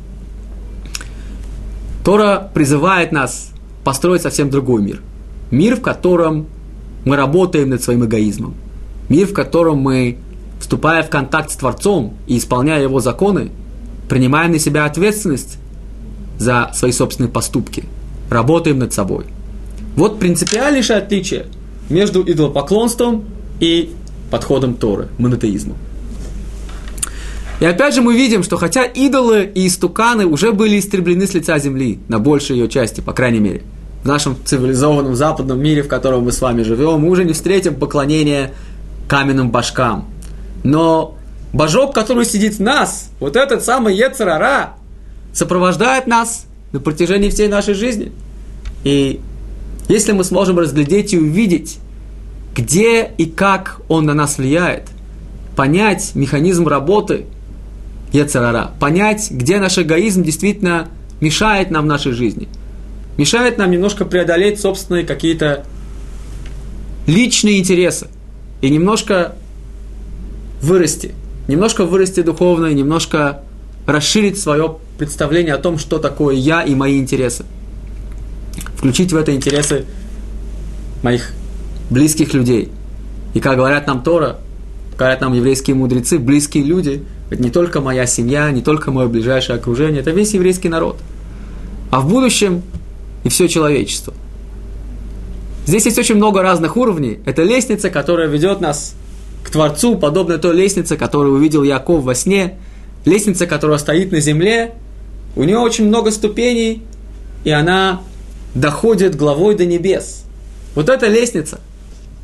Тора 2.09 2.51
призывает 2.55 3.13
нас 3.13 3.51
построить 3.85 4.23
совсем 4.23 4.49
другой 4.49 4.81
мир. 4.81 5.03
Мир, 5.51 5.77
в 5.77 5.83
котором 5.83 6.47
мы 7.05 7.17
работаем 7.17 7.69
над 7.69 7.83
своим 7.83 8.07
эгоизмом. 8.07 8.55
Мир, 9.11 9.27
в 9.27 9.35
котором 9.35 9.77
мы, 9.77 10.17
вступая 10.59 11.03
в 11.03 11.11
контакт 11.11 11.51
с 11.51 11.57
Творцом 11.57 12.15
и 12.27 12.39
исполняя 12.39 12.81
его 12.83 13.01
законы, 13.01 13.51
принимаем 14.09 14.53
на 14.53 14.59
себя 14.59 14.87
ответственность 14.87 15.59
за 16.39 16.71
свои 16.73 16.93
собственные 16.93 17.31
поступки– 17.31 17.85
работаем 18.31 18.79
над 18.79 18.95
собой. 18.95 19.27
Вот 19.95 20.19
принципиальнейшее 20.19 21.01
отличие 21.01 21.45
между 21.91 22.23
идолопоклонством 22.23 23.27
и 23.61 23.93
подходом 24.31 24.77
Торы, 24.77 25.09
монотеизмом. 25.19 25.77
И 27.61 27.65
опять 27.65 27.95
же 27.95 28.03
мы 28.03 28.15
видим, 28.15 28.43
что 28.43 28.57
хотя 28.57 28.85
идолы 28.85 29.51
и 29.53 29.67
истуканы 29.67 30.27
уже 30.27 30.53
были 30.53 30.79
истреблены 30.79 31.27
с 31.27 31.35
лица 31.35 31.59
земли, 31.59 31.99
на 32.09 32.21
большей 32.21 32.57
ее 32.57 32.69
части, 32.69 33.01
по 33.01 33.13
крайней 33.13 33.41
мере, 33.41 33.63
в 34.05 34.07
нашем 34.07 34.37
цивилизованном 34.45 35.17
западном 35.17 35.61
мире, 35.61 35.83
в 35.83 35.89
котором 35.89 36.25
мы 36.25 36.33
с 36.33 36.41
вами 36.41 36.63
живем, 36.63 37.01
мы 37.01 37.11
уже 37.11 37.25
не 37.25 37.33
встретим 37.33 37.75
поклонение 37.75 38.55
каменным 39.09 39.51
башкам. 39.51 40.09
Но 40.63 41.17
божок, 41.53 41.95
который 41.95 42.25
сидит 42.25 42.55
в 42.55 42.61
нас, 42.61 43.11
вот 43.19 43.35
этот 43.35 43.65
самый 43.65 43.97
Ецарара, 43.97 44.75
сопровождает 45.33 46.07
нас 46.07 46.47
на 46.71 46.79
протяжении 46.79 47.29
всей 47.29 47.49
нашей 47.49 47.75
жизни. 47.75 48.13
И 48.85 49.21
если 49.89 50.13
мы 50.13 50.23
сможем 50.23 50.59
разглядеть 50.61 51.13
и 51.13 51.19
увидеть, 51.19 51.79
где 52.55 53.11
и 53.19 53.27
как 53.27 53.81
он 53.89 54.05
на 54.05 54.15
нас 54.15 54.39
влияет, 54.39 54.85
понять 55.57 56.13
механизм 56.15 56.69
работы 56.69 57.27
Ецарара, 58.13 58.71
понять, 58.81 59.31
где 59.31 59.59
наш 59.59 59.79
эгоизм 59.79 60.23
действительно 60.23 60.89
мешает 61.21 61.71
нам 61.71 61.85
в 61.85 61.89
нашей 61.89 62.13
жизни, 62.13 62.49
мешает 63.17 63.59
нам 63.59 63.71
немножко 63.71 64.05
преодолеть 64.05 64.61
собственные 64.61 65.05
какие-то 65.05 65.65
личные 67.07 67.59
интересы 67.59 68.09
и 68.61 68.71
немножко 68.71 69.35
вырасти, 70.63 71.15
немножко 71.49 71.85
вырасти 71.85 72.23
духовно 72.23 72.67
и 72.67 72.75
немножко 72.75 73.43
расширить 73.87 74.39
свое 74.39 74.77
представление 74.99 75.55
о 75.55 75.59
том, 75.59 75.79
что 75.79 75.99
такое 75.99 76.35
я 76.35 76.63
и 76.63 76.75
мои 76.75 76.99
интересы. 76.99 77.45
Включить 78.77 79.13
в 79.13 79.17
это 79.17 79.35
интересы 79.35 79.87
моих 81.03 81.33
близких 81.91 82.35
людей. 82.35 82.71
И 83.35 83.41
как 83.41 83.57
говорят 83.57 83.87
нам 83.87 84.03
Тора, 84.03 84.39
говорят 84.97 85.21
нам 85.21 85.33
еврейские 85.33 85.77
мудрецы, 85.77 86.19
близкие 86.19 86.65
люди, 86.65 87.03
это 87.31 87.43
не 87.43 87.51
только 87.51 87.81
моя 87.81 88.07
семья, 88.07 88.51
не 88.51 88.63
только 88.63 88.91
мое 88.91 89.09
ближайшее 89.09 89.57
окружение, 89.57 90.01
это 90.01 90.11
весь 90.11 90.35
еврейский 90.35 90.69
народ. 90.69 90.97
А 91.91 92.01
в 92.01 92.09
будущем 92.09 92.63
и 93.25 93.29
все 93.29 93.49
человечество. 93.49 94.15
Здесь 95.67 95.85
есть 95.85 95.99
очень 95.99 96.15
много 96.15 96.43
разных 96.43 96.77
уровней. 96.77 97.19
Это 97.27 97.43
лестница, 97.43 97.91
которая 97.91 98.29
ведет 98.29 98.61
нас 98.61 98.95
к 99.45 99.51
Творцу, 99.51 99.97
подобная 99.97 100.39
той 100.39 100.55
лестнице, 100.55 100.97
которую 100.97 101.35
увидел 101.35 101.63
Яков 101.63 102.05
во 102.05 102.15
сне– 102.15 102.59
лестница, 103.05 103.47
которая 103.47 103.79
стоит 103.79 104.13
на 104.13 104.21
земле, 104.21 104.75
у 105.37 105.45
нее 105.45 105.59
очень 105.59 105.87
много 105.87 106.11
ступеней, 106.11 106.83
и 107.45 107.51
она 107.51 108.03
доходит 108.55 109.17
главой 109.17 109.55
до 109.55 109.67
небес. 109.67 110.25
Вот 110.75 110.89
эта 110.89 111.07
лестница, 111.07 111.61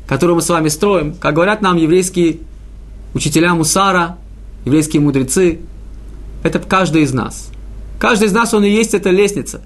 которую 0.07 0.37
мы 0.37 0.41
с 0.41 0.49
вами 0.49 0.69
строим, 0.69 1.15
как 1.15 1.35
говорят 1.35 1.61
нам 1.61 1.77
еврейские 1.77 2.39
учителя 3.13 3.53
Мусара, 3.53 4.17
еврейские 4.65 5.01
мудрецы, 5.01 5.59
это 6.43 6.59
каждый 6.59 7.03
из 7.03 7.13
нас. 7.13 7.49
Каждый 7.99 8.27
из 8.27 8.33
нас, 8.33 8.53
он 8.53 8.65
и 8.65 8.69
есть 8.69 8.93
эта 8.93 9.09
лестница. 9.09 9.61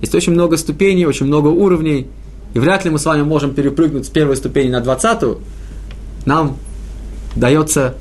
Есть 0.00 0.14
очень 0.14 0.32
много 0.32 0.56
ступеней, 0.56 1.06
очень 1.06 1.26
много 1.26 1.48
уровней, 1.48 2.06
и 2.54 2.58
вряд 2.58 2.84
ли 2.84 2.90
мы 2.90 2.98
с 2.98 3.04
вами 3.04 3.22
можем 3.22 3.54
перепрыгнуть 3.54 4.06
с 4.06 4.08
первой 4.08 4.36
ступени 4.36 4.70
на 4.70 4.80
двадцатую. 4.80 5.40
Нам 6.24 6.56
дается 7.34 7.96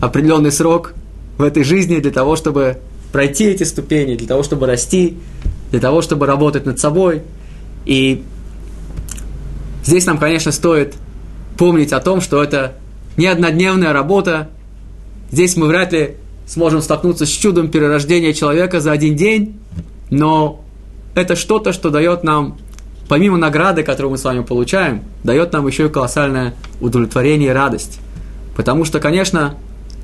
определенный 0.00 0.52
срок 0.52 0.94
в 1.38 1.42
этой 1.42 1.64
жизни 1.64 1.98
для 1.98 2.10
того, 2.10 2.36
чтобы 2.36 2.78
пройти 3.12 3.44
эти 3.44 3.62
ступени, 3.62 4.16
для 4.16 4.26
того, 4.26 4.42
чтобы 4.42 4.66
расти, 4.66 5.16
для 5.70 5.80
того, 5.80 6.02
чтобы 6.02 6.26
работать 6.26 6.66
над 6.66 6.78
собой. 6.78 7.22
И 7.86 8.22
здесь 9.84 10.06
нам, 10.06 10.18
конечно, 10.18 10.52
стоит 10.52 10.94
помнить 11.56 11.92
о 11.92 12.00
том, 12.00 12.20
что 12.20 12.42
это 12.42 12.74
не 13.16 13.26
однодневная 13.26 13.92
работа. 13.92 14.50
Здесь 15.30 15.56
мы 15.56 15.66
вряд 15.66 15.92
ли 15.92 16.16
сможем 16.46 16.80
столкнуться 16.80 17.26
с 17.26 17.28
чудом 17.28 17.68
перерождения 17.68 18.32
человека 18.32 18.80
за 18.80 18.92
один 18.92 19.16
день, 19.16 19.58
но 20.10 20.64
это 21.14 21.34
что-то, 21.34 21.72
что 21.72 21.90
дает 21.90 22.22
нам, 22.22 22.56
помимо 23.08 23.36
награды, 23.36 23.82
которую 23.82 24.12
мы 24.12 24.18
с 24.18 24.24
вами 24.24 24.42
получаем, 24.42 25.02
дает 25.24 25.52
нам 25.52 25.66
еще 25.66 25.86
и 25.86 25.88
колоссальное 25.88 26.54
удовлетворение 26.80 27.50
и 27.50 27.52
радость. 27.52 27.98
Потому 28.54 28.84
что, 28.84 29.00
конечно, 29.00 29.56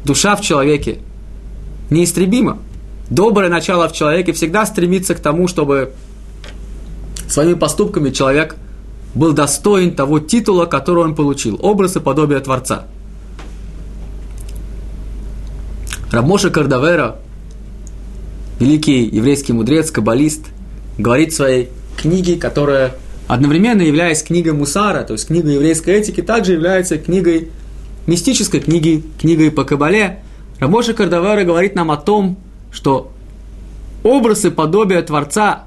душа 0.04 0.34
в 0.34 0.40
человеке 0.40 0.98
неистребима. 1.90 2.58
Доброе 3.08 3.48
начало 3.48 3.88
в 3.88 3.92
человеке 3.92 4.32
всегда 4.32 4.66
стремится 4.66 5.14
к 5.14 5.20
тому, 5.20 5.46
чтобы 5.46 5.92
своими 7.28 7.54
поступками 7.54 8.10
человек 8.10 8.56
был 9.14 9.32
достоин 9.32 9.94
того 9.94 10.18
титула, 10.18 10.66
который 10.66 11.04
он 11.04 11.14
получил, 11.14 11.58
образ 11.62 11.96
и 11.96 12.00
подобие 12.00 12.40
Творца– 12.40 12.86
Рабмоша 16.12 16.50
Кардавера, 16.50 17.16
великий 18.60 19.06
еврейский 19.06 19.54
мудрец, 19.54 19.90
каббалист, 19.90 20.44
говорит 20.98 21.32
в 21.32 21.36
своей 21.36 21.70
книге, 21.96 22.36
которая 22.36 22.94
одновременно 23.28 23.80
являясь 23.80 24.22
книгой 24.22 24.52
Мусара, 24.52 25.04
то 25.04 25.14
есть 25.14 25.28
книгой 25.28 25.54
еврейской 25.54 25.94
этики, 25.94 26.20
также 26.20 26.52
является 26.52 26.98
книгой 26.98 27.48
мистической 28.06 28.60
книги, 28.60 29.02
книгой 29.18 29.50
по 29.50 29.64
Кабале. 29.64 30.22
Рабоша 30.58 30.92
Кардавера 30.92 31.44
говорит 31.44 31.74
нам 31.74 31.90
о 31.90 31.96
том, 31.96 32.36
что 32.70 33.10
образ 34.02 34.44
и 34.44 34.50
подобие 34.50 35.00
Творца, 35.00 35.64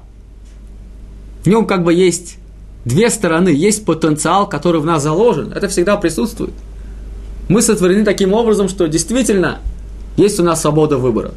в 1.42 1.48
нем 1.48 1.66
как 1.66 1.82
бы 1.82 1.92
есть 1.92 2.36
две 2.84 3.10
стороны, 3.10 3.48
есть 3.48 3.84
потенциал, 3.84 4.48
который 4.48 4.80
в 4.80 4.86
нас 4.86 5.02
заложен, 5.02 5.52
это 5.52 5.66
всегда 5.66 5.96
присутствует. 5.96 6.54
Мы 7.48 7.62
сотворены 7.62 8.04
таким 8.04 8.32
образом, 8.32 8.68
что 8.68 8.86
действительно– 8.86 9.58
есть 10.16 10.40
у 10.40 10.42
нас 10.42 10.60
свобода 10.62 10.96
выбора. 10.98 11.32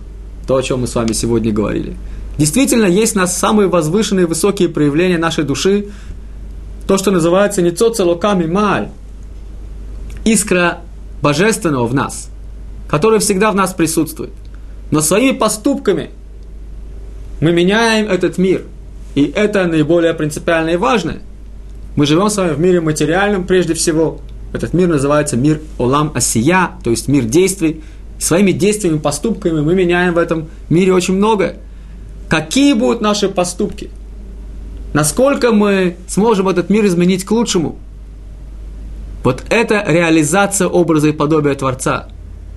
То, 0.47 0.55
о 0.55 0.63
чем 0.63 0.81
мы 0.81 0.87
с 0.87 0.95
вами 0.95 1.11
сегодня 1.11 1.51
говорили. 1.51 1.95
Действительно, 2.37 2.85
есть 2.85 3.15
у 3.15 3.19
нас 3.19 3.37
самые 3.37 3.67
возвышенные, 3.67 4.25
высокие 4.25 4.69
проявления 4.69 5.17
нашей 5.17 5.43
души. 5.43 5.87
То, 6.87 6.97
что 6.97 7.11
называется 7.11 7.61
«ницо 7.61 7.89
целоками 7.89 8.45
маль». 8.45 8.89
Искра 10.25 10.79
божественного 11.21 11.85
в 11.85 11.93
нас, 11.93 12.29
которая 12.87 13.19
всегда 13.19 13.51
в 13.51 13.55
нас 13.55 13.73
присутствует. 13.73 14.31
Но 14.91 15.01
своими 15.01 15.35
поступками 15.35 16.11
мы 17.41 17.51
меняем 17.51 18.07
этот 18.07 18.37
мир. 18.37 18.63
И 19.15 19.23
это 19.23 19.65
наиболее 19.65 20.13
принципиально 20.13 20.71
и 20.71 20.77
важное. 20.77 21.21
Мы 21.95 22.05
живем 22.05 22.29
с 22.29 22.37
вами 22.37 22.53
в 22.53 22.59
мире 22.59 22.79
материальном 22.79 23.45
прежде 23.45 23.73
всего. 23.73 24.19
Этот 24.53 24.73
мир 24.73 24.87
называется 24.87 25.37
мир 25.37 25.61
Олам 25.77 26.11
Асия, 26.15 26.71
то 26.83 26.89
есть 26.89 27.07
мир 27.07 27.25
действий, 27.25 27.83
Своими 28.19 28.51
действиями, 28.51 28.97
поступками 28.97 29.61
мы 29.61 29.73
меняем 29.73 30.13
в 30.13 30.17
этом 30.17 30.49
мире 30.69 30.93
очень 30.93 31.15
много. 31.15 31.55
Какие 32.27 32.73
будут 32.73 33.01
наши 33.01 33.29
поступки? 33.29 33.89
Насколько 34.93 35.51
мы 35.51 35.95
сможем 36.07 36.49
этот 36.49 36.69
мир 36.69 36.85
изменить 36.85 37.23
к 37.23 37.31
лучшему? 37.31 37.77
Вот 39.23 39.43
это 39.49 39.83
реализация 39.87 40.67
образа 40.67 41.09
и 41.09 41.11
подобия 41.11 41.55
Творца. 41.55 42.07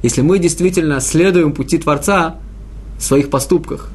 Если 0.03 0.21
мы 0.21 0.39
действительно 0.39 1.01
следуем 1.01 1.53
пути 1.53 1.79
Творца 1.79 2.37
в 2.99 3.03
своих 3.03 3.31
поступках, 3.31 3.91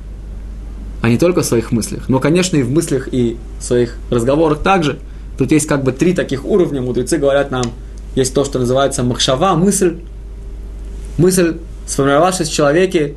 а 1.01 1.09
не 1.09 1.17
только 1.17 1.41
в 1.41 1.45
своих 1.45 1.71
мыслях, 1.71 2.09
но, 2.09 2.19
конечно, 2.19 2.57
и 2.57 2.63
в 2.63 2.71
мыслях, 2.71 3.09
и 3.11 3.37
в 3.59 3.63
своих 3.63 3.97
разговорах 4.09 4.59
также. 4.59 4.99
Тут 5.37 5.51
есть 5.51 5.67
как 5.67 5.83
бы 5.83 5.91
три 5.91 6.13
таких 6.13 6.45
уровня. 6.45 6.81
Мудрецы 6.81 7.17
говорят 7.17 7.51
нам, 7.51 7.65
есть 8.15 8.33
то, 8.33 8.43
что 8.43 8.57
называется 8.57 9.03
махшава, 9.03 9.55
мысль, 9.55 9.97
мысль, 11.17 11.57
сформировавшись 11.87 12.49
в 12.49 12.53
человеке, 12.53 13.15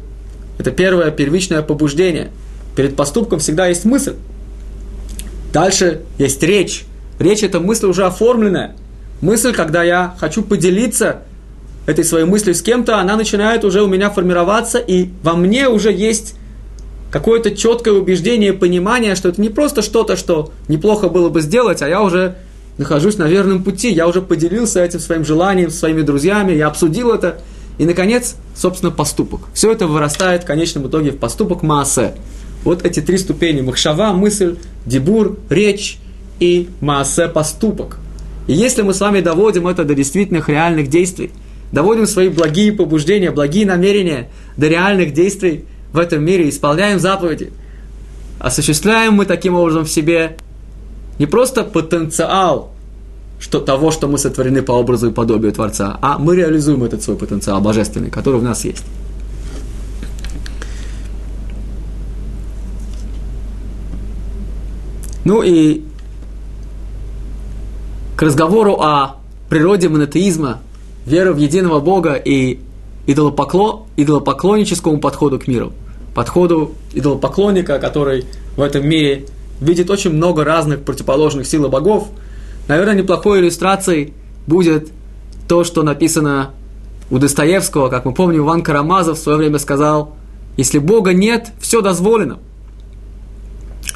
это 0.58 0.70
первое 0.70 1.10
первичное 1.10 1.62
побуждение. 1.62 2.30
Перед 2.76 2.96
поступком 2.96 3.38
всегда 3.38 3.66
есть 3.66 3.84
мысль. 3.84 4.14
Дальше 5.52 6.02
есть 6.18 6.42
речь. 6.42 6.84
Речь– 7.18 7.42
это 7.42 7.60
мысль 7.60 7.86
уже 7.86 8.04
оформленная. 8.04 8.76
Мысль, 9.20 9.52
когда 9.52 9.82
я 9.82 10.14
хочу 10.18 10.42
поделиться 10.42 11.22
этой 11.86 12.04
своей 12.04 12.24
мыслью 12.24 12.54
с 12.54 12.62
кем-то, 12.62 12.98
она 12.98 13.16
начинает 13.16 13.64
уже 13.64 13.82
у 13.82 13.86
меня 13.86 14.10
формироваться, 14.10 14.78
и 14.78 15.08
во 15.22 15.34
мне 15.34 15.68
уже 15.68 15.92
есть 15.92 16.34
какое-то 17.10 17.50
четкое 17.54 17.94
убеждение, 17.94 18.52
понимание, 18.52 19.14
что 19.14 19.28
это 19.28 19.40
не 19.40 19.48
просто 19.48 19.82
что-то, 19.82 20.16
что 20.16 20.52
неплохо 20.68 21.08
было 21.08 21.28
бы 21.28 21.40
сделать, 21.40 21.82
а 21.82 21.88
я 21.88 22.02
уже 22.02 22.36
нахожусь 22.78 23.18
на 23.18 23.24
верном 23.24 23.62
пути, 23.62 23.90
я 23.90 24.06
уже 24.06 24.22
поделился 24.22 24.82
этим 24.82 25.00
своим 25.00 25.24
желанием, 25.24 25.70
своими 25.70 26.02
друзьями, 26.02 26.52
я 26.52 26.68
обсудил 26.68 27.10
это, 27.12 27.40
и, 27.80 27.86
наконец, 27.86 28.36
собственно, 28.54 28.92
поступок. 28.92 29.40
Все 29.54 29.72
это 29.72 29.86
вырастает 29.86 30.42
в 30.42 30.46
конечном 30.46 30.86
итоге 30.86 31.12
в 31.12 31.16
поступок 31.16 31.62
Маасе. 31.62 32.12
Вот 32.62 32.84
эти 32.84 33.00
три 33.00 33.16
ступени. 33.16 33.62
Махшава, 33.62 34.12
мысль, 34.12 34.58
дебур, 34.84 35.38
речь 35.48 35.96
и 36.40 36.68
Маасе, 36.82 37.26
поступок. 37.26 37.96
И 38.46 38.52
если 38.52 38.82
мы 38.82 38.92
с 38.92 39.00
вами 39.00 39.22
доводим 39.22 39.66
это 39.66 39.84
до 39.84 39.94
действительных 39.94 40.50
реальных 40.50 40.90
действий, 40.90 41.30
доводим 41.72 42.06
свои 42.06 42.28
благие 42.28 42.74
побуждения, 42.74 43.30
благие 43.30 43.64
намерения 43.64 44.28
до 44.58 44.68
реальных 44.68 45.14
действий 45.14 45.64
в 45.94 45.98
этом 45.98 46.22
мире, 46.22 46.50
исполняем 46.50 46.98
заповеди, 46.98 47.50
осуществляем 48.40 49.14
мы 49.14 49.24
таким 49.24 49.54
образом 49.54 49.86
в 49.86 49.90
себе 49.90 50.36
не 51.18 51.24
просто 51.24 51.64
потенциал 51.64 52.74
что, 53.40 53.58
того, 53.58 53.90
что 53.90 54.06
мы 54.06 54.18
сотворены 54.18 54.62
по 54.62 54.72
образу 54.72 55.08
и 55.08 55.12
подобию 55.12 55.50
Творца, 55.52 55.98
а 56.02 56.18
мы 56.18 56.36
реализуем 56.36 56.84
этот 56.84 57.02
свой 57.02 57.16
потенциал 57.16 57.60
божественный, 57.60 58.10
который 58.10 58.38
в 58.38 58.42
нас 58.42 58.64
есть. 58.64 58.84
Ну 65.24 65.42
и 65.42 65.82
к 68.16 68.22
разговору 68.22 68.74
о 68.74 69.16
природе 69.48 69.88
монотеизма, 69.88 70.60
веры 71.06 71.32
в 71.32 71.38
единого 71.38 71.80
Бога 71.80 72.14
и 72.14 72.60
идолопокло, 73.06 73.86
идолопоклонническому 73.96 75.00
подходу 75.00 75.38
к 75.38 75.46
миру, 75.46 75.72
подходу 76.14 76.74
идолопоклонника, 76.92 77.78
который 77.78 78.26
в 78.56 78.60
этом 78.60 78.86
мире 78.86 79.26
видит 79.60 79.88
очень 79.88 80.10
много 80.10 80.44
разных 80.44 80.82
противоположных 80.82 81.46
сил 81.46 81.64
и 81.64 81.68
богов– 81.70 82.08
Наверное, 82.68 82.94
неплохой 82.94 83.40
иллюстрацией 83.40 84.14
будет 84.46 84.90
то, 85.48 85.64
что 85.64 85.82
написано 85.82 86.50
у 87.10 87.18
Достоевского, 87.18 87.88
как 87.88 88.04
мы 88.04 88.14
помним, 88.14 88.40
Иван 88.40 88.62
Карамазов 88.62 89.18
в 89.18 89.22
свое 89.22 89.38
время 89.38 89.58
сказал, 89.58 90.14
если 90.56 90.78
Бога 90.78 91.12
нет, 91.12 91.52
все 91.60 91.80
дозволено. 91.80 92.38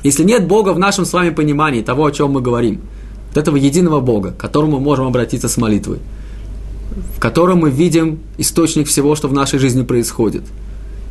Если 0.02 0.24
нет 0.24 0.46
Бога 0.46 0.72
в 0.72 0.78
нашем 0.78 1.04
с 1.04 1.12
вами 1.12 1.30
понимании 1.30 1.82
того, 1.82 2.06
о 2.06 2.10
чем 2.10 2.32
мы 2.32 2.40
говорим, 2.40 2.80
вот 3.28 3.36
этого 3.36 3.56
единого 3.56 4.00
Бога, 4.00 4.32
к 4.32 4.36
которому 4.36 4.78
мы 4.78 4.84
можем 4.84 5.06
обратиться 5.06 5.48
с 5.48 5.56
молитвой, 5.56 5.98
в 7.16 7.20
котором 7.20 7.60
мы 7.60 7.70
видим 7.70 8.20
источник 8.38 8.88
всего, 8.88 9.14
что 9.14 9.28
в 9.28 9.32
нашей 9.32 9.58
жизни 9.58 9.82
происходит. 9.82 10.42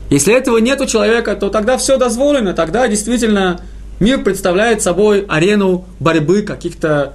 Если 0.10 0.34
этого 0.34 0.58
нет 0.58 0.80
у 0.82 0.86
человека, 0.86 1.36
то 1.36 1.50
тогда 1.50 1.78
все 1.78 1.98
дозволено, 1.98 2.54
тогда 2.54 2.88
действительно 2.88 3.62
мир 4.00 4.24
представляет 4.24 4.82
собой 4.82 5.26
арену 5.28 5.86
борьбы 6.00 6.42
каких-то 6.42 7.14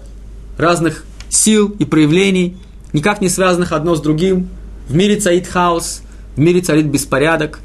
разных 0.58 1.04
сил 1.30 1.74
и 1.78 1.84
проявлений, 1.84 2.56
никак 2.92 3.20
не 3.20 3.28
связанных 3.28 3.72
одно 3.72 3.94
с 3.94 4.00
другим. 4.00 4.48
В 4.88 4.94
мире 4.94 5.16
царит 5.16 5.46
хаос, 5.46 6.02
в 6.36 6.40
мире 6.40 6.60
царит 6.60 6.86
беспорядок. 6.86 7.60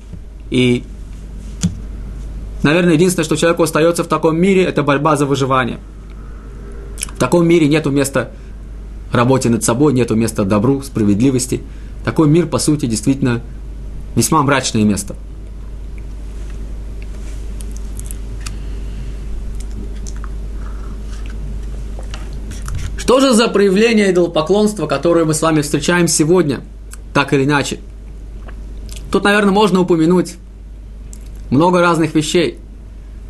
И, 0.50 0.84
наверное, 2.62 2.94
единственное, 2.94 3.26
что 3.26 3.36
человеку 3.36 3.64
остается 3.64 4.04
в 4.04 4.08
таком 4.08 4.39
мире, 4.39 4.64
это 4.64 4.84
борьба 4.84 5.18
за 5.18 5.26
выживание. 5.26 5.80
В 6.98 7.20
таком 7.20 7.48
мире 7.48 7.68
нет 7.68 7.86
места 7.88 8.32
работе 9.12 9.50
над 9.50 9.64
собой, 9.64 9.94
нет 9.94 10.12
места 10.12 10.46
добру, 10.46 10.82
справедливости. 10.82 11.62
Такой 12.06 12.28
мир, 12.28 12.48
по 12.48 12.60
сути, 12.60 12.86
действительно 12.86 13.41
весьма 14.16 14.44
мрачное 14.44 14.84
место– 14.84 15.16
Что 23.14 23.20
же 23.20 23.34
за 23.34 23.47
проявление 23.47 24.11
идолопоклонства, 24.11 24.88
которое 24.88 25.24
мы 25.24 25.36
с 25.36 25.41
вами 25.43 25.61
встречаем 25.61 26.07
сегодня, 26.07 26.61
так 27.14 27.32
или 27.32 27.43
иначе? 27.43 27.78
Тут, 29.11 29.24
наверное, 29.24 29.51
можно 29.51 29.82
упомянуть 29.82 30.34
много 31.51 31.80
разных 31.80 32.16
вещей. 32.16 32.57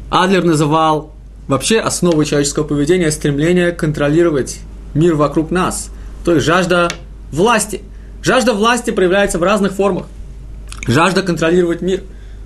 Адлер 0.10 0.46
называл 0.46 1.12
вообще 1.50 1.82
основой 1.82 2.24
человеческого 2.24 2.64
поведения 2.64 3.12
стремление 3.12 3.74
контролировать 3.74 4.60
мир 4.94 5.16
вокруг 5.16 5.52
нас. 5.52 5.90
То 6.24 6.36
есть 6.36 6.46
жажда 6.46 6.90
власти. 7.34 7.82
Жажда 8.22 8.54
власти 8.54 8.92
проявляется 8.92 9.38
в 9.38 9.44
разных 9.44 9.74
формах. 9.74 10.06
Жажда 10.88 11.24
контролировать 11.24 11.82
мир 11.82 12.04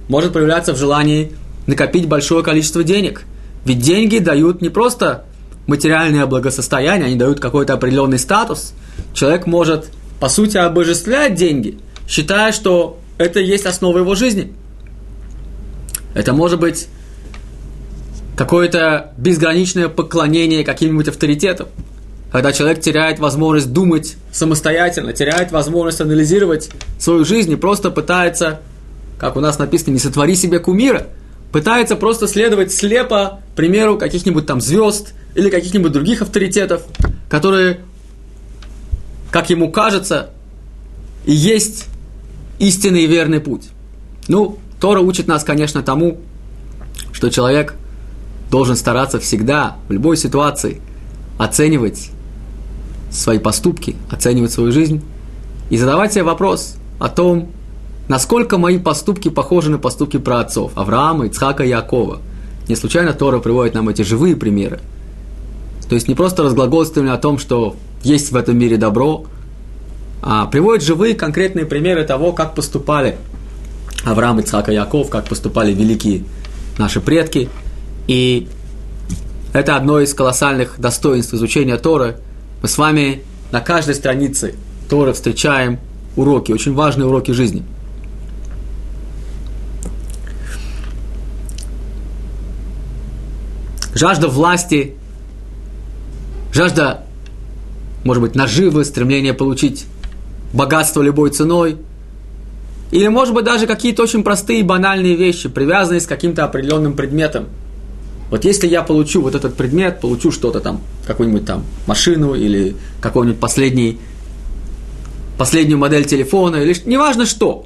может 0.10 0.34
проявляться 0.34 0.74
в 0.74 0.78
желании 0.80 1.34
накопить 1.68 2.08
большое 2.08 2.44
количество 2.44 2.84
денег. 2.84 3.26
Ведь 3.64 3.78
деньги 3.78 4.18
дают 4.18 4.64
не 4.64 4.70
просто 4.70 5.26
материальное 5.68 6.26
благосостояние, 6.26 7.08
они 7.08 7.16
дают 7.16 7.40
какой-то 7.40 7.74
определенный 7.74 8.20
статус. 8.20 8.74
Человек 9.14 9.46
может, 9.46 9.90
по 10.20 10.30
сути, 10.30 10.58
обожествлять 10.58 11.36
деньги, 11.36 11.78
считая, 12.08 12.52
что 12.52 13.00
это 13.18 13.40
есть 13.40 13.66
основа 13.66 14.00
его 14.00 14.16
жизни. 14.16 14.54
Это 16.14 16.34
может 16.34 16.60
быть 16.60 16.88
какое-то 18.36 19.14
безграничное 19.18 19.90
поклонение 19.90 20.64
каким-нибудь 20.64 21.10
авторитетам. 21.10 21.68
Когда 22.32 22.52
человек 22.52 22.82
теряет 22.82 23.20
возможность 23.20 23.72
думать 23.72 24.16
самостоятельно, 24.32 25.14
теряет 25.14 25.52
возможность 25.52 26.02
анализировать 26.02 26.70
свою 27.00 27.26
жизнь 27.26 27.52
и 27.52 27.56
просто 27.56 27.90
пытается, 27.90 28.60
как 29.18 29.38
у 29.38 29.40
нас 29.40 29.60
написано, 29.60 29.94
не 29.94 30.00
сотвори 30.00 30.36
себе 30.36 30.60
кумира, 30.60 31.08
пытается 31.52 31.96
просто 31.96 32.28
следовать 32.28 32.72
слепо 32.72 33.42
примеру 33.56 33.98
каких-нибудь 33.98 34.46
там 34.46 34.62
звезд 34.62 35.14
или 35.36 35.50
каких-нибудь 35.50 35.92
других 35.92 36.22
авторитетов, 36.22 36.84
которые, 37.30 37.82
как 39.32 39.50
ему 39.50 39.72
кажется, 39.72 40.32
и 41.26 41.34
есть 41.34 41.86
истинный 42.60 43.04
и 43.04 43.08
верный 43.08 43.40
путь. 43.40 43.70
Ну, 44.28 44.60
Тора 44.80 45.00
учит 45.00 45.28
нас, 45.28 45.44
конечно, 45.44 45.82
тому, 45.84 46.20
что 47.12 47.30
человек 47.30 47.76
должен 48.50 48.76
стараться 48.76 49.20
всегда, 49.20 49.78
в 49.88 49.92
любой 49.92 50.18
ситуации, 50.18 50.82
оценивать 51.38 52.10
свои 53.12 53.40
поступки, 53.40 53.96
оценивать 54.10 54.52
свою 54.52 54.72
жизнь 54.72 55.04
и 55.70 55.78
задавать 55.78 56.14
себе 56.14 56.24
вопрос 56.24 56.76
о 57.00 57.10
том, 57.10 57.52
насколько 58.08 58.58
мои 58.58 58.80
поступки 58.80 59.30
похожи 59.30 59.70
на 59.70 59.78
поступки 59.78 60.18
праотцов 60.18 60.72
Авраама, 60.76 61.28
Ицхака 61.28 61.64
и 61.64 61.70
Якова. 61.70 62.20
Не 62.68 62.76
случайно 62.76 63.14
Тора 63.14 63.40
приводит 63.40 63.74
нам 63.74 63.90
эти 63.90 64.02
живые 64.02 64.36
примеры. 64.36 64.80
То 65.88 65.96
есть 65.96 66.08
не 66.08 66.16
просто 66.16 66.44
разглагольствование 66.44 67.14
о 67.14 67.18
том, 67.18 67.40
что 67.40 67.76
есть 68.04 68.32
в 68.32 68.36
этом 68.36 68.58
мире 68.58 68.78
добро, 68.78 69.26
а 70.22 70.46
приводит 70.46 70.84
живые 70.84 71.16
конкретные 71.16 71.66
примеры 71.66 72.04
того, 72.04 72.34
как 72.34 72.56
поступали 72.56 73.18
Авраам, 74.04 74.40
Ицхак 74.40 74.70
и 74.70 74.74
Яков, 74.74 75.10
как 75.10 75.26
поступали 75.26 75.74
великие 75.74 76.24
наши 76.78 77.00
предки. 77.00 77.50
И 78.08 78.48
это 79.54 79.76
одно 79.76 80.00
из 80.00 80.14
колоссальных 80.14 80.80
достоинств 80.80 81.34
изучения 81.34 81.78
Торы. 81.78 82.18
Мы 82.62 82.68
с 82.68 82.78
вами 82.78 83.24
на 83.52 83.62
каждой 83.62 83.96
странице 83.96 84.56
Торы 84.90 85.14
встречаем 85.14 85.80
уроки, 86.16 86.52
очень 86.52 86.74
важные 86.74 87.08
уроки 87.08 87.32
жизни. 87.32 87.64
Жажда 93.98 94.28
власти, 94.28 94.94
жажда, 96.54 97.04
может 98.04 98.22
быть, 98.22 98.36
наживы, 98.36 98.86
стремление 98.86 99.34
получить 99.34 99.88
богатство 100.54 101.02
любой 101.02 101.32
ценой, 101.32 101.78
или, 102.92 103.08
может 103.08 103.34
быть, 103.34 103.44
даже 103.44 103.66
какие-то 103.66 104.04
очень 104.04 104.24
простые 104.24 104.64
банальные 104.64 105.16
вещи, 105.16 105.50
привязанные 105.50 106.00
с 106.00 106.06
каким-то 106.06 106.46
определенным 106.46 106.94
предметом. 106.94 107.46
Вот 108.30 108.46
если 108.46 108.68
я 108.68 108.84
получу 108.84 109.24
вот 109.24 109.34
этот 109.34 109.56
предмет, 109.56 110.00
получу 110.00 110.32
что-то 110.32 110.60
там, 110.60 110.80
какую-нибудь 111.08 111.48
там 111.48 111.64
машину 111.88 112.36
или 112.36 112.76
какой-нибудь 113.02 113.40
последний, 113.40 114.00
последнюю 115.40 115.80
модель 115.80 116.06
телефона, 116.06 116.58
или 116.58 116.76
неважно 116.86 117.26
что. 117.26 117.66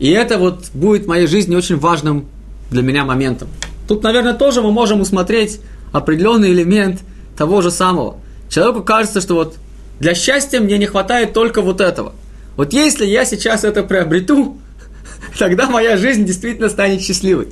И 0.00 0.10
это 0.10 0.38
вот 0.38 0.70
будет 0.74 1.04
в 1.04 1.06
моей 1.06 1.28
жизни 1.28 1.54
очень 1.54 1.76
важным 1.76 2.26
для 2.72 2.82
меня 2.82 3.04
моментом. 3.04 3.46
Тут, 3.88 4.02
наверное, 4.02 4.34
тоже 4.34 4.62
мы 4.62 4.72
можем 4.72 5.00
усмотреть 5.00 5.60
определенный 5.92 6.52
элемент 6.52 7.00
того 7.36 7.62
же 7.62 7.70
самого. 7.70 8.16
Человеку 8.48 8.82
кажется, 8.82 9.20
что 9.20 9.34
вот 9.34 9.56
для 9.98 10.14
счастья 10.14 10.60
мне 10.60 10.78
не 10.78 10.86
хватает 10.86 11.32
только 11.32 11.62
вот 11.62 11.80
этого. 11.80 12.12
Вот 12.56 12.72
если 12.72 13.06
я 13.06 13.24
сейчас 13.24 13.64
это 13.64 13.82
приобрету, 13.82 14.58
тогда 15.38 15.68
моя 15.68 15.96
жизнь 15.96 16.24
действительно 16.24 16.68
станет 16.68 17.02
счастливой. 17.02 17.48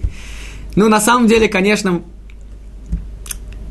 Ну, 0.76 0.89
на 0.89 1.01
самом 1.01 1.26
деле, 1.26 1.49
конечно, 1.49 2.03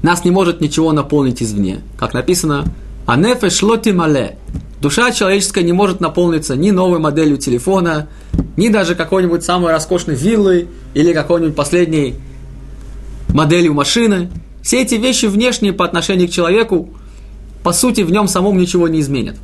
нас 0.01 0.23
не 0.23 0.31
может 0.31 0.61
ничего 0.61 0.91
наполнить 0.91 1.41
извне. 1.43 1.81
Как 1.97 2.13
написано, 2.13 2.65
«Анефе 3.05 3.49
шлоти 3.49 3.89
мале». 3.89 4.37
Душа 4.81 5.11
человеческая 5.11 5.63
не 5.63 5.73
может 5.73 5.99
наполниться 5.99 6.55
ни 6.55 6.71
новой 6.71 6.99
моделью 6.99 7.37
телефона, 7.37 8.07
ни 8.55 8.69
даже 8.69 8.95
какой-нибудь 8.95 9.43
самой 9.43 9.73
роскошной 9.73 10.15
виллой 10.15 10.69
или 10.93 11.11
какой-нибудь 11.11 11.55
последней 11.55 12.15
моделью 13.29 13.73
машины. 13.73 14.29
Все 14.61 14.81
эти 14.81 14.95
вещи 14.95 15.25
внешние 15.25 15.73
по 15.73 15.85
отношению 15.85 16.27
к 16.27 16.31
человеку 16.31 16.89
по 17.63 17.73
сути, 17.73 18.01
в 18.01 18.11
нем 18.11 18.27
самом 18.27 18.57
ничего 18.57 18.87
не 18.87 19.01
изменит. 19.01 19.35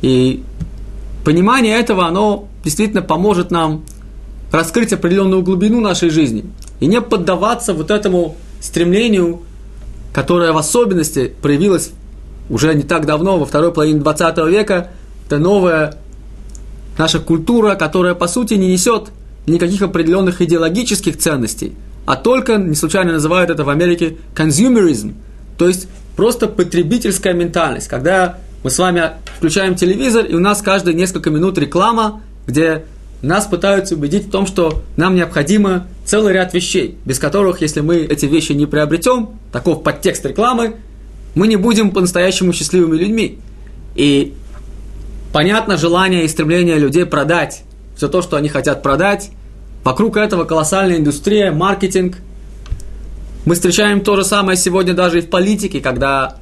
И 0.00 0.42
понимание 1.24 1.78
этого, 1.78 2.06
оно 2.06 2.48
действительно 2.64 3.02
поможет 3.02 3.50
нам 3.50 3.84
раскрыть 4.50 4.92
определенную 4.92 5.42
глубину 5.42 5.80
нашей 5.80 6.10
жизни 6.10 6.44
и 6.80 6.86
не 6.86 7.00
поддаваться 7.00 7.74
вот 7.74 7.90
этому 7.90 8.36
стремлению, 8.60 9.42
которое 10.12 10.52
в 10.52 10.56
особенности 10.56 11.32
проявилось 11.42 11.90
уже 12.48 12.74
не 12.74 12.82
так 12.82 13.04
давно, 13.04 13.38
во 13.38 13.44
второй 13.44 13.72
половине 13.72 14.00
20 14.00 14.38
века, 14.48 14.90
это 15.26 15.38
новая 15.38 15.96
наша 16.96 17.20
культура, 17.20 17.74
которая 17.74 18.14
по 18.14 18.26
сути 18.26 18.54
не 18.54 18.72
несет 18.72 19.10
никаких 19.46 19.82
определенных 19.82 20.40
идеологических 20.40 21.18
ценностей, 21.18 21.74
а 22.08 22.16
только, 22.16 22.56
не 22.56 22.74
случайно 22.74 23.12
называют 23.12 23.50
это 23.50 23.64
в 23.64 23.68
Америке, 23.68 24.16
consumerism, 24.34 25.12
то 25.58 25.68
есть 25.68 25.88
просто 26.16 26.48
потребительская 26.48 27.34
ментальность, 27.34 27.86
когда 27.86 28.38
мы 28.64 28.70
с 28.70 28.78
вами 28.78 29.10
включаем 29.36 29.74
телевизор, 29.74 30.24
и 30.24 30.34
у 30.34 30.40
нас 30.40 30.62
каждые 30.62 30.94
несколько 30.94 31.28
минут 31.28 31.58
реклама, 31.58 32.22
где 32.46 32.86
нас 33.20 33.44
пытаются 33.44 33.94
убедить 33.94 34.28
в 34.28 34.30
том, 34.30 34.46
что 34.46 34.82
нам 34.96 35.16
необходимо 35.16 35.86
целый 36.06 36.32
ряд 36.32 36.54
вещей, 36.54 36.96
без 37.04 37.18
которых, 37.18 37.60
если 37.60 37.80
мы 37.80 37.96
эти 37.96 38.24
вещи 38.24 38.52
не 38.52 38.64
приобретем, 38.64 39.38
таков 39.52 39.82
подтекст 39.82 40.24
рекламы, 40.24 40.76
мы 41.34 41.46
не 41.46 41.56
будем 41.56 41.90
по-настоящему 41.90 42.54
счастливыми 42.54 42.96
людьми. 42.96 43.38
И 43.96 44.32
понятно 45.30 45.76
желание 45.76 46.24
и 46.24 46.28
стремление 46.28 46.78
людей 46.78 47.04
продать 47.04 47.64
все 47.96 48.08
то, 48.08 48.22
что 48.22 48.38
они 48.38 48.48
хотят 48.48 48.82
продать. 48.82 49.30
Вокруг 49.88 50.18
этого 50.18 50.44
колоссальная 50.44 50.98
индустрия, 50.98 51.50
маркетинг– 51.50 52.18
мы 53.46 53.54
встречаем 53.54 54.02
то 54.02 54.16
же 54.16 54.24
самое 54.24 54.58
сегодня 54.58 54.92
даже 54.92 55.20
и 55.20 55.22
в 55.22 55.30
политике, 55.30 55.80
когда, 55.80 56.36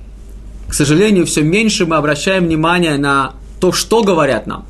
к 0.66 0.74
сожалению, 0.74 1.26
все 1.26 1.42
меньше 1.42 1.86
мы 1.86 1.94
обращаем 1.94 2.47
внимание 2.47 2.99
на 2.99 3.34
то, 3.61 3.70
что 3.70 4.03
говорят 4.03 4.49
нам, 4.49 4.66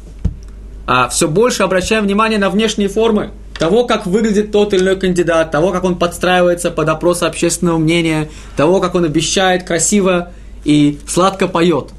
а 0.87 1.09
все 1.09 1.27
больше 1.27 1.62
обращаем 1.62 2.05
внимание 2.05 2.39
на 2.39 2.51
внешние 2.51 2.91
формы 2.91 3.31
того, 3.59 3.87
как 3.87 4.05
выглядит 4.05 4.53
тот 4.53 4.74
или 4.74 4.83
иной 4.83 4.97
кандидат, 4.97 5.51
того, 5.51 5.72
как 5.72 5.85
он 5.85 5.99
подстраивается 5.99 6.70
под 6.70 6.91
опросы 6.91 7.24
общественного 7.24 7.79
мнения, 7.79 8.29
того, 8.59 8.81
как 8.81 8.95
он 8.95 9.07
обещает 9.07 9.62
красиво 9.62 10.33
и 10.64 10.99
сладко 11.09 11.49
поет. 11.49 11.93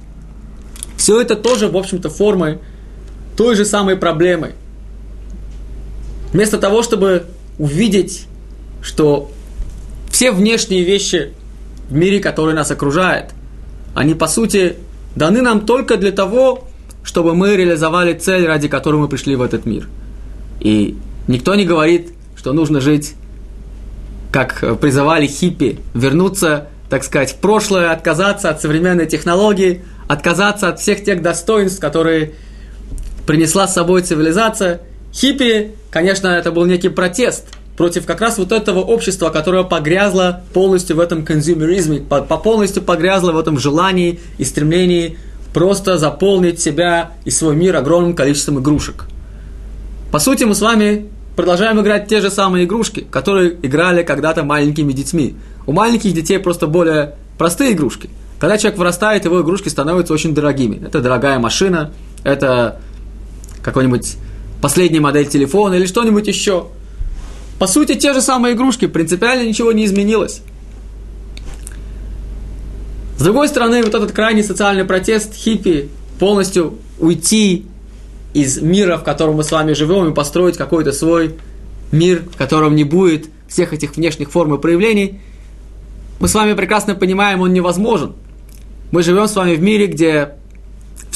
Все 0.95 1.19
это 1.19 1.35
тоже, 1.35 1.69
в 1.69 1.75
общем-то, 1.75 2.11
формы 2.11 2.59
той 3.35 3.55
же 3.55 3.65
самой 3.65 3.95
проблемы. 3.95 4.53
Вместо 6.37 6.59
того, 6.59 6.83
чтобы 6.83 7.25
увидеть, 7.57 8.27
что 8.83 9.31
все 10.11 10.31
внешние 10.31 10.83
вещи 10.83 11.33
в 11.89 11.95
мире, 11.95 12.19
который 12.19 12.53
нас 12.53 12.69
окружает, 12.69 13.31
они, 13.95 14.13
по 14.13 14.27
сути, 14.27 14.75
даны 15.15 15.41
нам 15.41 15.61
только 15.61 15.97
для 15.97 16.11
того, 16.11 16.67
чтобы 17.01 17.33
мы 17.33 17.55
реализовали 17.55 18.13
цель, 18.13 18.45
ради 18.45 18.67
которой 18.67 18.97
мы 18.97 19.07
пришли 19.07 19.35
в 19.35 19.41
этот 19.41 19.65
мир. 19.65 19.89
И 20.59 20.95
никто 21.27 21.55
не 21.55 21.65
говорит, 21.65 22.11
что 22.35 22.53
нужно 22.53 22.81
жить, 22.81 23.15
как 24.31 24.79
призывали 24.79 25.25
хиппи, 25.25 25.79
вернуться, 25.95 26.67
так 26.87 27.03
сказать, 27.03 27.31
в 27.31 27.37
прошлое, 27.37 27.91
отказаться 27.91 28.51
от 28.51 28.61
современной 28.61 29.07
технологии, 29.07 29.81
отказаться 30.07 30.69
от 30.69 30.79
всех 30.79 31.03
тех 31.03 31.23
достоинств, 31.23 31.79
которые 31.79 32.33
принесла 33.25 33.67
с 33.67 33.73
собой 33.73 34.03
цивилизация. 34.03 34.81
Хиппи, 35.11 35.71
конечно, 35.97 36.27
это 36.27 36.51
был 36.51 36.65
некий 36.65 36.89
протест 36.89 37.45
против 37.75 38.05
как 38.05 38.21
раз 38.21 38.37
вот 38.37 38.51
этого 38.51 38.81
общества, 38.81 39.29
которое 39.29 39.63
погрязло 39.63 40.43
полностью 40.53 40.95
в 40.95 40.99
этом 40.99 41.25
консюмеризме, 41.25 42.01
по, 42.01 42.21
по 42.21 42.37
полностью 42.37 42.83
погрязло 42.83 43.31
в 43.31 43.39
этом 43.39 43.57
желании 43.57 44.19
и 44.37 44.43
стремлении 44.43 45.17
просто 45.55 45.97
заполнить 45.97 46.59
себя 46.59 47.13
и 47.25 47.31
свой 47.31 47.55
мир 47.55 47.75
огромным 47.75 48.13
количеством 48.13 48.59
игрушек. 48.59 49.05
По 50.11 50.19
сути, 50.19 50.43
мы 50.43 50.53
с 50.53 50.61
вами 50.61 51.07
продолжаем 51.35 51.81
играть 51.81 52.07
те 52.07 52.21
же 52.21 52.29
самые 52.29 52.65
игрушки, 52.65 53.07
которые 53.09 53.57
играли 53.63 54.03
когда-то 54.03 54.43
маленькими 54.43 54.93
детьми. 54.93 55.35
У 55.65 55.71
маленьких 55.71 56.13
детей 56.13 56.37
просто 56.37 56.67
более 56.67 57.15
простые 57.39 57.71
игрушки. 57.71 58.11
Когда 58.39 58.59
человек 58.59 58.77
вырастает, 58.77 59.25
его 59.25 59.41
игрушки 59.41 59.69
становятся 59.69 60.13
очень 60.13 60.35
дорогими. 60.35 60.79
Это 60.85 61.01
дорогая 61.01 61.39
машина, 61.39 61.91
это 62.23 62.79
какой-нибудь 63.63 64.17
последняя 64.61 64.99
модель 64.99 65.27
телефона 65.27 65.75
или 65.75 65.85
что-нибудь 65.85 66.27
еще. 66.27 66.67
По 67.59 67.67
сути, 67.67 67.95
те 67.95 68.13
же 68.13 68.21
самые 68.21 68.55
игрушки, 68.55 68.87
принципиально 68.87 69.47
ничего 69.47 69.71
не 69.71 69.85
изменилось. 69.85 70.41
С 73.17 73.23
другой 73.23 73.47
стороны, 73.47 73.81
вот 73.83 73.95
этот 73.95 74.11
крайний 74.11 74.43
социальный 74.43 74.85
протест 74.85 75.33
хиппи 75.33 75.89
полностью 76.19 76.77
уйти 76.99 77.65
из 78.33 78.61
мира, 78.61 78.97
в 78.97 79.03
котором 79.03 79.35
мы 79.35 79.43
с 79.43 79.51
вами 79.51 79.73
живем, 79.73 80.11
и 80.11 80.13
построить 80.13 80.57
какой-то 80.57 80.91
свой 80.91 81.35
мир, 81.91 82.23
в 82.31 82.37
котором 82.37 82.75
не 82.75 82.83
будет 82.83 83.29
всех 83.47 83.73
этих 83.73 83.95
внешних 83.95 84.29
форм 84.29 84.53
и 84.53 84.61
проявлений, 84.61 85.19
мы 86.19 86.27
с 86.27 86.35
вами 86.35 86.53
прекрасно 86.53 86.93
понимаем, 86.93 87.41
он 87.41 87.53
невозможен. 87.53 88.13
Мы 88.91 89.03
живем 89.03 89.27
с 89.27 89.35
вами 89.35 89.55
в 89.55 89.61
мире, 89.61 89.87
где 89.87 90.36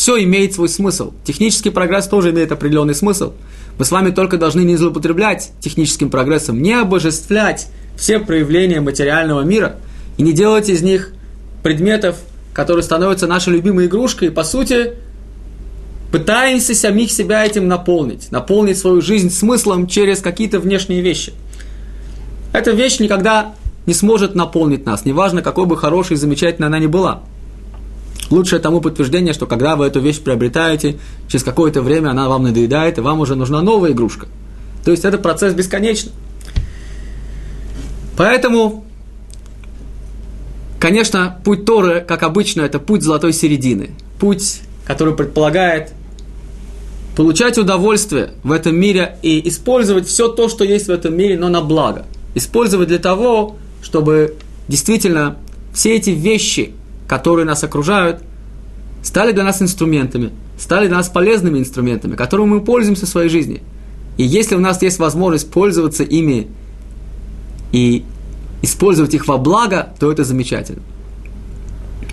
все 0.01 0.23
имеет 0.23 0.55
свой 0.55 0.67
смысл. 0.67 1.13
Технический 1.23 1.69
прогресс 1.69 2.07
тоже 2.07 2.31
имеет 2.31 2.51
определенный 2.51 2.95
смысл. 2.95 3.33
Мы 3.77 3.85
с 3.85 3.91
вами 3.91 4.09
только 4.09 4.37
должны 4.37 4.61
не 4.61 4.75
злоупотреблять 4.75 5.51
техническим 5.59 6.09
прогрессом, 6.09 6.59
не 6.59 6.73
обожествлять 6.73 7.67
все 7.97 8.17
проявления 8.17 8.81
материального 8.81 9.41
мира 9.41 9.75
и 10.17 10.23
не 10.23 10.33
делать 10.33 10.69
из 10.69 10.81
них 10.81 11.13
предметов, 11.61 12.15
которые 12.51 12.81
становятся 12.81 13.27
нашей 13.27 13.53
любимой 13.53 13.85
игрушкой, 13.85 14.29
и 14.29 14.31
по 14.31 14.43
сути 14.43 14.93
пытаемся 16.11 16.73
самих 16.73 17.11
себя 17.11 17.45
этим 17.45 17.67
наполнить, 17.67 18.31
наполнить 18.31 18.79
свою 18.79 19.01
жизнь 19.01 19.29
смыслом 19.29 19.85
через 19.85 20.19
какие-то 20.21 20.59
внешние 20.59 21.01
вещи. 21.01 21.31
Эта 22.53 22.71
вещь 22.71 22.97
никогда 22.97 23.53
не 23.85 23.93
сможет 23.93 24.33
наполнить 24.33 24.83
нас, 24.83 25.05
неважно, 25.05 25.43
какой 25.43 25.67
бы 25.67 25.77
хорошей 25.77 26.13
и 26.13 26.17
замечательной 26.17 26.69
она 26.69 26.79
ни 26.79 26.87
была. 26.87 27.21
Лучшее 28.31 28.59
тому 28.59 28.81
подтверждение, 28.81 29.33
что 29.33 29.45
когда 29.45 29.75
вы 29.75 29.85
эту 29.85 29.99
вещь 29.99 30.21
приобретаете, 30.21 30.97
через 31.27 31.43
какое-то 31.43 31.81
время 31.81 32.09
она 32.09 32.29
вам 32.29 32.43
надоедает, 32.43 32.97
и 32.97 33.01
вам 33.01 33.19
уже 33.19 33.35
нужна 33.35 33.61
новая 33.61 33.91
игрушка. 33.91 34.27
То 34.83 34.91
есть 34.91 35.05
это 35.05 35.17
процесс 35.17 35.53
бесконечный. 35.53 36.13
Поэтому 38.17 38.85
Конечно, 40.81 41.39
путь 41.43 41.63
Торы, 41.63 42.01
как 42.01 42.23
обычно, 42.23 42.61
это 42.61 42.79
путь 42.79 43.03
золотой 43.03 43.33
середины. 43.33 43.91
Путь, 44.19 44.61
который 44.83 45.13
предполагает 45.13 45.93
получать 47.15 47.59
удовольствие 47.59 48.31
в 48.41 48.51
этом 48.51 48.75
мире 48.79 49.19
и 49.21 49.47
использовать 49.47 50.07
все 50.07 50.27
то, 50.27 50.49
что 50.49 50.63
есть 50.63 50.87
в 50.87 50.89
этом 50.89 51.15
мире, 51.15 51.37
но 51.37 51.49
на 51.49 51.61
благо. 51.61 52.07
Использовать 52.33 52.87
для 52.87 52.97
того, 52.97 53.57
чтобы 53.83 54.37
действительно 54.67 55.37
все 55.71 55.95
эти 55.95 56.09
вещи, 56.09 56.73
которые 57.11 57.43
нас 57.43 57.61
окружают, 57.61 58.21
стали 59.03 59.33
для 59.33 59.43
нас 59.43 59.61
инструментами, 59.61 60.31
стали 60.57 60.87
для 60.87 60.95
нас 60.95 61.09
полезными 61.09 61.59
инструментами, 61.59 62.15
которыми 62.15 62.47
мы 62.47 62.61
пользуемся 62.61 63.05
в 63.05 63.09
своей 63.09 63.27
жизни. 63.27 63.61
И 64.15 64.23
если 64.23 64.55
у 64.55 64.59
нас 64.59 64.81
есть 64.81 64.97
возможность 64.97 65.51
пользоваться 65.51 66.03
ими 66.03 66.47
и 67.73 68.05
использовать 68.61 69.13
их 69.13 69.27
во 69.27 69.37
благо, 69.37 69.89
то 69.99 70.09
это 70.09 70.23
замечательно. 70.23 70.83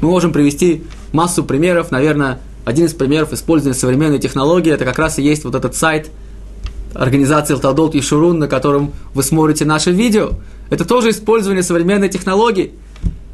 Мы 0.00 0.08
можем 0.08 0.32
привести 0.32 0.82
массу 1.12 1.44
примеров. 1.44 1.92
Наверное, 1.92 2.40
один 2.64 2.86
из 2.86 2.92
примеров 2.92 3.32
использования 3.32 3.78
современной 3.78 4.18
технологии, 4.18 4.72
это 4.72 4.84
как 4.84 4.98
раз 4.98 5.20
и 5.20 5.22
есть 5.22 5.44
вот 5.44 5.54
этот 5.54 5.76
сайт 5.76 6.10
организации 6.92 7.54
Алтадолт 7.54 7.94
и 7.94 8.00
Шурун, 8.00 8.40
на 8.40 8.48
котором 8.48 8.94
вы 9.14 9.22
смотрите 9.22 9.64
наше 9.64 9.92
видео. 9.92 10.30
Это 10.70 10.84
тоже 10.84 11.10
использование 11.10 11.62
современной 11.62 12.08
технологии. 12.08 12.72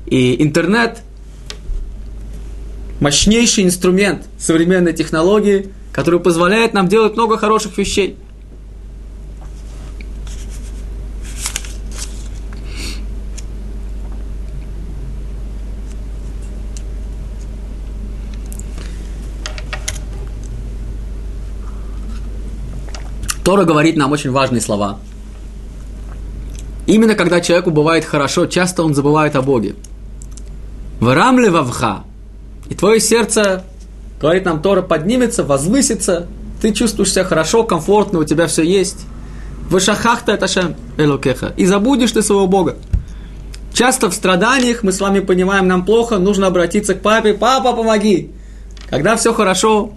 И 0.04 0.42
интернет– 0.42 0.98
мощнейший 3.00 3.64
инструмент 3.64 4.26
современной 4.38 4.92
технологии, 4.92 5.70
который 5.92 6.20
позволяет 6.20 6.74
нам 6.74 6.88
делать 6.88 7.14
много 7.14 7.36
хороших 7.36 7.78
вещей. 7.78 8.16
Тора 23.44 23.64
говорит 23.64 23.96
нам 23.96 24.10
очень 24.10 24.30
важные 24.30 24.62
слова. 24.62 24.98
Именно 26.86 27.14
когда 27.14 27.42
человеку 27.42 27.70
бывает 27.70 28.04
хорошо, 28.04 28.46
часто 28.46 28.82
он 28.82 28.94
забывает 28.94 29.36
о 29.36 29.42
Боге. 29.42 29.74
Врам 30.98 31.38
ли 31.38 31.50
вавха? 31.50 32.04
И 32.68 32.74
твое 32.74 33.00
сердце, 33.00 33.64
говорит 34.20 34.44
нам 34.44 34.62
Тора, 34.62 34.82
поднимется, 34.82 35.44
возвысится, 35.44 36.26
ты 36.60 36.72
чувствуешь 36.72 37.12
себя 37.12 37.24
хорошо, 37.24 37.64
комфортно, 37.64 38.20
у 38.20 38.24
тебя 38.24 38.46
все 38.46 38.62
есть. 38.62 39.06
Вышахахта 39.68 40.32
это 40.32 40.48
шем 40.48 40.74
элокеха. 40.96 41.52
И 41.56 41.66
забудешь 41.66 42.12
ты 42.12 42.22
своего 42.22 42.46
Бога. 42.46 42.76
Часто 43.72 44.08
в 44.08 44.14
страданиях 44.14 44.82
мы 44.82 44.92
с 44.92 45.00
вами 45.00 45.20
понимаем, 45.20 45.66
нам 45.66 45.84
плохо, 45.84 46.18
нужно 46.18 46.46
обратиться 46.46 46.94
к 46.94 47.02
папе, 47.02 47.34
папа, 47.34 47.72
помоги. 47.72 48.30
Когда 48.88 49.16
все 49.16 49.34
хорошо, 49.34 49.92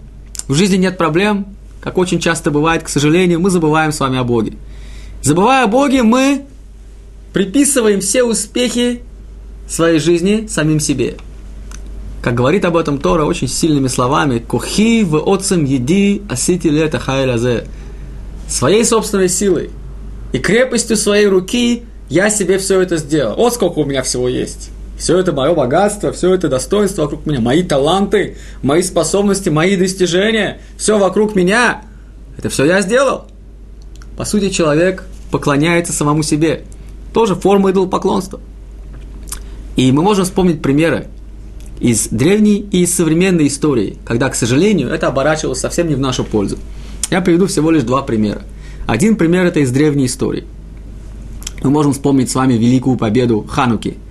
в 0.48 0.54
жизни 0.54 0.76
нет 0.76 0.98
проблем, 0.98 1.46
как 1.80 1.96
очень 1.96 2.18
часто 2.18 2.50
бывает, 2.50 2.82
к 2.82 2.88
сожалению, 2.88 3.40
мы 3.40 3.50
забываем 3.50 3.92
с 3.92 4.00
вами 4.00 4.18
о 4.18 4.24
Боге. 4.24 4.54
Забывая 5.22 5.64
о 5.64 5.68
Боге, 5.68 6.02
мы 6.02 6.44
приписываем 7.32 8.00
все 8.00 8.24
успехи 8.24 9.02
своей 9.68 10.00
жизни 10.00 10.46
самим 10.48 10.80
себе. 10.80 11.16
Как 12.22 12.34
говорит 12.34 12.64
об 12.64 12.76
этом 12.76 12.98
Тора 12.98 13.24
очень 13.24 13.48
сильными 13.48 13.88
словами, 13.88 14.38
«Кухи 14.38 15.04
в 15.04 15.16
отцем 15.32 15.64
еди 15.64 16.22
асити 16.28 16.68
лета 16.68 16.98
хайлязе». 16.98 17.64
Своей 18.48 18.84
собственной 18.84 19.28
силой 19.28 19.70
и 20.32 20.38
крепостью 20.38 20.96
своей 20.96 21.26
руки 21.26 21.84
я 22.08 22.30
себе 22.30 22.58
все 22.58 22.80
это 22.80 22.96
сделал. 22.96 23.36
Вот 23.36 23.54
сколько 23.54 23.78
у 23.78 23.84
меня 23.84 24.02
всего 24.02 24.28
есть. 24.28 24.70
Все 24.98 25.16
это 25.16 25.32
мое 25.32 25.54
богатство, 25.54 26.10
все 26.12 26.34
это 26.34 26.48
достоинство 26.48 27.02
вокруг 27.02 27.24
меня, 27.24 27.40
мои 27.40 27.62
таланты, 27.62 28.36
мои 28.62 28.82
способности, 28.82 29.48
мои 29.48 29.76
достижения, 29.76 30.60
все 30.76 30.98
вокруг 30.98 31.36
меня. 31.36 31.82
Это 32.36 32.48
все 32.48 32.64
я 32.64 32.80
сделал. 32.80 33.26
По 34.16 34.24
сути, 34.24 34.48
человек 34.48 35.04
поклоняется 35.30 35.92
самому 35.92 36.24
себе. 36.24 36.64
Тоже 37.12 37.36
форма 37.36 37.70
идолопоклонства. 37.70 38.40
И 39.76 39.92
мы 39.92 40.02
можем 40.02 40.24
вспомнить 40.24 40.60
примеры 40.60 41.06
из 41.80 42.08
древней 42.08 42.66
и 42.70 42.82
из 42.82 42.94
современной 42.94 43.46
истории, 43.46 43.96
когда, 44.04 44.28
к 44.28 44.34
сожалению, 44.34 44.88
это 44.88 45.08
оборачивалось 45.08 45.60
совсем 45.60 45.88
не 45.88 45.94
в 45.94 46.00
нашу 46.00 46.24
пользу. 46.24 46.58
Я 47.10 47.20
приведу 47.20 47.46
всего 47.46 47.70
лишь 47.70 47.84
два 47.84 48.02
примера. 48.02 48.42
Один 48.86 49.16
пример 49.16 49.46
это 49.46 49.60
из 49.60 49.70
древней 49.70 50.06
истории. 50.06 50.44
Мы 51.62 51.70
можем 51.70 51.92
вспомнить 51.92 52.30
с 52.30 52.34
вами 52.34 52.54
великую 52.54 52.96
победу 52.96 53.46
Хануки– 53.48 53.96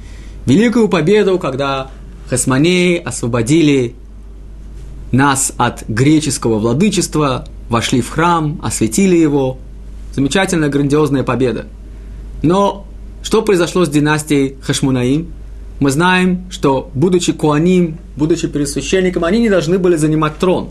великую 0.47 0.87
победу, 0.87 1.37
когда 1.37 1.91
хасманеи 2.29 2.97
освободили 2.97 3.93
нас 5.11 5.51
от 5.57 5.83
греческого 5.87 6.57
владычества, 6.57 7.45
вошли 7.69 8.01
в 8.01 8.09
храм, 8.09 8.59
осветили 8.63 9.15
его. 9.17 9.57
Замечательная, 10.13 10.69
грандиозная 10.69 11.23
победа. 11.23 11.67
Но 12.41 12.87
что 13.21 13.41
произошло 13.41 13.85
с 13.85 13.89
династией 13.89 14.55
Хашмунаим? 14.61 15.27
Мы 15.79 15.91
знаем, 15.91 16.45
что, 16.49 16.89
будучи 16.93 17.33
куаним, 17.33 17.97
будучи 18.15 18.47
пересвященником, 18.47 19.23
они 19.23 19.39
не 19.39 19.49
должны 19.49 19.77
были 19.77 19.95
занимать 19.95 20.37
трон. 20.37 20.69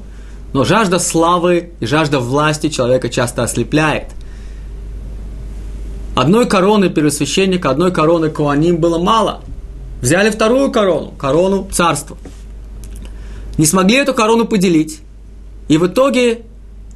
Но 0.52 0.64
жажда 0.64 0.98
славы 0.98 1.70
и 1.80 1.86
жажда 1.86 2.18
власти 2.18 2.68
человека 2.68 3.08
часто 3.08 3.42
ослепляет. 3.42 4.12
Одной 6.14 6.46
короны 6.46 6.88
первосвященника, 6.88 7.70
одной 7.70 7.92
короны 7.92 8.30
куаним 8.30 8.78
было 8.78 8.98
мало– 8.98 9.42
Взяли 10.00 10.30
вторую 10.30 10.70
корону, 10.70 11.12
корону 11.18 11.68
царства. 11.72 12.16
Не 13.56 13.66
смогли 13.66 13.96
эту 13.96 14.12
корону 14.12 14.44
поделить. 14.44 15.00
И 15.68 15.78
в 15.78 15.86
итоге 15.86 16.42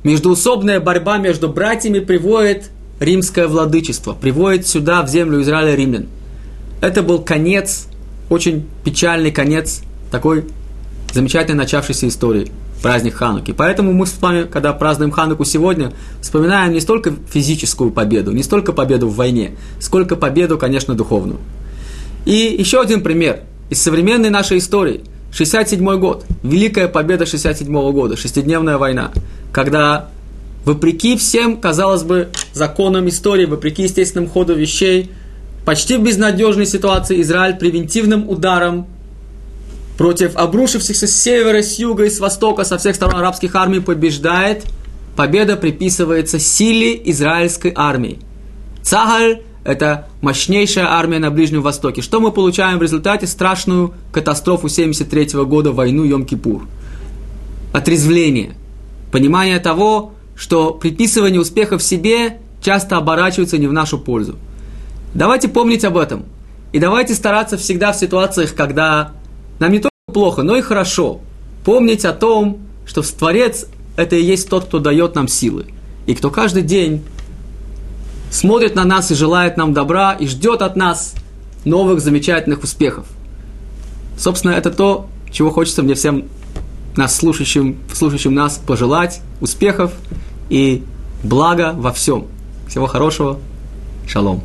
междуусобная 0.04 0.80
борьба 0.80 1.18
между 1.18 1.48
братьями 1.48 2.00
приводит 2.00 2.70
римское 3.00 3.48
владычество, 3.48 4.12
приводит 4.12 4.66
сюда, 4.66 5.02
в 5.02 5.08
землю 5.08 5.40
Израиля, 5.40 5.74
римлян. 5.74 6.06
Это 6.82 7.02
был 7.02 7.20
конец, 7.20 7.88
очень 8.30 8.66
печальный 8.84 9.30
конец 9.30 9.82
такой 10.10 10.46
замечательной 11.12 11.58
начавшейся 11.58 12.08
истории, 12.08 12.50
праздник 12.82 13.14
Хануки. 13.16 13.52
Поэтому 13.52 13.92
мы 13.92 14.06
с 14.06 14.18
вами, 14.20 14.44
когда 14.44 14.72
празднуем 14.72 15.10
Хануку 15.10 15.44
сегодня, 15.44 15.92
вспоминаем 16.22 16.72
не 16.72 16.80
столько 16.80 17.12
физическую 17.30 17.90
победу, 17.90 18.32
не 18.32 18.42
столько 18.42 18.72
победу 18.72 19.08
в 19.08 19.16
войне, 19.16 19.56
сколько 19.80 20.16
победу, 20.16 20.56
конечно, 20.56 20.94
духовную. 20.94 21.40
И 22.24 22.56
еще 22.58 22.80
один 22.80 23.02
пример 23.02 23.40
из 23.68 23.82
современной 23.82 24.30
нашей 24.30 24.58
истории. 24.58 25.02
67 25.32 25.98
год. 25.98 26.24
Великая 26.42 26.88
победа 26.88 27.24
67 27.24 27.72
года. 27.92 28.16
Шестидневная 28.16 28.78
война. 28.78 29.12
Когда 29.52 30.08
вопреки 30.64 31.16
всем, 31.16 31.56
казалось 31.56 32.02
бы, 32.02 32.30
законам 32.52 33.08
истории, 33.08 33.46
вопреки 33.46 33.84
естественному 33.84 34.30
ходу 34.30 34.54
вещей, 34.54 35.10
почти 35.64 35.96
в 35.96 36.02
безнадежной 36.02 36.66
ситуации 36.66 37.20
Израиль 37.20 37.56
превентивным 37.56 38.28
ударом 38.28 38.86
против 39.98 40.36
обрушившихся 40.36 41.06
с 41.06 41.14
севера, 41.14 41.62
с 41.62 41.78
юга 41.78 42.04
и 42.04 42.10
с 42.10 42.20
востока, 42.20 42.64
со 42.64 42.78
всех 42.78 42.96
сторон 42.96 43.16
арабских 43.16 43.54
армий 43.54 43.80
побеждает. 43.80 44.64
Победа 45.14 45.56
приписывается 45.56 46.38
силе 46.38 46.98
израильской 47.10 47.72
армии. 47.74 48.18
Цагаль– 48.82 49.42
это 49.64 50.08
мощнейшая 50.22 50.86
армия 50.86 51.18
на 51.18 51.30
Ближнем 51.30 51.60
Востоке. 51.60 52.00
Что 52.00 52.20
мы 52.20 52.32
получаем 52.32 52.78
в 52.78 52.82
результате? 52.82 53.26
Страшную 53.26 53.92
катастрофу 54.10 54.70
73 54.70 55.44
года, 55.44 55.72
войну 55.72 56.04
Йом-Кипур. 56.06 56.62
Отрезвление. 57.74 58.54
Понимание 59.12 59.58
того, 59.58 60.14
что 60.34 60.72
приписывание 60.72 61.40
успехов 61.40 61.82
себе 61.82 62.38
часто 62.62 62.96
оборачивается 62.96 63.58
не 63.58 63.66
в 63.66 63.72
нашу 63.74 63.98
пользу. 63.98 64.36
Давайте 65.14 65.48
помнить 65.48 65.84
об 65.84 65.96
этом. 65.96 66.24
И 66.72 66.78
давайте 66.78 67.14
стараться 67.14 67.56
всегда 67.56 67.92
в 67.92 67.96
ситуациях, 67.96 68.54
когда 68.54 69.12
нам 69.58 69.72
не 69.72 69.78
только 69.78 69.90
плохо, 70.12 70.42
но 70.42 70.56
и 70.56 70.62
хорошо, 70.62 71.20
помнить 71.64 72.04
о 72.04 72.12
том, 72.12 72.60
что 72.86 73.02
Творец– 73.02 73.66
это 73.96 74.16
и 74.16 74.22
есть 74.22 74.48
тот, 74.48 74.66
кто 74.66 74.78
дает 74.78 75.14
нам 75.14 75.26
силы. 75.26 75.66
И 76.06 76.14
кто 76.14 76.30
каждый 76.30 76.62
день 76.62 77.02
смотрит 78.30 78.74
на 78.74 78.84
нас 78.84 79.10
и 79.10 79.14
желает 79.14 79.56
нам 79.56 79.74
добра, 79.74 80.12
и 80.12 80.26
ждет 80.26 80.62
от 80.62 80.76
нас 80.76 81.14
новых 81.64 82.00
замечательных 82.00 82.62
успехов. 82.62 83.06
Собственно, 84.16 84.52
это 84.52 84.70
то, 84.70 85.08
чего 85.30 85.50
хочется 85.50 85.82
мне 85.82 85.94
всем 85.94 86.24
нас, 86.96 87.16
слушающим, 87.16 87.78
слушающим 87.92 88.34
нас, 88.34 88.58
пожелать 88.64 89.20
успехов 89.40 89.92
и 90.48 90.82
блага 91.22 91.72
во 91.76 91.92
всем. 91.92 92.26
Всего 92.68 92.86
хорошего. 92.86 93.38
Шалом. 94.06 94.42